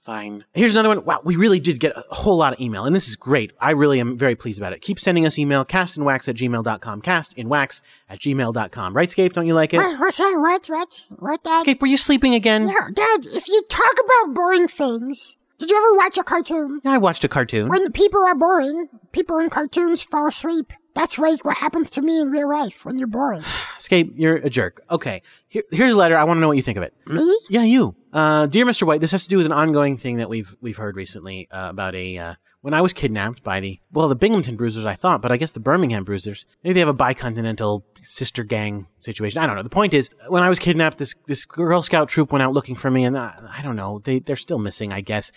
[0.00, 0.44] Fine.
[0.54, 1.04] Here's another one.
[1.04, 3.52] Wow, we really did get a whole lot of email, and this is great.
[3.60, 4.80] I really am very pleased about it.
[4.80, 8.96] Keep sending us email, castinwax at gmail.com, castinwax at gmail.com.
[8.96, 9.34] Right, Scape?
[9.34, 9.76] Don't you like it?
[9.76, 10.36] What, what's that?
[10.38, 10.66] What?
[10.68, 11.04] What?
[11.18, 11.60] What, Dad?
[11.60, 12.68] Scape, were you sleeping again?
[12.68, 16.80] Yeah, Dad, if you talk about boring things, did you ever watch a cartoon?
[16.86, 17.68] I watched a cartoon.
[17.68, 20.72] When the people are boring, people in cartoons fall asleep.
[20.94, 23.44] That's like what happens to me in real life when you're boring.
[23.78, 24.80] Scape, you're a jerk.
[24.90, 26.16] Okay, Here, here's a letter.
[26.16, 26.94] I want to know what you think of it.
[27.06, 27.38] Me?
[27.50, 27.94] Yeah, you.
[28.12, 28.82] Uh, dear Mr.
[28.82, 31.70] White, this has to do with an ongoing thing that we've we've heard recently uh,
[31.70, 35.22] about a uh, when I was kidnapped by the well the Binghamton Bruisers I thought,
[35.22, 36.44] but I guess the Birmingham Bruisers.
[36.64, 39.40] Maybe they have a bicontinental sister gang situation.
[39.40, 39.62] I don't know.
[39.62, 42.74] The point is, when I was kidnapped, this this Girl Scout troop went out looking
[42.74, 44.00] for me, and I, I don't know.
[44.00, 45.30] They they're still missing, I guess.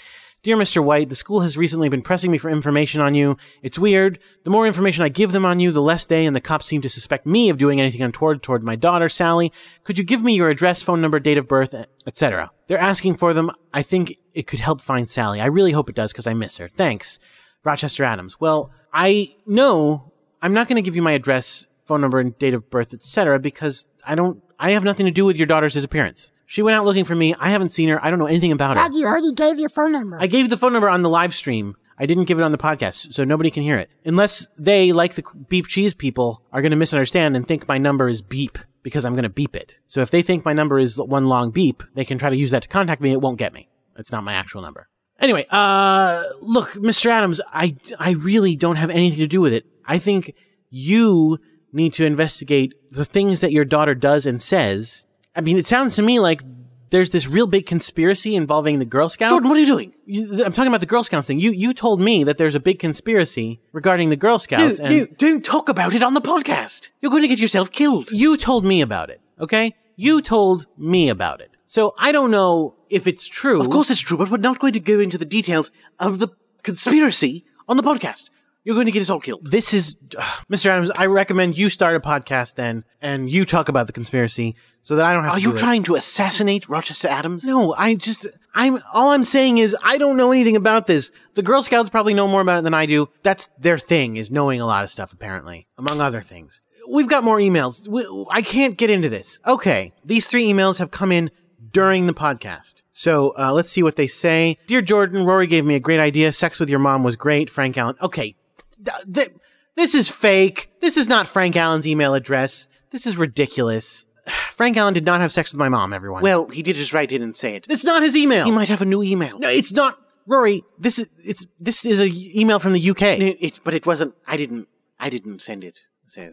[0.44, 0.84] Dear Mr.
[0.84, 3.38] White, the school has recently been pressing me for information on you.
[3.62, 4.20] It's weird.
[4.44, 6.82] The more information I give them on you, the less they and the cops seem
[6.82, 9.54] to suspect me of doing anything untoward toward my daughter, Sally.
[9.86, 11.74] Could you give me your address, phone number, date of birth,
[12.06, 12.52] etc.?
[12.68, 13.52] They're asking for them.
[13.74, 15.40] I think it could help find Sally.
[15.40, 16.68] I really hope it does because I miss her.
[16.68, 17.20] Thanks.
[17.64, 18.38] Rochester Adams.
[18.42, 20.12] Well, I know
[20.42, 23.40] I'm not going to give you my address, phone number, and date of birth, etc.,
[23.40, 26.34] because I don't, I have nothing to do with your daughter's disappearance.
[26.54, 27.34] She went out looking for me.
[27.40, 28.00] I haven't seen her.
[28.06, 28.84] I don't know anything about her.
[28.84, 30.20] Dad, you already gave your phone number.
[30.22, 31.76] I gave the phone number on the live stream.
[31.98, 33.90] I didn't give it on the podcast, so nobody can hear it.
[34.06, 38.08] Unless they, like the beep cheese people, are going to misunderstand and think my number
[38.08, 39.80] is beep because I'm going to beep it.
[39.88, 42.52] So if they think my number is one long beep, they can try to use
[42.52, 43.12] that to contact me.
[43.12, 43.68] It won't get me.
[43.98, 44.88] It's not my actual number.
[45.20, 47.10] Anyway, uh, look, Mr.
[47.10, 49.66] Adams, I, I really don't have anything to do with it.
[49.88, 50.36] I think
[50.70, 51.40] you
[51.72, 55.08] need to investigate the things that your daughter does and says.
[55.36, 56.42] I mean, it sounds to me like
[56.90, 59.32] there's this real big conspiracy involving the Girl Scouts.
[59.32, 59.96] Jordan, what are you doing?
[60.06, 61.40] You, I'm talking about the Girl Scouts thing.
[61.40, 64.78] You you told me that there's a big conspiracy regarding the Girl Scouts.
[64.80, 66.90] no, and no, don't talk about it on the podcast.
[67.02, 68.12] You're going to get yourself killed.
[68.12, 69.76] You told me about it, okay?
[69.96, 71.58] You told me about it.
[71.66, 73.60] So I don't know if it's true.
[73.60, 76.28] Of course it's true, but we're not going to go into the details of the
[76.62, 78.30] conspiracy on the podcast.
[78.64, 79.50] You're going to get us all killed.
[79.50, 79.96] This is,
[80.52, 80.68] Mr.
[80.68, 84.96] Adams, I recommend you start a podcast then and you talk about the conspiracy so
[84.96, 85.60] that I don't have to- Are to you do it.
[85.60, 87.44] trying to assassinate Rochester Adams?
[87.44, 91.12] No, I just I'm all I'm saying is I don't know anything about this.
[91.34, 93.10] The Girl Scouts probably know more about it than I do.
[93.24, 96.62] That's their thing is knowing a lot of stuff apparently, among other things.
[96.88, 97.88] We've got more emails.
[97.88, 99.40] We, I can't get into this.
[99.48, 101.32] Okay, these three emails have come in
[101.72, 102.84] during the podcast.
[102.92, 104.60] So uh, let's see what they say.
[104.68, 106.32] Dear Jordan, Rory gave me a great idea.
[106.32, 107.50] Sex with your mom was great.
[107.50, 107.96] Frank Allen.
[108.02, 108.36] Okay,
[108.84, 109.38] th- th-
[109.76, 110.70] this is fake.
[110.82, 112.68] This is not Frank Allen's email address.
[112.92, 114.06] This is ridiculous.
[114.52, 116.22] Frank Allen did not have sex with my mom, everyone.
[116.22, 117.66] Well, he did just write in and say it.
[117.70, 118.46] It's not his email.
[118.46, 119.40] He might have a new email.
[119.40, 119.98] No, it's not.
[120.26, 123.02] Rory, this is it's this is a email from the UK.
[123.20, 124.14] No, it's but it wasn't.
[124.26, 124.68] I didn't.
[125.00, 125.82] I didn't send it.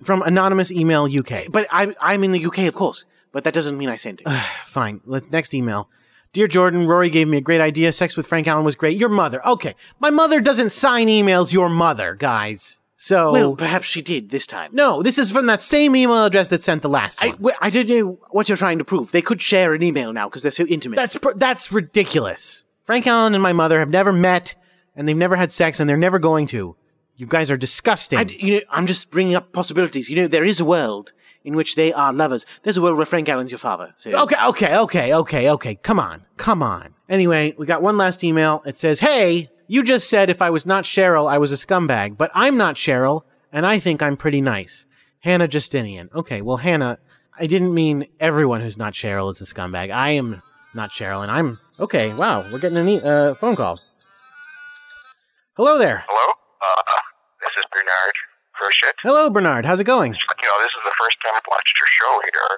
[0.03, 1.47] From anonymous email UK.
[1.51, 3.05] But I, I'm in the UK, of course.
[3.33, 4.29] But that doesn't mean I sent it.
[4.65, 5.01] Fine.
[5.07, 5.89] Let's next email.
[6.33, 7.91] Dear Jordan, Rory gave me a great idea.
[7.93, 8.97] Sex with Frank Allen was great.
[8.97, 9.45] Your mother.
[9.45, 9.75] Okay.
[9.99, 12.79] My mother doesn't sign emails your mother, guys.
[12.95, 14.71] So well, perhaps she did this time.
[14.73, 17.37] No, this is from that same email address that sent the last I, one.
[17.41, 19.11] well, I don't know what you're trying to prove.
[19.11, 20.97] They could share an email now because they're so intimate.
[20.97, 22.65] That's pr- that's ridiculous.
[22.85, 24.55] Frank Allen and my mother have never met,
[24.95, 26.77] and they've never had sex, and they're never going to.
[27.17, 28.19] You guys are disgusting.
[28.19, 30.11] I, you know, I'm just bringing up possibilities.
[30.11, 31.13] You know, there is a world
[31.45, 32.45] in which they are lovers.
[32.63, 33.93] There's a world where Frank Allen's your father.
[33.97, 34.11] So.
[34.23, 35.75] Okay, okay, okay, okay, okay.
[35.77, 36.95] Come on, come on.
[37.09, 38.63] Anyway, we got one last email.
[38.67, 42.17] It says, "Hey, you just said if I was not Cheryl, I was a scumbag,
[42.19, 43.23] but I'm not Cheryl,
[43.53, 44.87] and I think I'm pretty nice."
[45.21, 46.09] Hannah Justinian.
[46.15, 46.99] Okay, well, Hannah,
[47.39, 49.91] I didn't mean everyone who's not Cheryl is a scumbag.
[49.91, 50.43] I am
[50.75, 52.15] not Cheryl, and I'm okay.
[52.15, 53.79] Wow, we're getting a e- uh, phone call.
[55.57, 56.05] Hello there.
[56.09, 56.33] Hello?
[56.63, 57.01] Uh,
[57.41, 58.15] this is Bernard
[59.03, 59.65] Hello, Bernard.
[59.65, 60.13] How's it going?
[60.13, 62.51] You know, this is the first time I've watched your show here,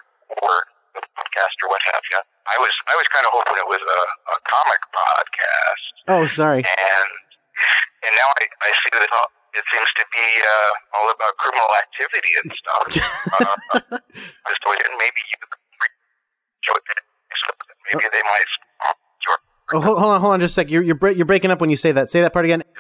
[0.43, 0.53] or
[0.99, 2.19] the podcast, or what have you.
[2.51, 4.01] I was, I was kind of hoping it was a,
[4.35, 6.67] a comic podcast, Oh, sorry.
[6.67, 7.11] and
[8.03, 12.33] and now I, I see that it seems to be uh, all about criminal activity
[12.43, 12.85] and stuff.
[13.39, 15.55] uh, just wondering, maybe you could
[15.87, 16.83] reach out
[17.95, 18.51] maybe they might.
[19.75, 20.71] Oh, hold, hold on, hold on, just a sec.
[20.71, 22.11] You're you're, bre- you're breaking up when you say that.
[22.11, 22.63] Say that part again.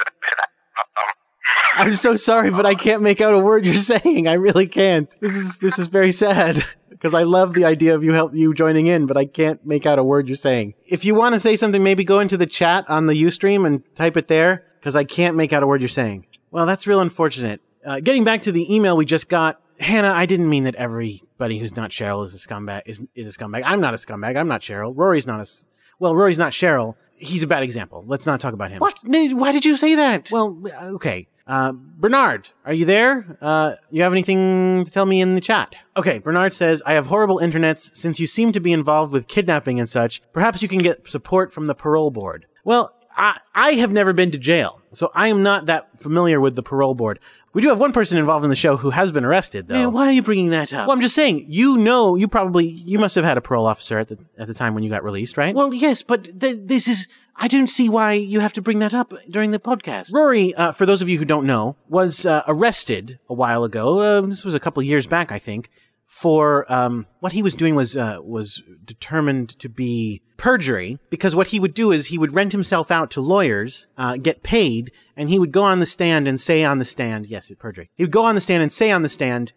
[1.74, 4.29] I'm so sorry, but I can't make out a word you're saying.
[4.29, 5.15] I really can't.
[5.20, 8.53] This is this is very sad because I love the idea of you help you
[8.55, 10.74] joining in, but I can't make out a word you're saying.
[10.87, 13.83] If you want to say something, maybe go into the chat on the UStream and
[13.95, 16.27] type it there because I can't make out a word you're saying.
[16.51, 17.61] Well, that's real unfortunate.
[17.85, 21.59] Uh, getting back to the email we just got, Hannah, I didn't mean that everybody
[21.59, 22.83] who's not Cheryl is a scumbag.
[22.87, 23.62] Is is a scumbag.
[23.65, 24.37] I'm not a scumbag.
[24.37, 24.93] I'm not Cheryl.
[24.95, 25.51] Rory's not a.
[25.99, 26.97] Well, Rory's not Cheryl.
[27.16, 28.05] He's a bad example.
[28.07, 28.81] Let's not talk about him.
[28.81, 28.99] What?
[29.05, 30.31] Why did you say that?
[30.31, 31.29] Well, okay.
[31.47, 33.36] Uh, Bernard, are you there?
[33.40, 35.77] Uh, you have anything to tell me in the chat?
[35.97, 37.94] Okay, Bernard says, I have horrible internets.
[37.94, 41.52] Since you seem to be involved with kidnapping and such, perhaps you can get support
[41.52, 42.47] from the parole board.
[42.64, 46.57] Well, I, I have never been to jail, so I am not that familiar with
[46.57, 47.19] the parole board.
[47.53, 49.75] We do have one person involved in the show who has been arrested, though.
[49.75, 50.89] Man, why are you bringing that up?
[50.89, 53.99] Well, I'm just saying, you know, you probably, you must have had a parole officer
[53.99, 55.55] at the, at the time when you got released, right?
[55.55, 57.09] Well, yes, but th- this is.
[57.37, 60.13] I don't see why you have to bring that up during the podcast.
[60.13, 63.99] Rory, uh, for those of you who don't know, was uh, arrested a while ago.
[64.01, 65.71] Uh, this was a couple years back, I think.
[66.13, 71.49] For um, what he was doing was uh, was determined to be perjury because what
[71.49, 75.31] he would do is he would rent himself out to lawyers, uh, get paid, and
[75.31, 77.89] he would go on the stand and say on the stand, yes, it's perjury.
[77.95, 79.55] He would go on the stand and say on the stand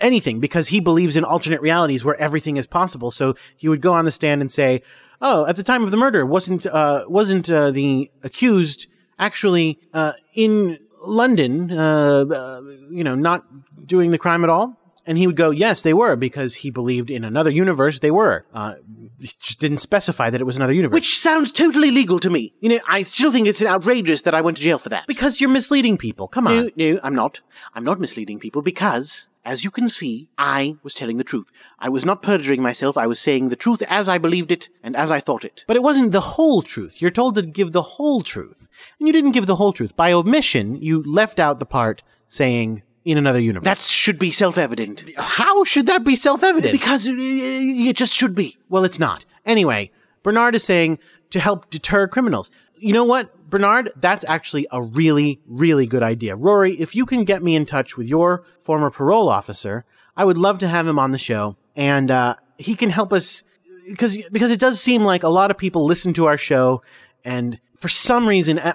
[0.00, 3.10] anything because he believes in alternate realities where everything is possible.
[3.10, 4.80] So he would go on the stand and say,
[5.20, 8.86] "Oh, at the time of the murder, wasn't uh, wasn't uh, the accused
[9.18, 11.72] actually uh, in London?
[11.72, 12.60] Uh, uh,
[12.90, 13.44] you know, not
[13.84, 17.10] doing the crime at all?" And he would go, "Yes, they were," because he believed
[17.10, 18.46] in another universe they were.
[18.54, 18.74] Uh,
[19.20, 20.94] he just didn't specify that it was another universe.
[20.94, 22.54] Which sounds totally legal to me.
[22.60, 25.06] You know, I still think it's outrageous that I went to jail for that.
[25.06, 26.26] because you're misleading people.
[26.28, 26.56] Come on.
[26.56, 27.40] No, no, I'm not.
[27.74, 31.50] I'm not misleading people because, as you can see, I was telling the truth.
[31.78, 32.96] I was not perjuring myself.
[32.96, 35.64] I was saying the truth as I believed it and as I thought it.
[35.66, 37.02] But it wasn't the whole truth.
[37.02, 38.68] You're told to give the whole truth.
[38.98, 39.94] And you didn't give the whole truth.
[39.96, 43.64] By omission, you left out the part saying in another universe.
[43.64, 45.10] That should be self-evident.
[45.16, 46.72] How should that be self-evident?
[46.72, 48.56] Because uh, it just should be.
[48.68, 49.26] Well, it's not.
[49.44, 49.90] Anyway,
[50.22, 50.98] Bernard is saying
[51.30, 52.50] to help deter criminals.
[52.76, 53.92] You know what, Bernard?
[53.96, 56.34] That's actually a really, really good idea.
[56.34, 59.84] Rory, if you can get me in touch with your former parole officer,
[60.16, 63.42] I would love to have him on the show, and uh, he can help us
[63.88, 66.82] because because it does seem like a lot of people listen to our show,
[67.24, 68.72] and for some reason, I,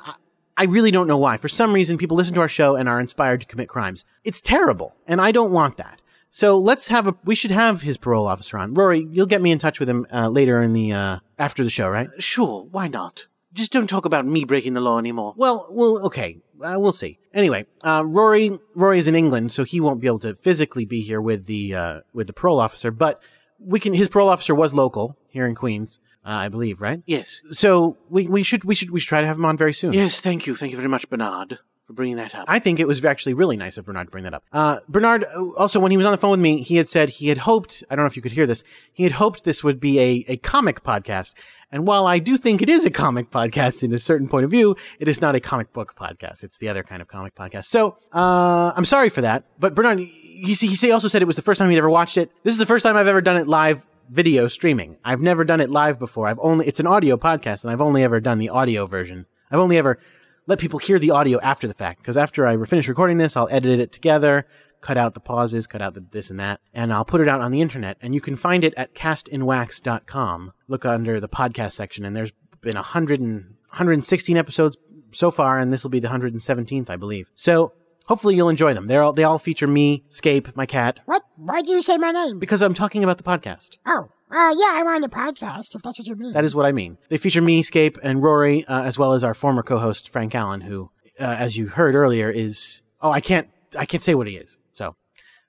[0.60, 1.38] I really don't know why.
[1.38, 4.04] For some reason, people listen to our show and are inspired to commit crimes.
[4.26, 6.02] It's terrible, and I don't want that.
[6.32, 7.16] So let's have a.
[7.24, 8.74] We should have his parole officer on.
[8.74, 11.70] Rory, you'll get me in touch with him uh, later in the uh, after the
[11.70, 12.10] show, right?
[12.20, 13.28] Sure, why not?
[13.54, 15.34] Just don't talk about me breaking the law anymore.
[15.38, 17.20] Well, well, okay, uh, we'll see.
[17.34, 21.00] Anyway, uh, Rory, Rory is in England, so he won't be able to physically be
[21.00, 22.92] here with the uh, with the parole officer.
[22.92, 23.24] But
[23.60, 23.94] we can.
[23.94, 27.02] His parole officer was local here in Queens, uh, I believe, right?
[27.06, 27.42] Yes.
[27.52, 29.94] So we we should we should we should try to have him on very soon.
[29.94, 30.56] Yes, thank you.
[30.56, 32.46] Thank you very much, Bernard, for bringing that up.
[32.48, 34.44] I think it was actually really nice of Bernard to bring that up.
[34.52, 37.10] Uh, Bernard, uh, also, when he was on the phone with me, he had said
[37.10, 38.64] he had hoped, I don't know if you could hear this,
[38.94, 41.34] he had hoped this would be a, a comic podcast.
[41.72, 44.50] And while I do think it is a comic podcast in a certain point of
[44.50, 46.44] view, it is not a comic book podcast.
[46.44, 47.66] It's the other kind of comic podcast.
[47.66, 49.44] So, uh, I'm sorry for that.
[49.60, 52.18] But Bernard, he, he, he also said it was the first time he'd ever watched
[52.18, 52.32] it.
[52.44, 54.98] This is the first time I've ever done it live video streaming.
[55.04, 56.28] I've never done it live before.
[56.28, 59.26] I've only it's an audio podcast and I've only ever done the audio version.
[59.52, 60.00] I've only ever
[60.48, 63.48] let people hear the audio after the fact because after I finish recording this, I'll
[63.52, 64.46] edit it together,
[64.82, 67.42] cut out the pauses, cut out the this and that, and I'll put it out
[67.42, 67.98] on the internet.
[68.02, 70.54] And you can find it at castinwax.com.
[70.68, 74.78] Look under the podcast section and there's been 100 and 116 episodes
[75.12, 77.32] so far and this will be the 117th, I believe.
[77.36, 77.74] So,
[78.10, 78.88] hopefully you'll enjoy them.
[78.88, 81.24] They're all they all feature me, Scape, my cat, What?
[81.38, 82.40] Why do you say my name?
[82.40, 83.78] because I'm talking about the podcast.
[83.86, 86.34] Oh, uh, yeah, I'm on the podcast, if that's what you mean.
[86.34, 86.98] That is what I mean.
[87.10, 90.62] They feature me, Scape, and Rory, uh, as well as our former co-host Frank Allen,
[90.62, 94.36] who, uh, as you heard earlier, is oh, I can't, I can't say what he
[94.36, 94.60] is.
[94.74, 94.96] So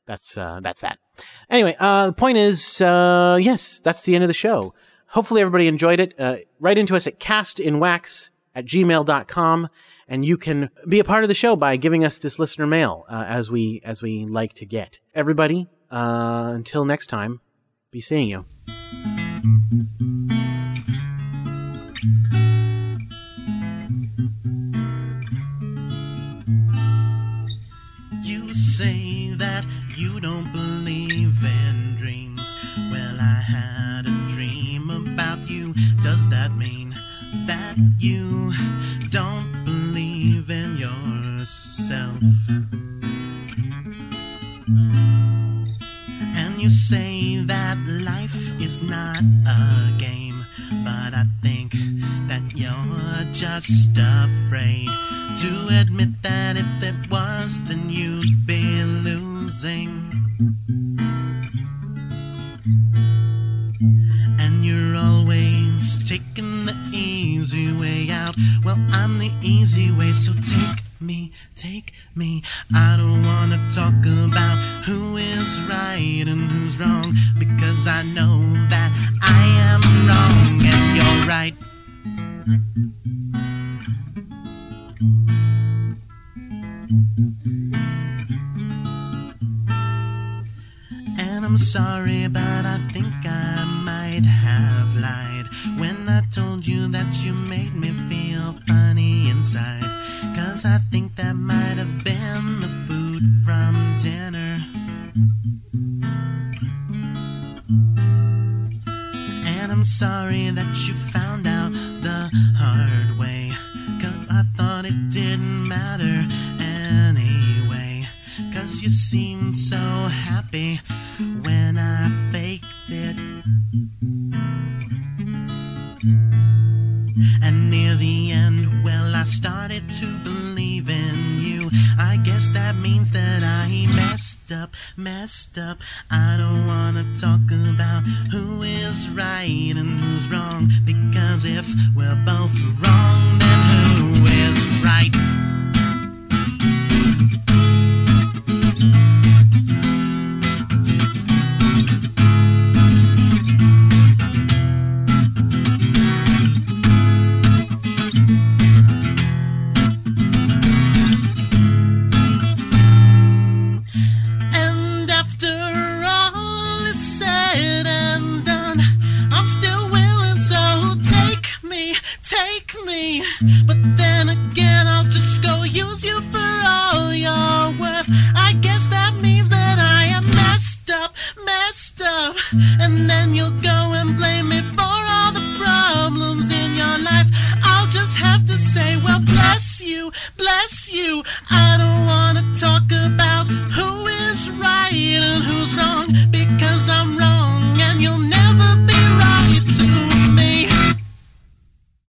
[0.06, 0.98] that's uh, that's that.
[1.48, 4.74] Anyway, uh, the point is, uh, yes, that's the end of the show.
[5.08, 6.14] Hopefully, everybody enjoyed it.
[6.18, 9.68] Uh, write into us at castinwax at gmail.com
[10.10, 13.06] and you can be a part of the show by giving us this listener mail
[13.08, 14.98] uh, as we as we like to get.
[15.14, 17.40] Everybody, uh, until next time,
[17.92, 18.44] be seeing you.
[28.22, 29.64] You say that
[29.96, 32.56] you don't believe in dreams.
[32.90, 35.72] Well, I had a dream about you.
[36.02, 36.96] Does that mean
[37.46, 38.39] that you
[46.90, 50.44] say that life is not a game.
[50.82, 51.70] But I think
[52.26, 54.90] that you're just afraid
[55.40, 56.09] to admit